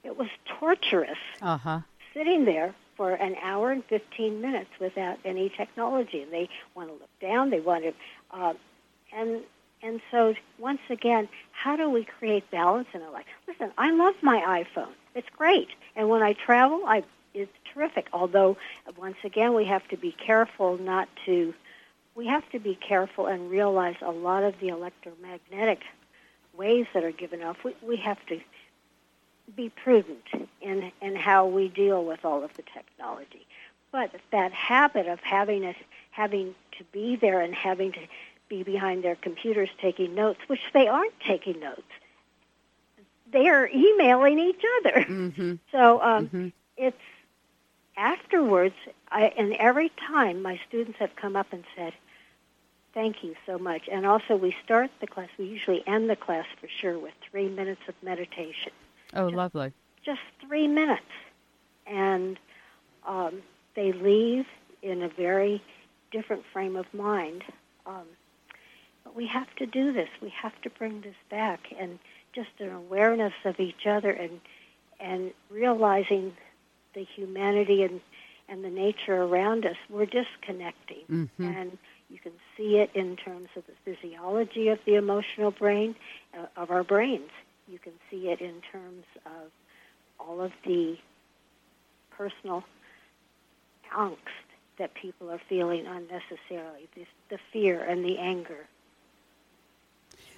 it 0.02 0.16
was 0.18 0.28
torturous 0.60 1.18
Uh 1.40 1.56
huh. 1.56 1.80
sitting 2.12 2.44
there 2.44 2.74
for 2.96 3.12
an 3.12 3.34
hour 3.42 3.72
and 3.72 3.82
15 3.86 4.40
minutes 4.40 4.70
without 4.78 5.18
any 5.24 5.48
technology. 5.48 6.22
And 6.22 6.30
they 6.32 6.48
want 6.74 6.88
to 6.90 6.92
look 6.94 7.08
down, 7.20 7.50
they 7.50 7.60
want 7.60 7.84
to, 7.84 7.92
uh, 8.30 8.52
and 9.12 9.40
and 9.84 10.00
so 10.10 10.34
once 10.58 10.80
again, 10.88 11.28
how 11.52 11.76
do 11.76 11.88
we 11.90 12.04
create 12.04 12.50
balance 12.50 12.88
in 12.94 13.02
our 13.02 13.10
life? 13.12 13.26
Listen, 13.46 13.70
I 13.76 13.92
love 13.92 14.14
my 14.22 14.64
iPhone; 14.64 14.92
it's 15.14 15.28
great, 15.36 15.68
and 15.94 16.08
when 16.08 16.22
I 16.22 16.32
travel, 16.32 16.82
I 16.86 17.04
it's 17.34 17.52
terrific. 17.72 18.08
Although 18.12 18.56
once 18.96 19.16
again, 19.24 19.54
we 19.54 19.66
have 19.66 19.86
to 19.88 19.96
be 19.96 20.12
careful 20.12 20.78
not 20.78 21.08
to. 21.26 21.54
We 22.14 22.26
have 22.28 22.48
to 22.50 22.60
be 22.60 22.76
careful 22.76 23.26
and 23.26 23.50
realize 23.50 23.96
a 24.00 24.12
lot 24.12 24.44
of 24.44 24.58
the 24.60 24.68
electromagnetic 24.68 25.80
waves 26.56 26.88
that 26.94 27.02
are 27.02 27.10
given 27.10 27.42
off. 27.42 27.56
We, 27.64 27.74
we 27.82 27.96
have 27.96 28.24
to 28.26 28.40
be 29.54 29.68
prudent 29.68 30.24
in 30.60 30.92
in 31.02 31.16
how 31.16 31.46
we 31.46 31.68
deal 31.68 32.04
with 32.04 32.24
all 32.24 32.42
of 32.42 32.54
the 32.54 32.62
technology. 32.62 33.46
But 33.92 34.10
that 34.32 34.52
habit 34.52 35.06
of 35.06 35.20
having 35.20 35.62
it, 35.62 35.76
having 36.10 36.54
to 36.78 36.84
be 36.92 37.16
there 37.16 37.40
and 37.40 37.54
having 37.54 37.92
to 37.92 38.00
be 38.48 38.62
behind 38.62 39.02
their 39.02 39.16
computers 39.16 39.68
taking 39.80 40.14
notes, 40.14 40.40
which 40.46 40.60
they 40.72 40.86
aren't 40.88 41.18
taking 41.20 41.60
notes, 41.60 41.82
they 43.30 43.48
are 43.48 43.68
emailing 43.68 44.38
each 44.38 44.62
other. 44.80 45.04
Mm-hmm. 45.04 45.54
So 45.72 46.00
um, 46.02 46.28
Mhm. 46.28 46.52
it's 46.76 46.96
afterwards, 47.96 48.74
I, 49.10 49.24
and 49.36 49.54
every 49.54 49.90
time 50.08 50.42
my 50.42 50.60
students 50.68 50.98
have 50.98 51.14
come 51.16 51.34
up 51.36 51.52
and 51.52 51.64
said, 51.74 51.94
"Thank 52.92 53.24
you 53.24 53.34
so 53.46 53.58
much." 53.58 53.88
And 53.90 54.06
also, 54.06 54.36
we 54.36 54.54
start 54.64 54.90
the 55.00 55.06
class. 55.08 55.28
We 55.38 55.46
usually 55.46 55.82
end 55.86 56.08
the 56.08 56.16
class 56.16 56.46
for 56.60 56.68
sure 56.68 56.98
with 56.98 57.14
three 57.30 57.48
minutes 57.48 57.80
of 57.88 57.94
meditation 58.02 58.72
Oh, 59.14 59.26
lovely. 59.26 59.72
just 60.04 60.20
three 60.46 60.68
minutes. 60.68 61.02
And 61.86 62.38
um, 63.06 63.42
they 63.74 63.92
leave 63.92 64.46
in 64.82 65.02
a 65.02 65.08
very 65.08 65.60
different 66.12 66.44
frame 66.52 66.76
of 66.76 66.86
mind. 66.94 67.42
Um, 67.86 68.06
but 69.04 69.14
we 69.14 69.26
have 69.26 69.54
to 69.56 69.66
do 69.66 69.92
this. 69.92 70.08
We 70.20 70.30
have 70.30 70.58
to 70.62 70.70
bring 70.70 71.02
this 71.02 71.14
back, 71.30 71.60
and 71.78 71.98
just 72.34 72.50
an 72.58 72.70
awareness 72.70 73.34
of 73.44 73.60
each 73.60 73.86
other, 73.86 74.10
and 74.10 74.40
and 75.00 75.32
realizing 75.50 76.36
the 76.94 77.04
humanity 77.04 77.82
and 77.82 78.00
and 78.48 78.64
the 78.64 78.70
nature 78.70 79.22
around 79.22 79.64
us. 79.66 79.76
We're 79.88 80.06
disconnecting, 80.06 81.04
Mhm. 81.08 81.28
and 81.56 81.78
you 82.10 82.18
can 82.18 82.32
see 82.56 82.78
it 82.78 82.90
in 82.94 83.16
terms 83.16 83.48
of 83.56 83.64
the 83.66 83.72
physiology 83.84 84.68
of 84.68 84.78
the 84.84 84.94
emotional 84.96 85.50
brain 85.50 85.94
uh, 86.36 86.46
of 86.56 86.70
our 86.70 86.84
brains. 86.84 87.30
You 87.68 87.78
can 87.78 87.94
see 88.10 88.28
it 88.28 88.40
in 88.40 88.60
terms 88.70 89.04
of 89.24 89.50
all 90.20 90.40
of 90.42 90.52
the 90.64 90.98
personal 92.10 92.64
angst 93.92 94.18
that 94.76 94.92
people 94.94 95.30
are 95.30 95.40
feeling 95.48 95.86
unnecessarily, 95.86 96.88
this, 96.94 97.08
the 97.30 97.38
fear 97.52 97.80
and 97.80 98.04
the 98.04 98.18
anger. 98.18 98.66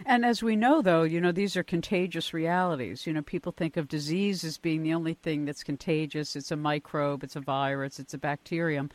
And 0.05 0.25
as 0.25 0.43
we 0.43 0.57
know, 0.57 0.83
though, 0.83 1.03
you 1.03 1.21
know, 1.21 1.33
these 1.33 1.57
are 1.57 1.63
contagious 1.63 2.35
realities. 2.35 3.07
You 3.07 3.13
know, 3.13 3.23
people 3.23 3.53
think 3.53 3.77
of 3.77 3.89
disease 3.89 4.45
as 4.45 4.59
being 4.59 4.83
the 4.83 4.95
only 4.95 5.15
thing 5.15 5.45
that's 5.45 5.65
contagious. 5.65 6.37
It's 6.37 6.51
a 6.51 6.57
microbe, 6.57 7.25
it's 7.25 7.37
a 7.37 7.41
virus, 7.41 7.99
it's 7.99 8.15
a 8.15 8.19
bacterium. 8.19 8.91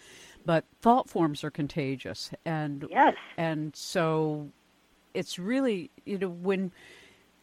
But 0.46 0.66
thought 0.82 1.10
forms 1.10 1.44
are 1.44 1.52
contagious. 1.52 2.32
And 2.46 2.86
Yes. 2.90 3.16
and 3.38 3.76
so 3.76 4.50
it's 5.14 5.40
really, 5.40 5.90
you 6.06 6.18
know, 6.18 6.30
when 6.30 6.72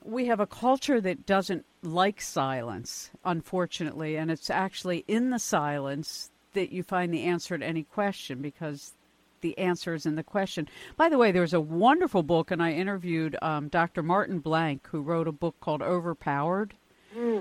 we 0.05 0.27
have 0.27 0.41
a 0.41 0.47
culture 0.47 1.01
that 1.01 1.27
doesn't 1.27 1.65
like 1.83 2.21
silence, 2.21 3.11
unfortunately, 3.25 4.17
and 4.17 4.31
it's 4.31 4.51
actually 4.51 5.05
in 5.09 5.31
the 5.31 5.39
silence 5.39 6.31
that 6.55 6.73
you 6.73 6.83
find 6.83 7.13
the 7.13 7.25
answer 7.25 7.59
to 7.59 7.65
any 7.65 7.83
question 7.83 8.41
because 8.41 8.93
the 9.41 9.57
answers 9.59 10.07
in 10.07 10.15
the 10.15 10.23
question. 10.23 10.69
By 10.97 11.09
the 11.09 11.19
way, 11.19 11.33
there's 11.33 11.55
a 11.55 11.61
wonderful 11.61 12.23
book, 12.23 12.51
and 12.51 12.63
I 12.63 12.73
interviewed 12.73 13.37
um, 13.43 13.69
Dr. 13.69 14.03
Martin 14.03 14.41
Blank, 14.41 14.89
who 14.91 15.01
wrote 15.01 15.29
a 15.29 15.33
book 15.33 15.57
called 15.61 15.83
Overpowered, 15.83 16.75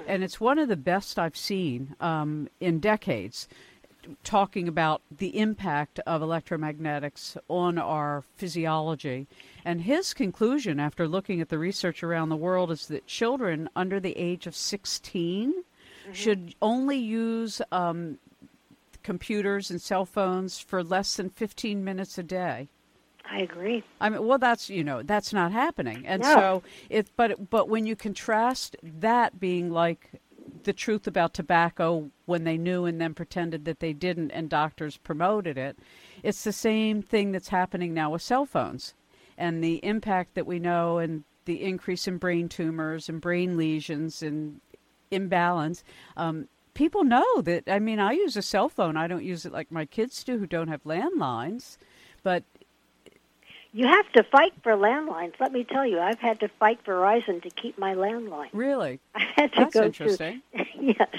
and 0.07 0.23
it's 0.23 0.39
one 0.39 0.57
of 0.57 0.69
the 0.69 0.75
best 0.75 1.19
I've 1.19 1.37
seen 1.37 1.95
um, 1.99 2.49
in 2.59 2.79
decades 2.79 3.47
talking 4.23 4.67
about 4.67 5.01
the 5.15 5.37
impact 5.37 5.99
of 6.05 6.21
electromagnetics 6.21 7.37
on 7.49 7.77
our 7.77 8.23
physiology. 8.35 9.27
And 9.65 9.81
his 9.81 10.13
conclusion, 10.13 10.79
after 10.79 11.07
looking 11.07 11.41
at 11.41 11.49
the 11.49 11.59
research 11.59 12.03
around 12.03 12.29
the 12.29 12.37
world, 12.37 12.71
is 12.71 12.87
that 12.87 13.05
children 13.05 13.69
under 13.75 13.99
the 13.99 14.17
age 14.17 14.47
of 14.47 14.55
16 14.55 15.53
should 16.13 16.55
only 16.61 16.97
use 16.97 17.61
um, 17.71 18.17
computers 19.07 19.71
and 19.71 19.81
cell 19.81 20.03
phones 20.03 20.59
for 20.59 20.83
less 20.83 21.15
than 21.15 21.29
15 21.29 21.81
minutes 21.81 22.17
a 22.17 22.23
day. 22.23 22.67
I 23.31 23.39
agree. 23.39 23.81
I 24.01 24.09
mean, 24.09 24.27
well, 24.27 24.37
that's 24.37 24.69
you 24.69 24.83
know 24.83 25.01
that's 25.01 25.31
not 25.31 25.53
happening, 25.53 26.05
and 26.05 26.21
No. 26.23 26.33
so 26.33 26.63
it. 26.89 27.07
But 27.15 27.49
but 27.49 27.69
when 27.69 27.85
you 27.85 27.95
contrast 27.95 28.75
that 28.83 29.39
being 29.39 29.71
like 29.71 30.11
the 30.65 30.73
truth 30.73 31.07
about 31.07 31.33
tobacco 31.33 32.11
when 32.25 32.43
they 32.43 32.57
knew 32.57 32.83
and 32.83 32.99
then 32.99 33.13
pretended 33.13 33.63
that 33.63 33.79
they 33.79 33.93
didn't, 33.93 34.31
and 34.31 34.49
doctors 34.49 34.97
promoted 34.97 35.57
it, 35.57 35.79
it's 36.21 36.43
the 36.43 36.51
same 36.51 37.01
thing 37.01 37.31
that's 37.31 37.47
happening 37.47 37.93
now 37.93 38.09
with 38.09 38.21
cell 38.21 38.45
phones, 38.45 38.93
and 39.37 39.63
the 39.63 39.79
impact 39.85 40.35
that 40.35 40.45
we 40.45 40.59
know, 40.59 40.97
and 40.97 41.23
the 41.45 41.63
increase 41.63 42.09
in 42.09 42.17
brain 42.17 42.49
tumors 42.49 43.07
and 43.07 43.21
brain 43.21 43.55
lesions 43.55 44.21
and 44.21 44.59
imbalance. 45.11 45.81
Um, 46.17 46.49
people 46.77 47.03
know 47.03 47.41
that. 47.41 47.63
I 47.67 47.79
mean, 47.79 47.99
I 47.99 48.11
use 48.13 48.37
a 48.37 48.41
cell 48.41 48.69
phone. 48.69 48.95
I 48.95 49.07
don't 49.07 49.23
use 49.23 49.45
it 49.45 49.51
like 49.51 49.71
my 49.71 49.85
kids 49.85 50.23
do, 50.23 50.37
who 50.37 50.45
don't 50.45 50.67
have 50.69 50.83
landlines, 50.83 51.77
but 52.23 52.43
You 53.73 53.87
have 53.87 54.09
to 54.13 54.23
fight 54.23 54.53
for 54.63 54.73
landlines. 54.73 55.33
Let 55.39 55.51
me 55.51 55.63
tell 55.63 55.85
you, 55.85 55.99
I've 55.99 56.19
had 56.19 56.39
to 56.39 56.47
fight 56.59 56.83
Verizon 56.85 57.41
to 57.43 57.49
keep 57.49 57.77
my 57.77 57.93
landline. 57.95 58.49
really, 58.53 58.99
I 59.15 59.25
had 59.35 59.51
to 59.53 59.59
that's 59.61 59.73
go 59.73 59.83
interesting. 59.83 60.41
to 60.55 60.65
yes, 60.79 61.09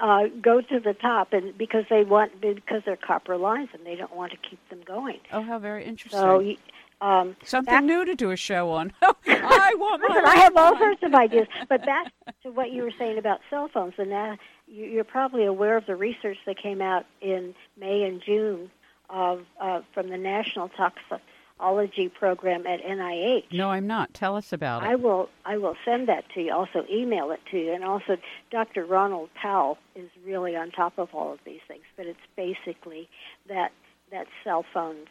uh, 0.00 0.26
go 0.40 0.60
to 0.60 0.80
the 0.80 0.94
top, 0.94 1.32
and 1.32 1.56
because 1.58 1.84
they 1.90 2.04
want 2.04 2.40
because 2.40 2.82
they're 2.84 2.96
copper 2.96 3.36
lines 3.36 3.70
and 3.72 3.84
they 3.86 3.96
don't 3.96 4.14
want 4.14 4.32
to 4.32 4.38
keep 4.38 4.60
them 4.68 4.80
going. 4.86 5.18
Oh, 5.32 5.42
how 5.42 5.58
very 5.58 5.84
interesting. 5.84 6.20
So 6.20 6.54
um, 7.02 7.34
Something 7.44 7.74
back- 7.74 7.84
new 7.84 8.04
to 8.04 8.14
do 8.14 8.30
a 8.30 8.36
show 8.36 8.70
on. 8.70 8.92
I 9.02 9.74
want 9.78 10.02
Listen, 10.02 10.22
I 10.26 10.36
have 10.36 10.56
all 10.56 10.76
sorts 10.76 11.02
of 11.02 11.14
ideas. 11.14 11.48
But 11.68 11.84
back 11.86 12.12
to 12.42 12.50
what 12.50 12.70
you 12.72 12.82
were 12.82 12.92
saying 12.98 13.16
about 13.18 13.40
cell 13.50 13.68
phones, 13.72 13.94
and 13.98 14.10
you- 14.10 14.36
you're 14.70 15.04
probably 15.04 15.44
aware 15.44 15.76
of 15.76 15.86
the 15.86 15.96
research 15.96 16.38
that 16.46 16.56
came 16.56 16.80
out 16.80 17.06
in 17.20 17.54
May 17.78 18.04
and 18.04 18.22
June 18.22 18.70
of 19.08 19.44
uh, 19.60 19.80
from 19.92 20.08
the 20.08 20.16
National 20.16 20.68
Toxicology 20.68 22.08
Program 22.08 22.66
at 22.66 22.82
NIH. 22.82 23.52
No, 23.52 23.70
I'm 23.70 23.86
not. 23.86 24.14
Tell 24.14 24.36
us 24.36 24.52
about 24.52 24.82
it. 24.82 24.86
I 24.86 24.94
will 24.94 25.28
I 25.44 25.58
will 25.58 25.76
send 25.84 26.08
that 26.08 26.24
to 26.34 26.42
you. 26.42 26.52
Also 26.52 26.86
email 26.90 27.30
it 27.32 27.40
to 27.50 27.58
you, 27.58 27.72
and 27.72 27.84
also 27.84 28.16
Dr. 28.50 28.84
Ronald 28.84 29.30
Powell 29.34 29.78
is 29.96 30.08
really 30.24 30.56
on 30.56 30.70
top 30.70 30.98
of 30.98 31.14
all 31.14 31.32
of 31.32 31.40
these 31.44 31.60
things. 31.66 31.84
But 31.96 32.06
it's 32.06 32.18
basically 32.36 33.08
that 33.48 33.72
that 34.12 34.26
cell 34.44 34.64
phones 34.72 35.08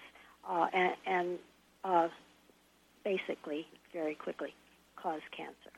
uh, 0.48 0.68
and, 0.74 0.96
and 1.06 1.40
uh, 1.84 2.08
basically 3.04 3.68
very 3.94 4.16
quickly 4.16 4.54
cause 4.96 5.22
cancer. 5.36 5.70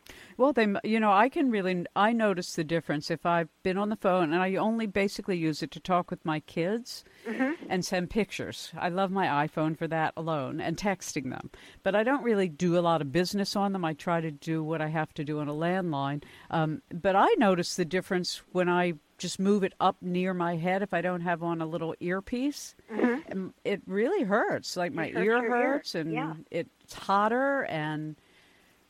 Well, 0.42 0.54
they, 0.54 0.74
you 0.84 1.00
know, 1.00 1.12
I 1.12 1.30
can 1.30 1.52
really, 1.52 1.86
I 1.96 2.14
notice 2.14 2.56
the 2.56 2.64
difference 2.64 3.12
if 3.12 3.28
I've 3.28 3.50
been 3.62 3.78
on 3.78 3.90
the 3.90 3.96
phone 3.96 4.34
and 4.34 4.42
I 4.42 4.56
only 4.56 4.88
basically 4.88 5.38
use 5.38 5.62
it 5.62 5.70
to 5.70 5.80
talk 5.80 6.10
with 6.10 6.26
my 6.26 6.40
kids 6.40 7.04
mm-hmm. 7.28 7.64
and 7.70 7.86
send 7.86 8.10
pictures. 8.10 8.72
I 8.76 8.90
love 8.90 9.12
my 9.12 9.48
iPhone 9.48 9.78
for 9.78 9.88
that 9.90 10.14
alone 10.18 10.60
and 10.60 10.78
texting 10.78 11.30
them. 11.30 11.52
But 11.84 11.94
I 11.94 12.02
don't 12.02 12.24
really 12.24 12.50
do 12.50 12.76
a 12.76 12.82
lot 12.82 13.04
of 13.04 13.12
business 13.12 13.56
on 13.56 13.72
them. 13.72 13.86
I 13.86 13.94
try 13.94 14.20
to 14.20 14.32
do 14.32 14.64
what 14.64 14.82
I 14.82 14.88
have 14.88 15.14
to 15.14 15.24
do 15.24 15.38
on 15.42 15.48
a 15.48 15.54
landline. 15.54 16.24
Um, 16.50 16.82
but 16.92 17.16
I 17.16 17.28
notice 17.38 17.76
the 17.76 17.86
difference 17.86 18.42
when 18.52 18.68
I 18.68 18.94
just 19.20 19.40
move 19.40 19.64
it 19.64 19.74
up 19.80 19.98
near 20.02 20.34
my 20.34 20.56
head 20.56 20.82
if 20.82 20.92
I 20.92 21.02
don't 21.02 21.22
have 21.22 21.44
on 21.44 21.62
a 21.62 21.68
little 21.68 21.94
earpiece. 22.00 22.74
Mm-hmm. 22.92 23.50
It 23.64 23.84
really 23.86 24.24
hurts. 24.24 24.76
Like 24.76 24.92
my 24.92 25.10
ear 25.10 25.48
hurts 25.48 25.94
ear. 25.94 26.02
and 26.02 26.14
yeah. 26.14 26.34
it's 26.50 26.96
hotter 26.96 27.62
and 27.66 28.16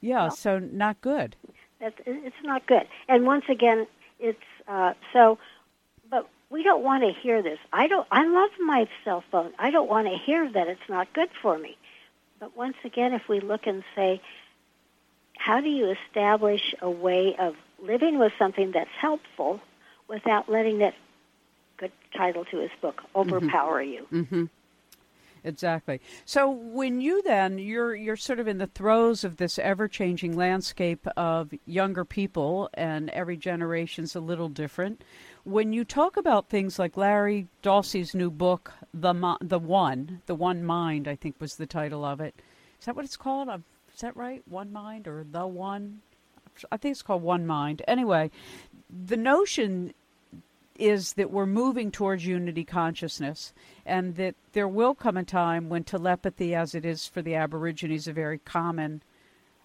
yeah, 0.02 0.30
so 0.30 0.58
not 0.58 1.00
good. 1.02 1.36
It's 1.82 2.36
not 2.44 2.66
good. 2.68 2.88
And 3.08 3.26
once 3.26 3.46
again, 3.50 3.88
it's 4.20 4.40
uh, 4.68 4.94
so. 5.14 5.40
But 6.10 6.30
we 6.50 6.64
don't 6.64 6.84
want 6.84 7.04
to 7.04 7.12
hear 7.12 7.42
this. 7.42 7.60
I 7.74 7.88
don't. 7.88 8.08
I 8.12 8.26
love 8.26 8.52
my 8.60 8.88
cell 9.04 9.24
phone. 9.32 9.52
I 9.58 9.72
don't 9.72 9.90
want 9.90 10.08
to 10.08 10.16
hear 10.16 10.50
that 10.52 10.68
it's 10.68 10.90
not 10.90 11.12
good 11.14 11.30
for 11.42 11.58
me. 11.58 11.78
But 12.40 12.56
once 12.58 12.78
again, 12.84 13.14
if 13.14 13.28
we 13.30 13.40
look 13.40 13.68
and 13.68 13.84
say, 13.96 14.22
how 15.38 15.62
do 15.62 15.70
you 15.70 15.96
establish 16.08 16.74
a 16.82 16.90
way 16.90 17.36
of 17.38 17.56
living 17.82 18.20
with 18.20 18.34
something 18.38 18.72
that's 18.72 18.90
helpful 19.00 19.60
without 20.08 20.50
letting 20.50 20.80
that 20.80 20.96
good 21.78 21.92
title 22.16 22.46
to 22.46 22.58
his 22.58 22.72
book 22.82 23.02
mm-hmm. 23.16 23.34
overpower 23.34 23.84
mm-hmm. 23.84 23.94
you? 24.14 24.24
Mm-hmm. 24.24 24.46
Exactly. 25.44 26.00
So 26.24 26.50
when 26.52 27.02
you 27.02 27.24
then 27.24 27.58
you're 27.58 27.96
you're 27.96 28.16
sort 28.16 28.40
of 28.40 28.48
in 28.48 28.60
the 28.60 28.68
throes 28.68 29.24
of 29.24 29.38
this 29.38 29.58
ever-changing 29.58 30.38
landscape 30.38 31.08
of 31.18 31.52
younger 31.66 32.06
people 32.06 32.70
and 32.76 33.10
every 33.10 33.38
generation's 33.38 34.16
a 34.16 34.20
little 34.20 34.50
different. 34.50 35.04
When 35.44 35.74
you 35.74 35.84
talk 35.84 36.16
about 36.16 36.50
things 36.50 36.78
like 36.78 36.96
Larry 36.96 37.48
Dossey's 37.64 38.14
new 38.14 38.30
book, 38.30 38.72
The 38.94 39.14
the 39.42 39.58
One, 39.58 40.22
The 40.28 40.36
One 40.36 40.64
Mind, 40.64 41.08
I 41.08 41.16
think 41.16 41.36
was 41.40 41.56
the 41.56 41.66
title 41.66 42.06
of 42.06 42.22
it. 42.22 42.36
Is 42.80 42.86
that 42.86 42.96
what 42.96 43.06
it's 43.06 43.18
called? 43.18 43.50
Um, 43.50 43.64
is 43.94 44.02
that 44.02 44.16
right? 44.16 44.44
One 44.48 44.72
Mind 44.72 45.08
or 45.08 45.26
The 45.30 45.48
One? 45.48 46.02
I 46.72 46.78
think 46.78 46.92
it's 46.92 47.02
called 47.02 47.24
One 47.24 47.48
Mind. 47.48 47.82
Anyway, 47.88 48.30
the 48.90 49.18
notion 49.18 49.94
is 50.78 51.14
that 51.14 51.32
we're 51.32 51.46
moving 51.46 51.92
towards 51.92 52.26
unity 52.26 52.64
consciousness 52.64 53.54
and 53.86 54.16
that 54.16 54.36
there 54.54 54.68
will 54.68 54.96
come 54.96 55.18
a 55.18 55.24
time 55.24 55.70
when 55.70 55.84
telepathy, 55.84 56.56
as 56.56 56.74
it 56.74 56.86
is 56.86 57.08
for 57.08 57.22
the 57.22 57.36
Aborigines, 57.36 58.08
a 58.08 58.14
very 58.14 58.40
common 58.40 59.02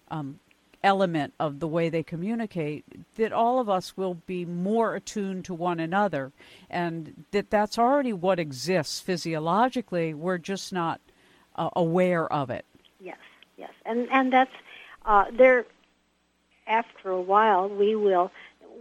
um, 0.09 0.39
element 0.83 1.33
of 1.39 1.59
the 1.59 1.67
way 1.67 1.89
they 1.89 2.03
communicate, 2.03 2.85
that 3.15 3.33
all 3.33 3.59
of 3.59 3.69
us 3.69 3.97
will 3.97 4.15
be 4.25 4.45
more 4.45 4.95
attuned 4.95 5.43
to 5.45 5.53
one 5.53 5.79
another 5.79 6.31
and 6.69 7.25
that 7.31 7.49
that's 7.49 7.77
already 7.77 8.13
what 8.13 8.39
exists 8.39 8.99
physiologically. 8.99 10.13
We're 10.13 10.37
just 10.37 10.71
not 10.71 11.01
uh, 11.55 11.69
aware 11.75 12.31
of 12.31 12.49
it. 12.49 12.65
Yes, 12.99 13.17
yes. 13.57 13.71
And, 13.85 14.07
and 14.11 14.31
that's, 14.31 14.53
uh, 15.05 15.25
there, 15.31 15.65
after 16.67 17.09
a 17.09 17.21
while, 17.21 17.69
we 17.69 17.95
will 17.95 18.31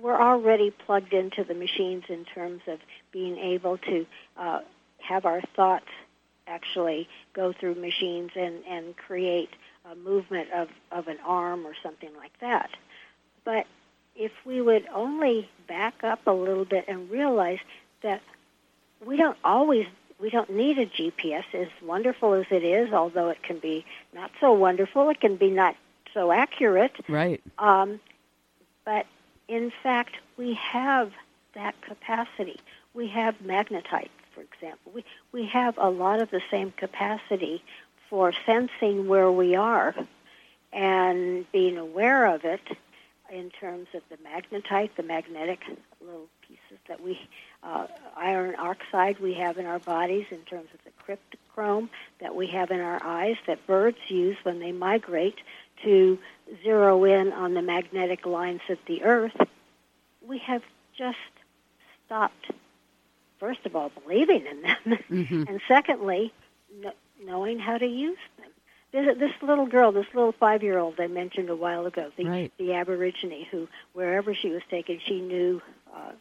we're 0.01 0.21
already 0.21 0.71
plugged 0.71 1.13
into 1.13 1.45
the 1.45 1.55
machines 1.55 2.05
in 2.09 2.25
terms 2.25 2.63
of 2.67 2.79
being 3.13 3.39
able 3.39 3.79
to 3.79 4.07
uh, 4.37 4.61
have 4.99 5.25
our 5.25 5.41
thoughts 5.55 5.89
actually 6.47 7.09
go 7.35 7.53
through 7.53 7.75
machines 7.75 8.31
and, 8.37 8.63
and 8.69 8.97
create 8.97 9.51
a 9.91 9.95
movement 9.95 10.49
of, 10.53 10.69
of 10.93 11.09
an 11.09 11.19
arm 11.25 11.67
or 11.67 11.73
something 11.83 12.11
like 12.17 12.33
that. 12.41 12.71
But 13.45 13.67
if 14.15 14.33
we 14.45 14.61
would 14.61 14.87
only 14.95 15.49
back 15.69 16.03
up 16.03 16.27
a 16.27 16.33
little 16.33 16.65
bit 16.65 16.87
and 16.89 17.11
realize 17.11 17.59
that 18.03 18.23
we 19.05 19.17
don't 19.17 19.37
always 19.45 19.87
we 20.19 20.31
don't 20.31 20.49
need 20.51 20.79
a 20.79 20.87
GPS 20.87 21.45
as 21.53 21.69
wonderful 21.85 22.33
as 22.33 22.47
it 22.51 22.65
is, 22.65 22.91
although 22.91 23.29
it 23.29 23.43
can 23.43 23.59
be 23.59 23.85
not 24.15 24.31
so 24.41 24.55
wonderful, 24.55 25.11
it 25.11 25.21
can 25.21 25.37
be 25.37 25.51
not 25.51 25.77
so 26.15 26.33
accurate. 26.33 26.93
Right. 27.07 27.43
Um, 27.59 28.01
but 28.87 29.05
in 29.49 29.73
fact, 29.83 30.17
we 30.37 30.55
have 30.55 31.13
that 31.55 31.81
capacity. 31.83 32.59
We 32.95 33.09
have 33.09 33.39
magnetite, 33.41 34.11
for 34.35 34.43
example. 34.43 34.93
We, 34.95 35.05
we 35.33 35.47
have 35.47 35.79
a 35.79 35.91
lot 35.91 36.21
of 36.21 36.31
the 36.31 36.43
same 36.51 36.73
capacity 36.73 37.63
for 38.09 38.33
sensing 38.45 39.09
where 39.09 39.31
we 39.31 39.55
are 39.57 39.95
and 40.73 41.51
being 41.53 41.79
aware 41.79 42.27
of 42.27 42.45
it 42.45 42.61
in 43.33 43.51
terms 43.51 43.89
of 43.95 44.03
the 44.09 44.17
magnetite, 44.19 44.91
the 44.97 45.03
magnetic 45.03 45.61
little 46.01 46.29
pieces 46.47 46.79
that 46.89 47.03
we, 47.03 47.19
uh, 47.63 47.87
iron 48.17 48.55
oxide 48.57 49.19
we 49.19 49.35
have 49.35 49.59
in 49.59 49.67
our 49.67 49.81
bodies 49.81 50.27
in 50.31 50.39
terms 50.41 50.69
of 50.75 50.81
the 50.85 50.93
cryptochrome 51.03 51.89
that 52.21 52.37
we 52.37 52.47
have 52.49 52.71
in 52.71 52.81
our 52.81 53.03
eyes 53.03 53.37
that 53.47 53.67
birds 53.67 53.99
use 54.09 54.37
when 54.45 54.61
they 54.61 54.71
migrate 54.71 55.39
to 55.85 56.19
zero 56.62 57.05
in 57.05 57.33
on 57.33 57.55
the 57.55 57.62
magnetic 57.62 58.27
lines 58.27 58.61
of 58.69 58.79
the 58.87 59.03
Earth, 59.03 59.37
we 60.27 60.39
have 60.39 60.62
just 60.97 61.17
stopped, 62.05 62.51
first 63.39 63.61
of 63.65 63.77
all, 63.77 63.91
believing 64.03 64.45
in 64.47 64.62
them, 64.62 64.77
mm-hmm. 65.11 65.43
and 65.49 65.61
secondly, 65.69 66.33
knowing 67.25 67.59
how 67.59 67.79
to 67.79 67.87
use 67.87 68.19
them. 68.39 68.51
This, 68.93 69.19
this 69.19 69.33
little 69.43 69.67
girl, 69.67 69.93
this 69.93 70.07
little 70.15 70.33
five-year-old 70.33 70.99
I 70.99 71.09
mentioned 71.09 71.51
a 71.51 71.57
while 71.57 71.87
ago, 71.87 72.11
the, 72.17 72.25
right. 72.25 72.53
the 72.59 72.73
Aborigine, 72.73 73.47
who 73.51 73.69
wherever 73.93 74.35
she 74.35 74.51
was 74.51 74.62
taken, 74.71 75.01
she 75.05 75.21
knew 75.21 75.61
uh, 75.95 76.12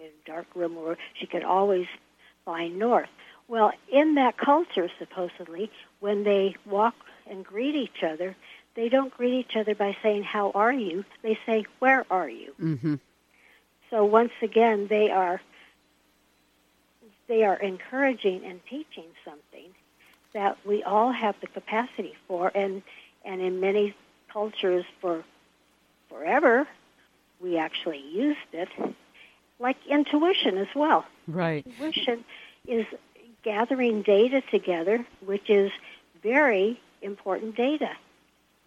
in 0.00 0.06
a 0.06 0.30
dark 0.30 0.46
room 0.54 0.76
where 0.76 0.98
she 1.14 1.26
could 1.26 1.44
always 1.44 1.86
find 2.44 2.78
north. 2.78 3.08
Well, 3.46 3.72
in 3.90 4.16
that 4.16 4.36
culture, 4.36 4.90
supposedly, 4.98 5.70
when 6.00 6.24
they 6.24 6.54
walk 6.66 6.94
and 7.30 7.44
greet 7.44 7.74
each 7.74 8.02
other, 8.02 8.36
they 8.78 8.88
don't 8.88 9.12
greet 9.12 9.34
each 9.34 9.56
other 9.56 9.74
by 9.74 9.96
saying, 10.04 10.22
How 10.22 10.52
are 10.52 10.72
you? 10.72 11.04
They 11.22 11.36
say, 11.44 11.64
Where 11.80 12.06
are 12.10 12.28
you? 12.28 12.54
Mm-hmm. 12.62 12.94
So 13.90 14.04
once 14.04 14.30
again, 14.40 14.86
they 14.86 15.10
are 15.10 15.40
they 17.26 17.42
are 17.44 17.56
encouraging 17.56 18.44
and 18.44 18.60
teaching 18.70 19.08
something 19.24 19.70
that 20.32 20.56
we 20.64 20.84
all 20.84 21.10
have 21.10 21.34
the 21.40 21.48
capacity 21.48 22.14
for, 22.28 22.52
and 22.54 22.82
and 23.24 23.40
in 23.40 23.58
many 23.58 23.96
cultures 24.32 24.84
for 25.00 25.24
forever, 26.08 26.68
we 27.40 27.58
actually 27.58 28.04
used 28.12 28.38
it, 28.52 28.68
like 29.58 29.76
intuition 29.88 30.56
as 30.56 30.68
well. 30.76 31.04
Right. 31.26 31.66
Intuition 31.66 32.24
is 32.68 32.86
gathering 33.42 34.02
data 34.02 34.40
together, 34.52 35.04
which 35.26 35.50
is 35.50 35.72
very 36.22 36.80
important 37.02 37.56
data 37.56 37.90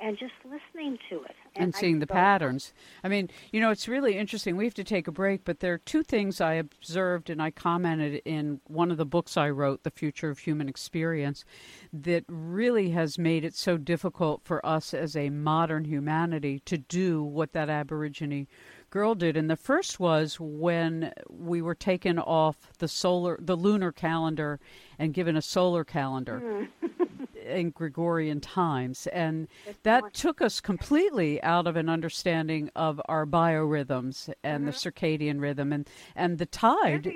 and 0.01 0.17
just 0.17 0.33
listening 0.43 0.97
to 1.09 1.23
it. 1.23 1.35
And, 1.55 1.65
and 1.65 1.75
seeing 1.75 1.99
the 1.99 2.07
patterns. 2.07 2.73
I 3.03 3.07
mean, 3.07 3.29
you 3.51 3.59
know, 3.59 3.71
it's 3.71 3.87
really 3.87 4.17
interesting. 4.17 4.57
We 4.57 4.65
have 4.65 4.73
to 4.75 4.83
take 4.83 5.07
a 5.07 5.11
break, 5.11 5.43
but 5.43 5.59
there 5.59 5.73
are 5.73 5.79
two 5.79 6.01
things 6.01 6.41
I 6.41 6.53
observed 6.53 7.29
and 7.29 7.41
I 7.41 7.51
commented 7.51 8.21
in 8.25 8.61
one 8.67 8.89
of 8.89 8.97
the 8.97 9.05
books 9.05 9.37
I 9.37 9.49
wrote, 9.49 9.83
The 9.83 9.91
Future 9.91 10.29
of 10.29 10.39
Human 10.39 10.67
Experience, 10.67 11.45
that 11.93 12.23
really 12.27 12.91
has 12.91 13.17
made 13.17 13.43
it 13.43 13.53
so 13.53 13.77
difficult 13.77 14.41
for 14.43 14.65
us 14.65 14.93
as 14.93 15.15
a 15.15 15.29
modern 15.29 15.85
humanity 15.85 16.61
to 16.65 16.77
do 16.77 17.21
what 17.23 17.53
that 17.53 17.69
Aborigine 17.69 18.47
girl 18.89 19.13
did. 19.13 19.37
And 19.37 19.49
the 19.49 19.55
first 19.55 19.99
was 19.99 20.39
when 20.39 21.13
we 21.29 21.61
were 21.61 21.75
taken 21.75 22.17
off 22.17 22.71
the 22.79 22.87
solar, 22.87 23.37
the 23.41 23.55
lunar 23.55 23.91
calendar 23.91 24.59
and 24.97 25.13
given 25.13 25.35
a 25.35 25.41
solar 25.41 25.83
calendar. 25.83 26.67
Mm. 26.83 27.07
in 27.45 27.71
Gregorian 27.71 28.39
times. 28.39 29.07
And 29.07 29.47
that 29.83 30.13
took 30.13 30.41
us 30.41 30.59
completely 30.59 31.41
out 31.43 31.67
of 31.67 31.75
an 31.75 31.89
understanding 31.89 32.69
of 32.75 33.01
our 33.05 33.25
biorhythms 33.25 34.31
and 34.43 34.63
mm-hmm. 34.63 34.65
the 34.67 34.71
circadian 34.71 35.41
rhythm 35.41 35.73
and, 35.73 35.89
and 36.15 36.37
the 36.37 36.45
tide 36.45 37.11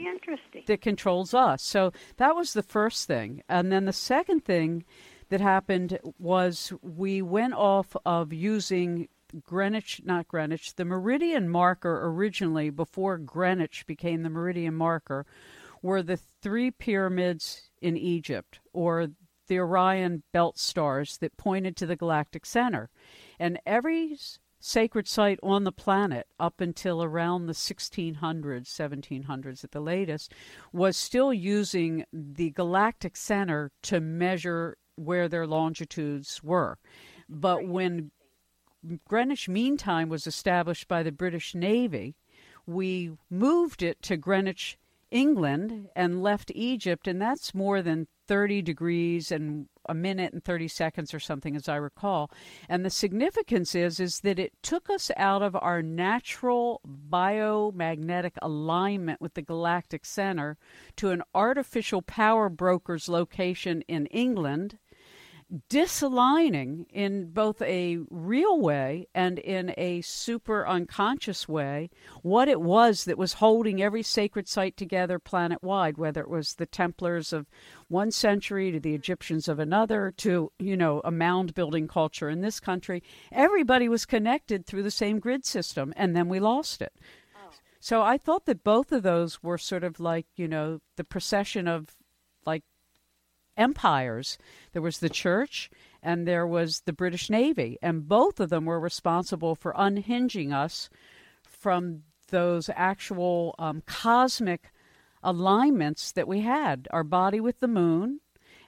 that 0.67 0.81
controls 0.81 1.33
us. 1.33 1.63
So 1.63 1.91
that 2.17 2.35
was 2.35 2.53
the 2.53 2.63
first 2.63 3.07
thing. 3.07 3.43
And 3.49 3.71
then 3.71 3.85
the 3.85 3.93
second 3.93 4.45
thing 4.45 4.85
that 5.29 5.41
happened 5.41 5.99
was 6.19 6.71
we 6.81 7.21
went 7.21 7.53
off 7.53 7.95
of 8.05 8.31
using 8.31 9.07
Greenwich, 9.43 10.01
not 10.05 10.27
Greenwich, 10.27 10.75
the 10.75 10.85
meridian 10.85 11.49
marker 11.49 12.07
originally, 12.07 12.69
before 12.69 13.17
Greenwich 13.17 13.85
became 13.85 14.23
the 14.23 14.29
meridian 14.29 14.75
marker, 14.75 15.25
were 15.81 16.01
the 16.01 16.19
three 16.41 16.71
pyramids 16.71 17.69
in 17.81 17.97
Egypt, 17.97 18.59
or 18.73 19.09
the 19.47 19.59
Orion 19.59 20.23
belt 20.31 20.57
stars 20.57 21.17
that 21.17 21.37
pointed 21.37 21.75
to 21.77 21.85
the 21.85 21.95
galactic 21.95 22.45
center. 22.45 22.89
And 23.39 23.59
every 23.65 24.17
sacred 24.59 25.07
site 25.07 25.39
on 25.43 25.63
the 25.63 25.71
planet 25.71 26.27
up 26.39 26.59
until 26.59 27.03
around 27.03 27.45
the 27.45 27.53
1600s, 27.53 28.15
1700s 28.17 29.63
at 29.63 29.71
the 29.71 29.79
latest, 29.79 30.33
was 30.73 30.97
still 30.97 31.31
using 31.31 32.03
the 32.11 32.49
galactic 32.49 33.15
center 33.15 33.71
to 33.83 33.99
measure 33.99 34.77
where 34.95 35.27
their 35.27 35.45
longitudes 35.45 36.41
were. 36.43 36.77
But 37.29 37.67
when 37.67 38.11
Greenwich 39.07 39.47
Mean 39.47 39.77
Time 39.77 40.09
was 40.09 40.25
established 40.25 40.87
by 40.87 41.03
the 41.03 41.11
British 41.11 41.53
Navy, 41.53 42.15
we 42.65 43.11
moved 43.29 43.83
it 43.83 44.01
to 44.03 44.17
Greenwich, 44.17 44.77
England, 45.11 45.89
and 45.95 46.23
left 46.23 46.51
Egypt, 46.55 47.07
and 47.07 47.21
that's 47.21 47.53
more 47.53 47.81
than 47.81 48.07
30 48.27 48.61
degrees 48.61 49.31
and 49.31 49.67
a 49.87 49.93
minute 49.93 50.33
and 50.33 50.43
30 50.43 50.67
seconds 50.67 51.13
or 51.13 51.19
something 51.19 51.55
as 51.55 51.69
I 51.69 51.75
recall. 51.75 52.31
And 52.67 52.83
the 52.83 52.89
significance 52.89 53.75
is 53.75 53.99
is 53.99 54.21
that 54.21 54.39
it 54.39 54.53
took 54.63 54.89
us 54.89 55.11
out 55.15 55.41
of 55.41 55.55
our 55.55 55.81
natural 55.81 56.81
biomagnetic 57.09 58.31
alignment 58.41 59.21
with 59.21 59.35
the 59.35 59.41
galactic 59.41 60.05
center 60.05 60.57
to 60.97 61.09
an 61.09 61.21
artificial 61.33 62.01
power 62.01 62.49
broker's 62.49 63.07
location 63.07 63.83
in 63.87 64.07
England 64.07 64.77
disaligning 65.69 66.85
in 66.89 67.29
both 67.31 67.61
a 67.61 67.99
real 68.09 68.59
way 68.59 69.07
and 69.13 69.37
in 69.37 69.73
a 69.77 70.01
super 70.01 70.67
unconscious 70.67 71.47
way 71.47 71.89
what 72.23 72.47
it 72.47 72.59
was 72.59 73.05
that 73.05 73.17
was 73.17 73.33
holding 73.33 73.81
every 73.81 74.01
sacred 74.01 74.47
site 74.47 74.75
together 74.75 75.19
planet 75.19 75.61
wide, 75.61 75.97
whether 75.97 76.21
it 76.21 76.29
was 76.29 76.55
the 76.55 76.65
Templars 76.65 77.31
of 77.31 77.45
one 77.89 78.09
century 78.09 78.71
to 78.71 78.79
the 78.79 78.95
Egyptians 78.95 79.47
of 79.47 79.59
another 79.59 80.11
to, 80.17 80.51
you 80.57 80.75
know, 80.75 80.99
a 81.03 81.11
mound 81.11 81.53
building 81.53 81.87
culture 81.87 82.29
in 82.29 82.41
this 82.41 82.59
country. 82.59 83.03
Everybody 83.31 83.87
was 83.87 84.05
connected 84.05 84.65
through 84.65 84.83
the 84.83 84.91
same 84.91 85.19
grid 85.19 85.45
system, 85.45 85.93
and 85.95 86.15
then 86.15 86.27
we 86.27 86.39
lost 86.39 86.81
it. 86.81 86.93
Oh. 87.35 87.51
So 87.79 88.01
I 88.01 88.17
thought 88.17 88.45
that 88.47 88.63
both 88.63 88.91
of 88.91 89.03
those 89.03 89.43
were 89.43 89.59
sort 89.59 89.83
of 89.83 89.99
like, 89.99 90.25
you 90.35 90.47
know, 90.47 90.79
the 90.97 91.03
procession 91.03 91.67
of 91.67 91.95
like 92.45 92.63
empires. 93.57 94.37
There 94.73 94.81
was 94.81 94.99
the 94.99 95.09
church 95.09 95.69
and 96.01 96.27
there 96.27 96.45
was 96.45 96.81
the 96.81 96.93
British 96.93 97.29
Navy, 97.29 97.79
and 97.81 98.07
both 98.07 98.39
of 98.39 98.49
them 98.49 98.65
were 98.65 98.79
responsible 98.79 99.55
for 99.55 99.73
unhinging 99.75 100.53
us 100.53 100.89
from 101.43 102.03
those 102.29 102.69
actual 102.75 103.55
um, 103.57 103.81
cosmic 103.87 104.71
alignments 105.23 106.11
that 106.11 106.27
we 106.27 106.41
had 106.41 106.87
our 106.91 107.03
body 107.03 107.39
with 107.39 107.59
the 107.59 107.67
moon 107.67 108.19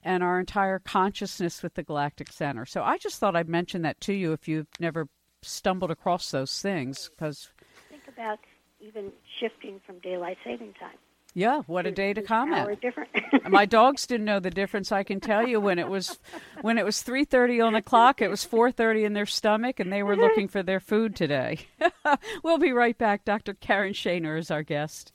and 0.04 0.24
our 0.24 0.40
entire 0.40 0.80
consciousness 0.80 1.62
with 1.62 1.76
the 1.76 1.84
galactic 1.84 2.32
center. 2.32 2.66
So 2.66 2.82
I 2.82 2.98
just 2.98 3.20
thought 3.20 3.36
I'd 3.36 3.50
mention 3.50 3.84
that 3.84 4.02
to 4.02 4.14
you 4.14 4.34
if 4.34 4.48
you've 4.48 4.68
never 4.80 5.08
stumbled 5.44 5.92
across 5.92 6.32
those 6.32 6.60
things 6.62 7.10
because 7.10 7.52
think 7.90 8.02
about 8.08 8.40
even 8.80 9.12
shifting 9.40 9.80
from 9.86 10.00
daylight 10.00 10.38
saving 10.44 10.74
time 10.80 10.98
yeah, 11.38 11.62
what 11.68 11.86
a 11.86 11.92
day 11.92 12.16
to 12.16 12.24
comment. 12.24 12.82
different. 12.82 13.12
My 13.48 13.66
dogs 13.78 14.08
didn't 14.08 14.26
know 14.26 14.40
the 14.40 14.50
difference. 14.50 14.92
I 14.92 15.04
can 15.04 15.20
tell 15.20 15.48
you 15.48 15.60
when 15.60 15.78
it 15.78 15.88
was 15.88 16.18
when 16.62 16.80
it 16.80 16.86
was 16.86 17.04
three 17.04 17.26
thirty 17.26 17.62
on 17.62 17.74
the 17.74 17.82
clock, 17.84 18.24
it 18.24 18.30
was 18.30 18.44
four 18.44 18.72
thirty 18.72 19.04
in 19.04 19.14
their 19.14 19.28
stomach, 19.28 19.80
and 19.80 19.94
they 19.94 20.02
were 20.02 20.16
looking 20.16 20.48
for 20.48 20.64
their 20.64 20.80
food 20.80 21.16
today. 21.16 21.60
we'll 22.44 22.58
be 22.58 22.72
right 22.72 22.98
back. 22.98 23.24
Dr. 23.24 23.54
Karen 23.54 23.94
Shanor 23.94 24.40
is 24.40 24.50
our 24.50 24.64
guest. 24.64 25.14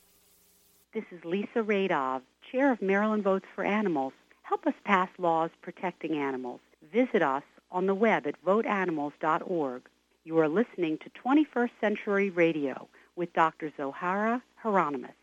This 0.94 1.02
is 1.10 1.24
Lisa 1.24 1.58
Radov, 1.58 2.22
chair 2.52 2.70
of 2.70 2.80
Maryland 2.80 3.24
Votes 3.24 3.46
for 3.56 3.64
Animals. 3.64 4.12
Help 4.42 4.64
us 4.68 4.74
pass 4.84 5.08
laws 5.18 5.50
protecting 5.60 6.16
animals. 6.16 6.60
Visit 6.92 7.22
us 7.22 7.42
on 7.72 7.86
the 7.86 7.96
web 7.96 8.28
at 8.28 8.40
voteanimals.org. 8.44 9.82
You 10.22 10.38
are 10.38 10.48
listening 10.48 10.98
to 10.98 11.10
21st 11.10 11.70
Century 11.80 12.30
Radio 12.30 12.86
with 13.16 13.32
Dr. 13.32 13.72
Zohara 13.76 14.40
Hieronimus. 14.62 15.14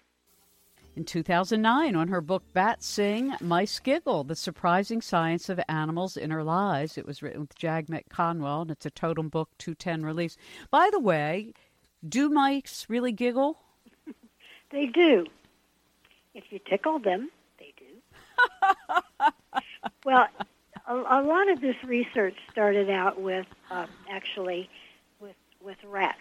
In 1.00 1.06
2009, 1.06 1.95
on 1.95 2.10
her 2.10 2.20
book 2.20 2.43
Bats 2.52 2.86
Sing, 2.86 3.34
Mice 3.39 3.80
Giggle 3.80 4.26
The 4.26 4.36
Surprising 4.36 5.02
Science 5.02 5.47
of 5.47 5.58
Animals' 5.70 6.18
in 6.18 6.26
Inner 6.26 6.43
Lives, 6.43 6.97
it 6.97 7.06
was 7.06 7.24
written 7.24 7.39
with 7.39 7.56
Jagmeet 7.56 8.10
Kanwal, 8.10 8.64
and 8.64 8.72
it's 8.72 8.86
a 8.86 8.89
Totem 8.89 9.30
Book 9.30 9.47
210 9.60 10.04
release. 10.04 10.36
By 10.70 10.89
the 10.91 11.00
way, 11.00 11.54
do 12.06 12.28
mice 12.28 12.86
really 12.89 13.14
giggle? 13.14 13.60
they 14.72 14.88
do. 14.88 15.26
If 16.34 16.43
you 16.50 16.60
tickle 16.70 17.00
them, 17.00 17.32
they 17.60 17.74
do. 17.78 18.91
well, 20.04 20.28
a, 20.86 20.93
a, 20.93 21.22
lot 21.24 21.50
of 21.50 21.62
this 21.62 21.78
research 21.86 22.36
started 22.52 22.89
out 22.89 23.22
with 23.22 23.47
um, 23.72 23.88
actually 24.12 24.70
with 25.22 25.38
with 25.64 25.78
rats, 25.88 26.20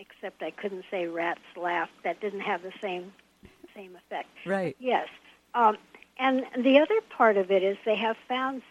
except 0.00 0.42
I 0.42 0.50
couldn't 0.50 0.86
say 0.90 1.06
rats 1.06 1.42
laugh. 1.56 1.88
That 2.02 2.20
didn't 2.20 2.40
have 2.40 2.62
the 2.62 2.72
same 2.82 3.12
same 3.74 3.96
effect. 3.96 4.28
Right. 4.46 4.76
Yes. 4.78 5.08
Um, 5.54 5.76
and 6.18 6.46
the 6.56 6.78
other 6.78 7.00
part 7.10 7.36
of 7.36 7.50
it 7.50 7.62
is 7.62 7.76
they 7.84 7.96
have 7.96 8.16
found 8.28 8.62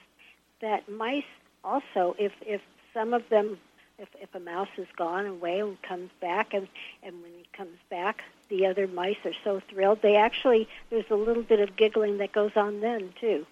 that 0.61 0.89
mice 0.89 1.23
also, 1.63 2.15
if 2.17 2.33
if 2.45 2.61
some 2.93 3.13
of 3.13 3.27
them, 3.29 3.57
if 3.99 4.09
if 4.19 4.33
a 4.33 4.39
mouse 4.39 4.69
is 4.77 4.87
gone 4.95 5.25
away 5.25 5.59
and 5.59 5.81
comes 5.81 6.09
back, 6.19 6.53
and 6.53 6.67
and 7.03 7.21
when 7.21 7.31
he 7.31 7.45
comes 7.53 7.77
back, 7.89 8.23
the 8.49 8.65
other 8.65 8.87
mice 8.87 9.17
are 9.25 9.33
so 9.43 9.61
thrilled. 9.69 10.01
They 10.01 10.15
actually 10.15 10.67
there's 10.89 11.09
a 11.09 11.15
little 11.15 11.43
bit 11.43 11.59
of 11.59 11.75
giggling 11.75 12.17
that 12.17 12.31
goes 12.31 12.51
on 12.55 12.79
then 12.81 13.13
too. 13.19 13.45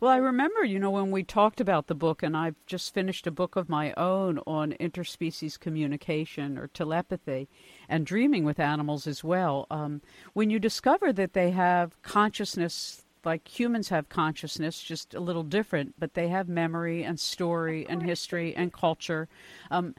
Well, 0.00 0.10
I 0.10 0.16
remember, 0.16 0.64
you 0.64 0.78
know, 0.78 0.90
when 0.90 1.10
we 1.10 1.22
talked 1.22 1.60
about 1.60 1.86
the 1.86 1.94
book, 1.94 2.22
and 2.22 2.36
I've 2.36 2.56
just 2.66 2.92
finished 2.92 3.26
a 3.26 3.30
book 3.30 3.56
of 3.56 3.68
my 3.68 3.92
own 3.96 4.38
on 4.46 4.72
interspecies 4.80 5.58
communication 5.58 6.58
or 6.58 6.68
telepathy 6.68 7.48
and 7.88 8.04
dreaming 8.04 8.44
with 8.44 8.58
animals 8.58 9.06
as 9.06 9.22
well. 9.22 9.66
Um, 9.70 10.02
when 10.32 10.50
you 10.50 10.58
discover 10.58 11.12
that 11.12 11.32
they 11.32 11.50
have 11.52 12.00
consciousness 12.02 13.04
like 13.24 13.48
humans 13.48 13.88
have 13.88 14.08
consciousness, 14.08 14.82
just 14.82 15.14
a 15.14 15.20
little 15.20 15.42
different, 15.42 15.94
but 15.98 16.14
they 16.14 16.28
have 16.28 16.48
memory 16.48 17.02
and 17.02 17.18
story 17.18 17.86
and 17.88 18.02
history 18.02 18.54
and 18.54 18.72
culture. 18.72 19.28
Um, 19.70 19.94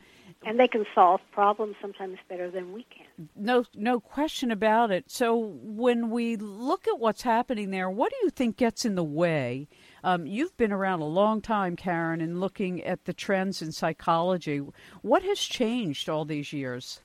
and 0.45 0.59
they 0.59 0.67
can 0.67 0.85
solve 0.93 1.21
problems 1.31 1.75
sometimes 1.81 2.19
better 2.29 2.51
than 2.51 2.71
we 2.71 2.85
can. 2.95 3.29
No, 3.35 3.65
no 3.73 3.99
question 3.99 4.51
about 4.51 4.91
it. 4.91 5.09
So 5.09 5.35
when 5.35 6.11
we 6.11 6.35
look 6.35 6.87
at 6.87 6.99
what's 6.99 7.23
happening 7.23 7.71
there, 7.71 7.89
what 7.89 8.11
do 8.11 8.17
you 8.23 8.29
think 8.29 8.57
gets 8.57 8.85
in 8.85 8.95
the 8.95 9.03
way 9.03 9.67
um, 10.05 10.27
you've 10.27 10.55
been 10.55 10.71
around 10.71 11.01
a 11.01 11.07
long 11.07 11.41
time, 11.41 11.75
Karen, 11.75 12.21
and 12.21 12.39
looking 12.39 12.83
at 12.83 13.05
the 13.05 13.13
trends 13.13 13.63
in 13.63 13.71
psychology. 13.71 14.61
What 15.01 15.23
has 15.23 15.39
changed 15.39 16.09
all 16.09 16.25
these 16.25 16.53
years? 16.53 17.01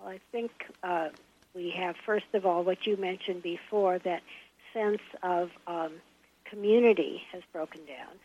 Well, 0.00 0.08
I 0.08 0.18
think 0.32 0.50
uh, 0.82 1.10
we 1.54 1.70
have, 1.78 1.94
first 2.04 2.26
of 2.34 2.44
all, 2.44 2.64
what 2.64 2.84
you 2.84 2.96
mentioned 2.96 3.44
before 3.44 4.00
that 4.00 4.22
sense 4.72 5.02
of 5.22 5.50
um, 5.68 5.92
community 6.46 7.22
has 7.30 7.42
broken 7.52 7.82
down. 7.86 8.18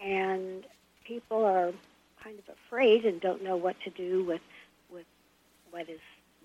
And 0.00 0.64
people 1.04 1.44
are 1.44 1.72
kind 2.24 2.38
of 2.38 2.54
afraid 2.54 3.04
and 3.04 3.20
don't 3.20 3.44
know 3.44 3.56
what 3.56 3.76
to 3.84 3.90
do 3.90 4.24
with, 4.24 4.40
with 4.90 5.04
what 5.70 5.90
is 5.90 6.00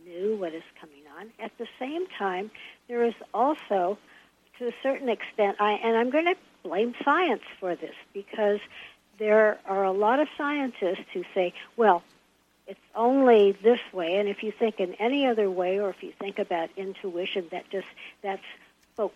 new, 0.05 0.35
what 0.35 0.53
is 0.53 0.63
coming 0.77 1.03
on. 1.17 1.29
At 1.39 1.57
the 1.57 1.67
same 1.79 2.05
time, 2.19 2.51
there 2.89 3.05
is 3.05 3.15
also 3.33 3.97
to 4.59 4.67
a 4.67 4.73
certain 4.83 5.09
extent, 5.09 5.57
I, 5.59 5.73
and 5.73 5.97
I'm 5.97 6.09
going 6.09 6.25
to 6.25 6.35
blame 6.63 6.93
science 7.03 7.43
for 7.59 7.75
this 7.75 7.95
because 8.13 8.59
there 9.17 9.59
are 9.65 9.83
a 9.83 9.91
lot 9.91 10.19
of 10.19 10.27
scientists 10.37 11.05
who 11.13 11.23
say, 11.33 11.53
well, 11.77 12.03
it's 12.67 12.79
only 12.95 13.51
this 13.51 13.79
way, 13.91 14.15
and 14.15 14.29
if 14.29 14.43
you 14.43 14.51
think 14.51 14.79
in 14.79 14.93
any 14.95 15.25
other 15.25 15.49
way, 15.49 15.79
or 15.79 15.89
if 15.89 16.01
you 16.03 16.13
think 16.19 16.39
about 16.39 16.69
intuition, 16.77 17.47
that 17.51 17.69
just 17.69 17.87
that's 18.21 18.43
folk, 18.95 19.13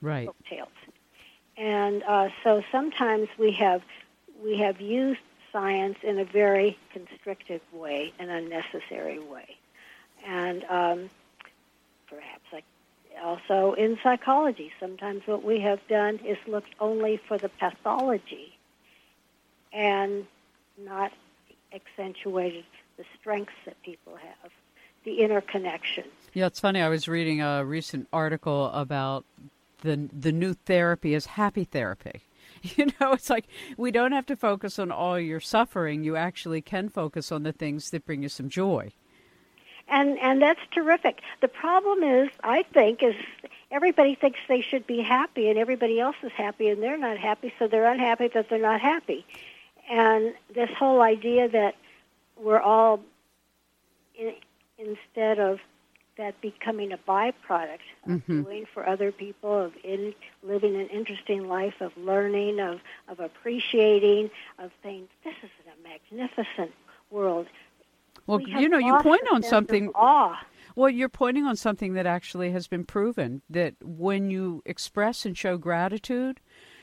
right, 0.00 0.26
folk 0.26 0.36
tales. 0.48 0.68
And 1.56 2.02
uh, 2.02 2.30
so 2.42 2.62
sometimes 2.72 3.28
we 3.38 3.52
have 3.52 3.82
we 4.42 4.58
have 4.58 4.80
used 4.80 5.20
science 5.52 5.98
in 6.02 6.18
a 6.18 6.24
very 6.24 6.76
constrictive 6.92 7.60
way, 7.72 8.12
an 8.18 8.30
unnecessary 8.30 9.18
way, 9.18 9.56
and 10.26 10.64
um, 10.64 11.10
perhaps 12.08 12.44
I 12.52 12.62
also 13.22 13.74
in 13.74 13.98
psychology, 14.02 14.72
sometimes 14.80 15.22
what 15.26 15.44
we 15.44 15.60
have 15.60 15.80
done 15.88 16.20
is 16.24 16.38
looked 16.46 16.74
only 16.80 17.20
for 17.28 17.38
the 17.38 17.48
pathology 17.48 18.56
and 19.72 20.26
not 20.78 21.12
accentuated 21.72 22.64
the 22.96 23.04
strengths 23.18 23.52
that 23.64 23.80
people 23.82 24.16
have, 24.16 24.50
the 25.04 25.20
interconnection. 25.20 26.04
Yeah, 26.32 26.46
it's 26.46 26.60
funny. 26.60 26.80
I 26.80 26.88
was 26.88 27.08
reading 27.08 27.40
a 27.40 27.64
recent 27.64 28.08
article 28.12 28.66
about 28.66 29.24
the 29.82 30.08
the 30.12 30.32
new 30.32 30.54
therapy 30.54 31.14
is 31.14 31.26
happy 31.26 31.64
therapy. 31.64 32.22
You 32.62 32.86
know, 33.00 33.12
it's 33.12 33.30
like 33.30 33.46
we 33.78 33.90
don't 33.90 34.12
have 34.12 34.26
to 34.26 34.36
focus 34.36 34.78
on 34.78 34.90
all 34.90 35.18
your 35.18 35.40
suffering. 35.40 36.04
You 36.04 36.16
actually 36.16 36.60
can 36.60 36.90
focus 36.90 37.32
on 37.32 37.42
the 37.42 37.52
things 37.52 37.88
that 37.88 38.04
bring 38.04 38.22
you 38.22 38.28
some 38.28 38.50
joy 38.50 38.92
and 39.90 40.18
and 40.18 40.40
that's 40.40 40.60
terrific. 40.72 41.20
The 41.40 41.48
problem 41.48 42.02
is, 42.02 42.30
I 42.42 42.62
think, 42.62 43.02
is 43.02 43.14
everybody 43.70 44.14
thinks 44.14 44.38
they 44.48 44.60
should 44.62 44.86
be 44.86 45.00
happy, 45.02 45.48
and 45.48 45.58
everybody 45.58 46.00
else 46.00 46.16
is 46.22 46.32
happy, 46.32 46.68
and 46.68 46.82
they're 46.82 46.98
not 46.98 47.18
happy, 47.18 47.52
so 47.58 47.68
they're 47.68 47.90
unhappy 47.90 48.28
that 48.28 48.48
they're 48.48 48.58
not 48.58 48.80
happy. 48.80 49.24
And 49.90 50.34
this 50.54 50.70
whole 50.78 51.02
idea 51.02 51.48
that 51.48 51.74
we're 52.36 52.60
all, 52.60 53.00
in, 54.18 54.34
instead 54.78 55.38
of 55.38 55.60
that 56.16 56.40
becoming 56.40 56.92
a 56.92 56.98
byproduct 56.98 57.78
of 58.04 58.10
Mhm. 58.10 58.44
doing 58.44 58.66
for 58.66 58.86
other 58.86 59.10
people, 59.10 59.56
of 59.58 59.72
in, 59.82 60.14
living 60.42 60.76
an 60.76 60.88
interesting 60.88 61.48
life, 61.48 61.80
of 61.80 61.96
learning, 61.96 62.60
of, 62.60 62.80
of 63.08 63.20
appreciating, 63.20 64.30
of 64.58 64.70
saying, 64.82 65.08
this 65.24 65.34
is 65.42 65.50
a 65.66 65.88
magnificent 65.88 66.72
world. 67.10 67.46
Well, 68.26 68.38
We 68.38 68.60
you 68.60 68.68
know, 68.68 68.78
you 68.78 68.96
point 69.00 69.22
on 69.32 69.42
something. 69.42 69.90
Well, 70.76 70.88
you're 70.88 71.08
pointing 71.08 71.44
on 71.44 71.56
something 71.56 71.94
that 71.94 72.06
actually 72.06 72.52
has 72.52 72.68
been 72.68 72.84
proven 72.84 73.42
that 73.50 73.74
when 73.82 74.30
you 74.30 74.62
express 74.64 75.26
and 75.26 75.36
show 75.36 75.58
gratitude, 75.58 76.40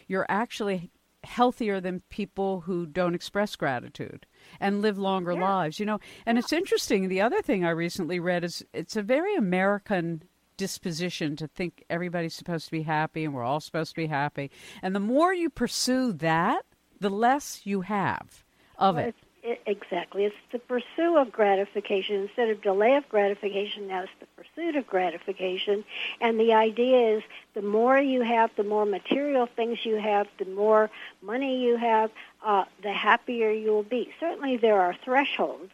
you're 0.07 0.25
actually 0.27 0.91
healthier 1.23 1.79
than 1.79 2.01
people 2.09 2.61
who 2.61 2.85
don't 2.85 3.15
express 3.15 3.55
gratitude 3.55 4.25
and 4.59 4.81
live 4.81 4.97
longer 4.97 5.31
Yeah. 5.33 5.41
lives, 5.41 5.79
you 5.79 5.85
know. 5.85 5.99
And 6.25 6.37
it's 6.37 6.53
interesting. 6.53 7.07
The 7.07 7.21
other 7.21 7.41
thing 7.41 7.65
I 7.65 7.69
recently 7.71 8.19
read 8.19 8.43
is 8.43 8.63
it's 8.73 8.95
a 8.95 9.01
very 9.01 9.35
American 9.35 10.23
disposition 10.57 11.35
to 11.37 11.47
think 11.47 11.83
everybody's 11.89 12.33
supposed 12.33 12.65
to 12.65 12.71
be 12.71 12.81
happy 12.83 13.23
and 13.23 13.33
we're 13.33 13.43
all 13.43 13.59
supposed 13.59 13.91
to 13.91 13.95
be 13.95 14.07
happy. 14.07 14.51
And 14.81 14.95
the 14.95 14.99
more 14.99 15.33
you 15.33 15.49
pursue 15.49 16.13
that, 16.13 16.65
the 16.99 17.09
less 17.09 17.61
you 17.65 17.81
have 17.81 18.43
of 18.77 18.95
Well, 18.95 19.05
it. 19.05 19.15
It- 19.43 19.61
Exactly. 19.65 20.25
It's 20.25 20.35
the 20.51 20.59
pursuit 20.59 21.17
of 21.17 21.31
gratification. 21.31 22.15
Instead 22.21 22.49
of 22.49 22.61
delay 22.61 22.95
of 22.95 23.07
gratification, 23.09 23.87
now 23.87 24.03
it's 24.03 24.11
the 24.19 24.25
pursuit 24.27 24.75
of 24.75 24.87
gratification. 24.87 25.83
And 26.21 26.39
the 26.39 26.53
idea 26.53 27.17
is 27.17 27.23
the 27.53 27.61
more 27.61 27.97
you 27.97 28.21
have, 28.21 28.51
the 28.55 28.63
more 28.63 28.85
material 28.85 29.45
things 29.45 29.85
you 29.85 29.95
have, 29.95 30.27
the 30.37 30.45
more 30.45 30.89
money 31.21 31.63
you 31.63 31.77
have, 31.77 32.11
uh, 32.43 32.65
the 32.81 32.93
happier 32.93 33.51
you 33.51 33.71
will 33.71 33.83
be. 33.83 34.13
Certainly 34.19 34.57
there 34.57 34.81
are 34.81 34.93
thresholds, 35.03 35.71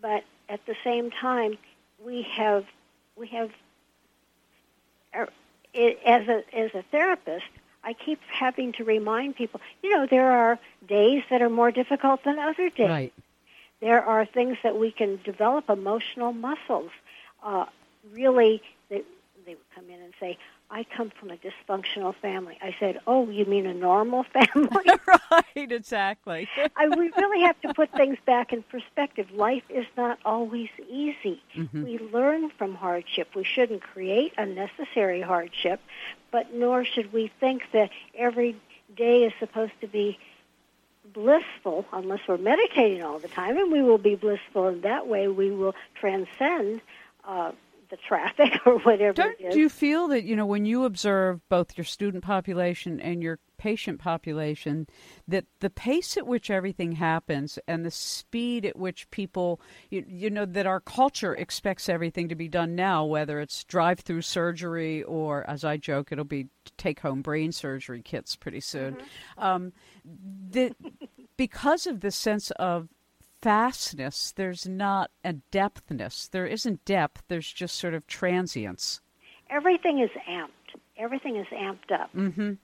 but 0.00 0.24
at 0.48 0.64
the 0.66 0.76
same 0.84 1.10
time, 1.10 1.56
we 2.04 2.22
have, 2.22 2.66
we 3.16 3.26
have, 3.28 3.50
er, 5.14 5.28
as 5.74 6.28
a, 6.28 6.44
as 6.56 6.74
a 6.74 6.82
therapist, 6.90 7.46
I 7.84 7.92
keep 7.92 8.20
having 8.32 8.72
to 8.74 8.84
remind 8.84 9.36
people, 9.36 9.60
you 9.82 9.90
know, 9.90 10.06
there 10.06 10.30
are 10.30 10.58
days 10.88 11.22
that 11.30 11.42
are 11.42 11.50
more 11.50 11.70
difficult 11.70 12.24
than 12.24 12.38
other 12.38 12.70
days. 12.70 12.88
Right. 12.88 13.12
There 13.80 14.02
are 14.02 14.24
things 14.24 14.56
that 14.62 14.78
we 14.78 14.90
can 14.90 15.20
develop 15.24 15.68
emotional 15.68 16.32
muscles. 16.32 16.90
Uh, 17.42 17.66
really, 18.12 18.62
they, 18.88 19.02
they 19.44 19.54
would 19.54 19.70
come 19.74 19.84
in 19.90 20.00
and 20.00 20.14
say, 20.18 20.38
I 20.70 20.84
come 20.96 21.10
from 21.20 21.30
a 21.30 21.36
dysfunctional 21.36 22.14
family. 22.16 22.58
I 22.60 22.74
said, 22.80 23.00
Oh, 23.06 23.28
you 23.30 23.44
mean 23.44 23.66
a 23.66 23.74
normal 23.74 24.24
family? 24.32 24.68
right, 25.30 25.44
exactly. 25.72 26.48
I, 26.76 26.88
we 26.88 27.10
really 27.16 27.42
have 27.42 27.60
to 27.62 27.74
put 27.74 27.92
things 27.92 28.18
back 28.26 28.52
in 28.52 28.62
perspective. 28.64 29.30
Life 29.32 29.62
is 29.68 29.86
not 29.96 30.18
always 30.24 30.70
easy. 30.90 31.40
Mhm. 31.54 31.84
We 31.84 31.98
learn 31.98 32.50
from 32.50 32.74
hardship. 32.74 33.28
We 33.36 33.44
shouldn't 33.44 33.82
create 33.82 34.32
unnecessary 34.36 35.20
hardship, 35.20 35.80
but 36.32 36.52
nor 36.54 36.84
should 36.84 37.12
we 37.12 37.30
think 37.40 37.62
that 37.72 37.90
every 38.16 38.56
day 38.96 39.24
is 39.24 39.32
supposed 39.38 39.72
to 39.82 39.86
be 39.86 40.18
blissful 41.12 41.84
unless 41.92 42.20
we're 42.26 42.38
meditating 42.38 43.02
all 43.02 43.18
the 43.18 43.28
time, 43.28 43.56
and 43.58 43.70
we 43.70 43.82
will 43.82 43.98
be 43.98 44.14
blissful 44.14 44.68
in 44.68 44.80
that 44.82 45.06
way. 45.06 45.28
We 45.28 45.50
will 45.50 45.74
transcend 45.94 46.80
uh, 47.26 47.52
the 47.90 47.96
traffic 47.96 48.52
or 48.66 48.78
whatever 48.80 49.12
Don't 49.12 49.40
it 49.40 49.48
is. 49.50 49.56
you 49.56 49.68
feel 49.68 50.08
that 50.08 50.24
you 50.24 50.36
know 50.36 50.46
when 50.46 50.64
you 50.64 50.84
observe 50.84 51.40
both 51.48 51.76
your 51.76 51.84
student 51.84 52.24
population 52.24 53.00
and 53.00 53.22
your 53.22 53.38
patient 53.56 53.98
population 54.00 54.86
that 55.28 55.46
the 55.60 55.70
pace 55.70 56.16
at 56.16 56.26
which 56.26 56.50
everything 56.50 56.92
happens 56.92 57.58
and 57.66 57.84
the 57.84 57.90
speed 57.90 58.66
at 58.66 58.76
which 58.76 59.08
people 59.10 59.60
you, 59.90 60.04
you 60.06 60.28
know 60.28 60.44
that 60.44 60.66
our 60.66 60.80
culture 60.80 61.34
expects 61.34 61.88
everything 61.88 62.28
to 62.28 62.34
be 62.34 62.48
done 62.48 62.74
now 62.74 63.04
whether 63.04 63.40
it's 63.40 63.64
drive-through 63.64 64.22
surgery 64.22 65.02
or 65.04 65.48
as 65.48 65.64
I 65.64 65.76
joke 65.76 66.12
it'll 66.12 66.24
be 66.24 66.48
take-home 66.76 67.22
brain 67.22 67.52
surgery 67.52 68.02
kits 68.02 68.36
pretty 68.36 68.60
soon 68.60 68.96
um, 69.38 69.72
that 70.50 70.74
because 71.36 71.86
of 71.86 72.00
the 72.00 72.10
sense 72.10 72.50
of 72.52 72.88
fastness 73.44 74.32
there's 74.36 74.66
not 74.66 75.10
a 75.22 75.34
depthness 75.52 76.28
there 76.30 76.46
isn't 76.46 76.84
depth 76.84 77.22
there's 77.28 77.52
just 77.52 77.76
sort 77.76 77.94
of 77.94 78.06
transience 78.06 79.00
Everything 79.50 80.00
is 80.00 80.10
amped. 80.28 80.48
Everything 80.96 81.36
is 81.36 81.46
amped 81.48 81.92
up. 81.92 82.10
mm-hmm 82.14 82.54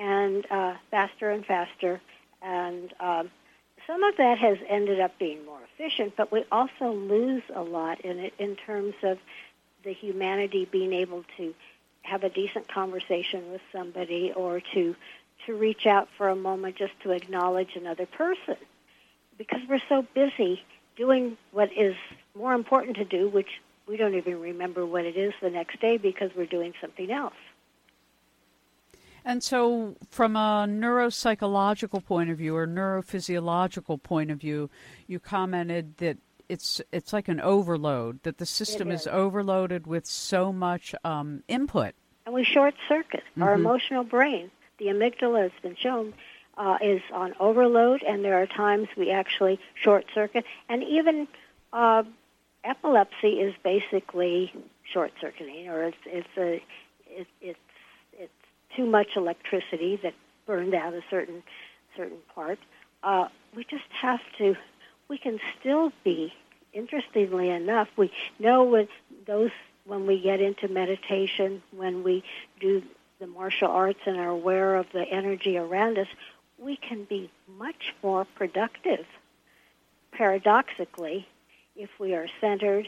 and 0.00 0.46
uh, 0.50 0.74
faster 0.90 1.30
and 1.30 1.44
faster. 1.44 2.00
And 2.42 2.92
um, 3.00 3.30
some 3.86 4.02
of 4.02 4.16
that 4.16 4.38
has 4.38 4.56
ended 4.68 4.98
up 4.98 5.18
being 5.18 5.44
more 5.44 5.60
efficient, 5.74 6.14
but 6.16 6.32
we 6.32 6.44
also 6.50 6.92
lose 6.92 7.42
a 7.54 7.62
lot 7.62 8.00
in 8.00 8.18
it 8.18 8.32
in 8.38 8.56
terms 8.56 8.94
of 9.02 9.18
the 9.84 9.92
humanity 9.92 10.66
being 10.70 10.92
able 10.94 11.24
to 11.36 11.54
have 12.02 12.24
a 12.24 12.30
decent 12.30 12.66
conversation 12.66 13.52
with 13.52 13.60
somebody 13.72 14.32
or 14.34 14.62
to 14.72 14.96
to 15.46 15.54
reach 15.54 15.86
out 15.86 16.08
for 16.16 16.28
a 16.28 16.36
moment 16.36 16.76
just 16.76 16.92
to 17.02 17.10
acknowledge 17.12 17.76
another 17.76 18.06
person 18.06 18.56
because 19.40 19.60
we're 19.70 19.80
so 19.88 20.04
busy 20.14 20.62
doing 20.96 21.38
what 21.52 21.70
is 21.72 21.94
more 22.36 22.52
important 22.52 22.94
to 22.98 23.06
do 23.06 23.22
which 23.28 23.48
we 23.88 23.96
don't 23.96 24.14
even 24.14 24.38
remember 24.38 24.84
what 24.84 25.04
it 25.06 25.16
is 25.16 25.32
the 25.40 25.48
next 25.48 25.80
day 25.80 25.96
because 25.96 26.30
we're 26.36 26.52
doing 26.58 26.72
something 26.80 27.10
else 27.10 27.40
And 29.24 29.42
so, 29.42 29.96
from 30.10 30.34
a 30.36 30.66
neuropsychological 30.68 32.04
point 32.04 32.30
of 32.30 32.38
view 32.38 32.56
or 32.56 32.66
neurophysiological 32.66 34.02
point 34.02 34.30
of 34.30 34.38
view, 34.40 34.70
you 35.06 35.18
commented 35.20 35.96
that 35.98 36.16
it's 36.48 36.80
it's 36.90 37.12
like 37.12 37.28
an 37.28 37.40
overload 37.40 38.22
that 38.22 38.38
the 38.38 38.46
system 38.46 38.90
is. 38.90 39.02
is 39.02 39.06
overloaded 39.06 39.86
with 39.86 40.06
so 40.06 40.52
much 40.52 40.94
um, 41.04 41.42
input. 41.48 41.92
and 42.26 42.34
we 42.34 42.44
short 42.44 42.74
circuit 42.88 43.24
our 43.40 43.52
Mhm. 43.54 43.60
emotional 43.60 44.04
brain. 44.04 44.50
The 44.78 44.86
amygdala 44.86 45.40
has 45.48 45.56
been 45.62 45.76
shown 45.76 46.14
uh, 46.56 46.78
is 46.82 47.00
on 47.12 47.34
overload, 47.40 48.02
and 48.02 48.24
there 48.24 48.40
are 48.42 48.46
times 48.46 48.88
we 48.96 49.10
actually 49.10 49.58
short 49.74 50.04
circuit. 50.14 50.44
And 50.68 50.82
even 50.82 51.28
uh, 51.72 52.02
epilepsy 52.64 53.40
is 53.40 53.54
basically 53.62 54.52
short 54.92 55.12
circuiting, 55.20 55.68
or 55.68 55.84
it's 55.84 55.96
it's 56.06 56.28
a 56.36 56.62
it, 57.08 57.26
it's 57.40 57.58
it's 58.18 58.32
too 58.76 58.86
much 58.86 59.16
electricity 59.16 59.98
that 60.02 60.14
burned 60.46 60.74
out 60.74 60.94
a 60.94 61.02
certain 61.10 61.42
certain 61.96 62.18
part. 62.34 62.58
Uh, 63.02 63.28
we 63.54 63.64
just 63.64 63.90
have 63.90 64.20
to. 64.38 64.56
We 65.08 65.18
can 65.18 65.38
still 65.58 65.92
be. 66.04 66.32
Interestingly 66.72 67.50
enough, 67.50 67.88
we 67.96 68.12
know 68.38 68.62
when 68.62 68.86
those 69.26 69.50
when 69.84 70.06
we 70.06 70.20
get 70.20 70.40
into 70.40 70.68
meditation, 70.68 71.62
when 71.76 72.04
we 72.04 72.22
do 72.60 72.82
the 73.18 73.26
martial 73.26 73.68
arts 73.68 73.98
and 74.06 74.16
are 74.18 74.28
aware 74.28 74.76
of 74.76 74.86
the 74.92 75.02
energy 75.02 75.58
around 75.58 75.98
us, 75.98 76.06
we 76.60 76.76
can 76.76 77.04
be 77.04 77.30
much 77.58 77.94
more 78.02 78.26
productive, 78.36 79.06
paradoxically, 80.12 81.26
if 81.76 81.88
we 81.98 82.14
are 82.14 82.26
centered 82.40 82.86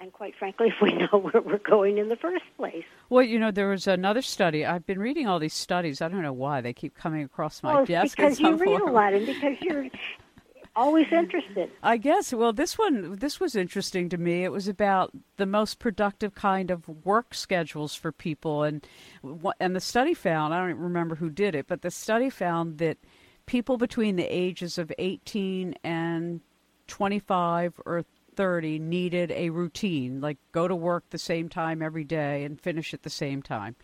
and, 0.00 0.12
quite 0.12 0.34
frankly, 0.34 0.68
if 0.68 0.80
we 0.80 0.92
know 1.12 1.18
where 1.18 1.42
we're 1.42 1.58
going 1.58 1.98
in 1.98 2.08
the 2.08 2.16
first 2.16 2.44
place. 2.56 2.84
Well, 3.10 3.22
you 3.22 3.38
know, 3.38 3.50
there 3.50 3.68
was 3.68 3.86
another 3.86 4.22
study. 4.22 4.64
I've 4.64 4.86
been 4.86 4.98
reading 4.98 5.26
all 5.26 5.38
these 5.38 5.54
studies. 5.54 6.00
I 6.00 6.08
don't 6.08 6.22
know 6.22 6.32
why 6.32 6.60
they 6.60 6.72
keep 6.72 6.96
coming 6.96 7.22
across 7.22 7.62
my 7.62 7.74
well, 7.74 7.84
desk. 7.84 8.16
because 8.16 8.40
you 8.40 8.56
read 8.56 8.80
a 8.80 8.90
lot 8.90 9.12
and 9.12 9.26
because 9.26 9.56
you're 9.60 9.86
always 10.76 11.06
interested. 11.12 11.70
I 11.82 11.96
guess. 11.96 12.32
Well, 12.32 12.52
this 12.52 12.78
one, 12.78 13.16
this 13.16 13.40
was 13.40 13.56
interesting 13.56 14.08
to 14.10 14.18
me. 14.18 14.44
It 14.44 14.52
was 14.52 14.68
about 14.68 15.10
the 15.36 15.46
most 15.46 15.78
productive 15.78 16.34
kind 16.34 16.70
of 16.70 16.88
work 17.04 17.34
schedules 17.34 17.94
for 17.94 18.12
people, 18.12 18.62
and 18.62 18.86
and 19.58 19.74
the 19.74 19.80
study 19.80 20.14
found. 20.14 20.54
I 20.54 20.66
don't 20.66 20.78
remember 20.78 21.16
who 21.16 21.30
did 21.30 21.54
it, 21.54 21.66
but 21.66 21.82
the 21.82 21.90
study 21.90 22.30
found 22.30 22.78
that 22.78 22.98
people 23.46 23.76
between 23.76 24.16
the 24.16 24.24
ages 24.24 24.78
of 24.78 24.92
18 24.98 25.74
and 25.82 26.40
25 26.86 27.80
or 27.84 28.04
30 28.36 28.78
needed 28.78 29.30
a 29.32 29.50
routine, 29.50 30.20
like 30.20 30.38
go 30.52 30.68
to 30.68 30.74
work 30.74 31.04
the 31.10 31.18
same 31.18 31.48
time 31.48 31.82
every 31.82 32.04
day 32.04 32.44
and 32.44 32.60
finish 32.60 32.94
at 32.94 33.02
the 33.02 33.10
same 33.10 33.42
time. 33.42 33.76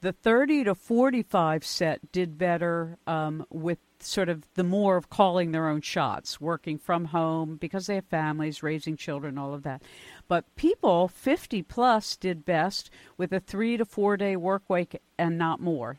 The 0.00 0.12
30 0.12 0.64
to 0.64 0.74
45 0.74 1.64
set 1.64 2.12
did 2.12 2.38
better 2.38 2.98
um, 3.06 3.44
with 3.50 3.78
sort 4.02 4.28
of 4.28 4.44
the 4.54 4.64
more 4.64 4.96
of 4.96 5.10
calling 5.10 5.52
their 5.52 5.68
own 5.68 5.80
shots, 5.80 6.40
working 6.40 6.78
from 6.78 7.06
home 7.06 7.56
because 7.56 7.86
they 7.86 7.96
have 7.96 8.06
families, 8.06 8.62
raising 8.62 8.96
children, 8.96 9.38
all 9.38 9.54
of 9.54 9.62
that. 9.62 9.82
But 10.28 10.54
people 10.56 11.08
50 11.08 11.62
plus 11.62 12.16
did 12.16 12.44
best 12.44 12.90
with 13.16 13.32
a 13.32 13.40
three 13.40 13.76
to 13.76 13.84
four 13.84 14.16
day 14.16 14.36
work 14.36 14.62
week 14.68 15.00
and 15.18 15.36
not 15.38 15.60
more 15.60 15.98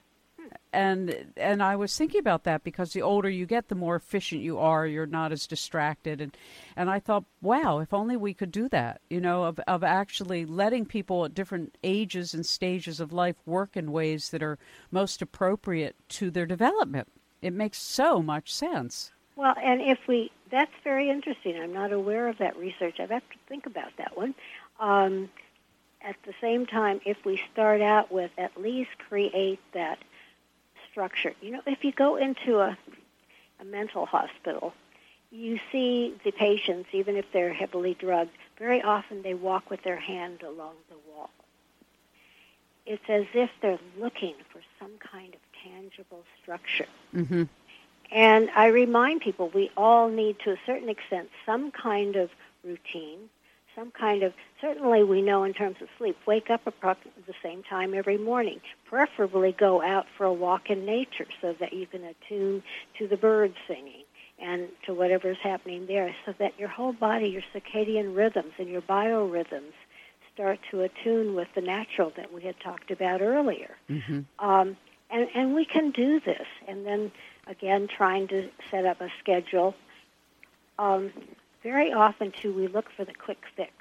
and 0.73 1.33
and 1.35 1.61
I 1.61 1.75
was 1.75 1.95
thinking 1.95 2.19
about 2.19 2.43
that 2.45 2.63
because 2.63 2.93
the 2.93 3.01
older 3.01 3.29
you 3.29 3.45
get, 3.45 3.67
the 3.67 3.75
more 3.75 3.95
efficient 3.95 4.41
you 4.41 4.57
are. 4.57 4.85
You're 4.87 5.05
not 5.05 5.31
as 5.31 5.47
distracted, 5.47 6.21
and 6.21 6.35
and 6.75 6.89
I 6.89 6.99
thought, 6.99 7.25
wow, 7.41 7.79
if 7.79 7.93
only 7.93 8.15
we 8.17 8.33
could 8.33 8.51
do 8.51 8.69
that. 8.69 9.01
You 9.09 9.21
know, 9.21 9.43
of 9.43 9.59
of 9.67 9.83
actually 9.83 10.45
letting 10.45 10.85
people 10.85 11.25
at 11.25 11.33
different 11.33 11.77
ages 11.83 12.33
and 12.33 12.45
stages 12.45 12.99
of 12.99 13.11
life 13.11 13.35
work 13.45 13.75
in 13.75 13.91
ways 13.91 14.29
that 14.29 14.43
are 14.43 14.57
most 14.91 15.21
appropriate 15.21 15.95
to 16.09 16.31
their 16.31 16.45
development. 16.45 17.07
It 17.41 17.53
makes 17.53 17.77
so 17.77 18.21
much 18.21 18.53
sense. 18.53 19.11
Well, 19.35 19.55
and 19.61 19.81
if 19.81 19.99
we, 20.07 20.31
that's 20.51 20.71
very 20.83 21.09
interesting. 21.09 21.59
I'm 21.59 21.73
not 21.73 21.91
aware 21.91 22.27
of 22.27 22.37
that 22.37 22.55
research. 22.57 22.99
I've 22.99 23.09
have 23.09 23.27
to 23.29 23.37
think 23.47 23.65
about 23.65 23.91
that 23.97 24.15
one. 24.15 24.35
Um, 24.79 25.29
at 26.03 26.15
the 26.25 26.33
same 26.41 26.65
time, 26.65 27.01
if 27.05 27.17
we 27.25 27.41
start 27.51 27.81
out 27.81 28.11
with 28.11 28.31
at 28.37 28.59
least 28.59 28.91
create 29.09 29.59
that 29.73 29.99
structure, 30.89 31.33
you 31.41 31.51
know, 31.51 31.61
if 31.65 31.83
you 31.83 31.91
go 31.91 32.15
into 32.15 32.59
a, 32.59 32.77
a 33.59 33.65
mental 33.65 34.05
hospital, 34.05 34.73
you 35.31 35.59
see 35.71 36.13
the 36.23 36.31
patients, 36.31 36.89
even 36.91 37.15
if 37.15 37.25
they're 37.31 37.53
heavily 37.53 37.93
drugged, 37.93 38.31
very 38.57 38.81
often 38.81 39.21
they 39.21 39.33
walk 39.33 39.69
with 39.69 39.81
their 39.83 39.99
hand 39.99 40.43
along 40.43 40.73
the 40.89 40.97
wall. 41.11 41.29
It's 42.85 43.03
as 43.07 43.25
if 43.33 43.49
they're 43.61 43.79
looking 43.97 44.35
for 44.51 44.61
some 44.79 44.91
kind 44.99 45.33
of 45.33 45.39
tangible 45.63 46.23
structure. 46.41 46.87
Mm-hmm. 47.15 47.43
And 48.11 48.49
I 48.55 48.67
remind 48.67 49.21
people 49.21 49.49
we 49.53 49.71
all 49.77 50.09
need, 50.09 50.39
to 50.39 50.51
a 50.51 50.57
certain 50.65 50.89
extent, 50.89 51.29
some 51.45 51.71
kind 51.71 52.15
of 52.17 52.29
routine, 52.63 53.29
some 53.73 53.91
kind 53.91 54.23
of, 54.23 54.33
certainly 54.59 55.03
we 55.03 55.21
know 55.21 55.43
in 55.43 55.53
terms 55.53 55.77
of 55.81 55.87
sleep, 55.97 56.17
wake 56.25 56.49
up 56.49 56.67
approximately 56.67 57.23
the 57.25 57.33
same 57.41 57.63
time 57.63 57.93
every 57.93 58.17
morning. 58.17 58.59
Preferably 58.85 59.53
go 59.53 59.81
out 59.81 60.07
for 60.17 60.25
a 60.25 60.33
walk 60.33 60.69
in 60.69 60.85
nature 60.85 61.27
so 61.41 61.55
that 61.59 61.71
you 61.71 61.87
can 61.87 62.03
attune 62.03 62.63
to 62.97 63.07
the 63.07 63.15
birds 63.15 63.55
singing 63.67 64.03
and 64.39 64.67
to 64.85 64.93
whatever's 64.93 65.37
happening 65.41 65.85
there 65.85 66.13
so 66.25 66.33
that 66.37 66.59
your 66.59 66.67
whole 66.67 66.93
body, 66.93 67.27
your 67.27 67.43
circadian 67.53 68.15
rhythms 68.15 68.51
and 68.57 68.67
your 68.67 68.81
biorhythms 68.81 69.73
start 70.33 70.59
to 70.71 70.81
attune 70.81 71.35
with 71.35 71.47
the 71.55 71.61
natural 71.61 72.11
that 72.17 72.33
we 72.33 72.41
had 72.41 72.59
talked 72.59 72.91
about 72.91 73.21
earlier. 73.21 73.75
Mm-hmm. 73.89 74.21
Um, 74.45 74.75
and, 75.11 75.27
and 75.35 75.55
we 75.55 75.65
can 75.65 75.91
do 75.91 76.19
this. 76.19 76.47
And 76.67 76.85
then 76.85 77.11
again, 77.47 77.87
trying 77.87 78.27
to 78.29 78.49
set 78.69 78.85
up 78.85 79.01
a 79.01 79.09
schedule. 79.19 79.75
Um, 80.79 81.11
very 81.63 81.93
often, 81.93 82.31
too, 82.31 82.53
we 82.53 82.67
look 82.67 82.89
for 82.95 83.05
the 83.05 83.13
quick 83.13 83.43
fix. 83.55 83.73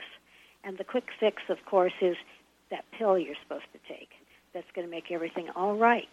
And 0.64 0.76
the 0.76 0.84
quick 0.84 1.08
fix, 1.18 1.42
of 1.48 1.64
course, 1.64 1.94
is 2.00 2.16
that 2.70 2.84
pill 2.92 3.18
you're 3.18 3.36
supposed 3.42 3.64
to 3.72 3.78
take 3.92 4.10
that's 4.52 4.70
going 4.74 4.86
to 4.86 4.90
make 4.90 5.10
everything 5.10 5.48
all 5.56 5.76
right. 5.76 6.08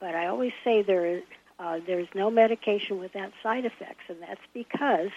But 0.00 0.14
I 0.14 0.26
always 0.26 0.52
say 0.64 0.82
there 0.82 1.06
is, 1.06 1.22
uh, 1.58 1.80
there's 1.86 2.08
no 2.14 2.30
medication 2.30 2.98
without 2.98 3.32
side 3.42 3.64
effects, 3.64 4.04
and 4.08 4.18
that's 4.22 4.40
because 4.54 5.10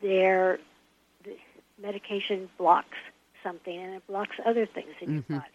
there, 0.00 0.58
the 1.24 1.36
medication 1.80 2.48
blocks 2.58 2.96
something 3.42 3.76
and 3.76 3.94
it 3.94 4.06
blocks 4.06 4.36
other 4.46 4.66
things 4.66 4.94
in 5.00 5.08
Mhm. 5.08 5.28
your 5.28 5.40
body. 5.40 5.52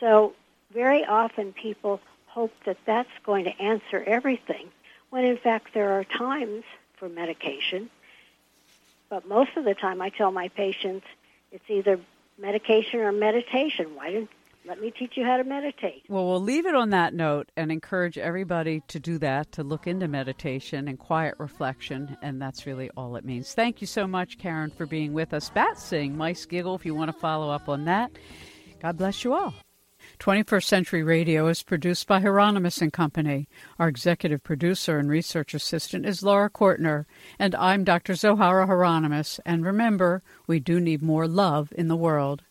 So 0.00 0.34
very 0.72 1.04
often 1.04 1.52
people 1.52 2.00
hope 2.26 2.52
that 2.66 2.78
that's 2.84 3.10
going 3.24 3.44
to 3.44 3.62
answer 3.62 4.02
everything, 4.04 4.68
when 5.10 5.24
in 5.24 5.36
fact 5.36 5.74
there 5.74 5.92
are 5.92 6.04
times 6.04 6.64
for 6.96 7.08
medication. 7.08 7.90
But 9.08 9.28
most 9.28 9.50
of 9.56 9.64
the 9.64 9.74
time 9.74 10.00
I 10.00 10.08
tell 10.08 10.32
my 10.32 10.48
patients 10.48 11.06
it's 11.52 11.64
either 11.68 12.00
medication 12.38 13.00
or 13.00 13.12
meditation. 13.12 13.94
Why 13.94 14.10
didn't 14.10 14.30
let 14.66 14.80
me 14.80 14.90
teach 14.90 15.16
you 15.16 15.24
how 15.24 15.36
to 15.36 15.44
meditate? 15.44 16.02
Well, 16.08 16.26
we'll 16.26 16.40
leave 16.40 16.66
it 16.66 16.74
on 16.74 16.90
that 16.90 17.14
note 17.14 17.50
and 17.56 17.70
encourage 17.70 18.16
everybody 18.16 18.82
to 18.88 18.98
do 18.98 19.18
that, 19.18 19.52
to 19.52 19.62
look 19.62 19.86
into 19.86 20.08
meditation 20.08 20.88
and 20.88 20.98
quiet 20.98 21.34
reflection, 21.38 22.16
and 22.22 22.40
that's 22.40 22.66
really 22.66 22.90
all 22.96 23.14
it 23.16 23.24
means. 23.24 23.52
Thank 23.52 23.80
you 23.80 23.86
so 23.86 24.06
much, 24.06 24.38
Karen, 24.38 24.70
for 24.70 24.86
being 24.86 25.12
with 25.12 25.34
us. 25.34 25.50
Bat 25.50 25.78
sing, 25.78 26.16
mice 26.16 26.46
giggle, 26.46 26.74
if 26.74 26.86
you 26.86 26.94
want 26.94 27.12
to 27.12 27.18
follow 27.20 27.50
up 27.50 27.68
on 27.68 27.84
that. 27.84 28.10
God 28.80 28.96
bless 28.96 29.22
you 29.22 29.34
all. 29.34 29.54
21st 30.18 30.64
Century 30.64 31.02
Radio 31.02 31.48
is 31.48 31.62
produced 31.62 32.06
by 32.06 32.20
Hieronimus 32.20 32.80
and 32.80 32.92
Company. 32.92 33.48
Our 33.78 33.88
executive 33.88 34.42
producer 34.42 34.98
and 34.98 35.10
research 35.10 35.54
assistant 35.54 36.06
is 36.06 36.22
Laura 36.22 36.48
Kortner, 36.48 37.04
and 37.38 37.54
I'm 37.56 37.84
Dr. 37.84 38.14
Zohara 38.14 38.66
Hieronimus. 38.66 39.40
And 39.44 39.66
remember, 39.66 40.22
we 40.46 40.60
do 40.60 40.80
need 40.80 41.02
more 41.02 41.26
love 41.26 41.72
in 41.76 41.88
the 41.88 41.96
world. 41.96 42.44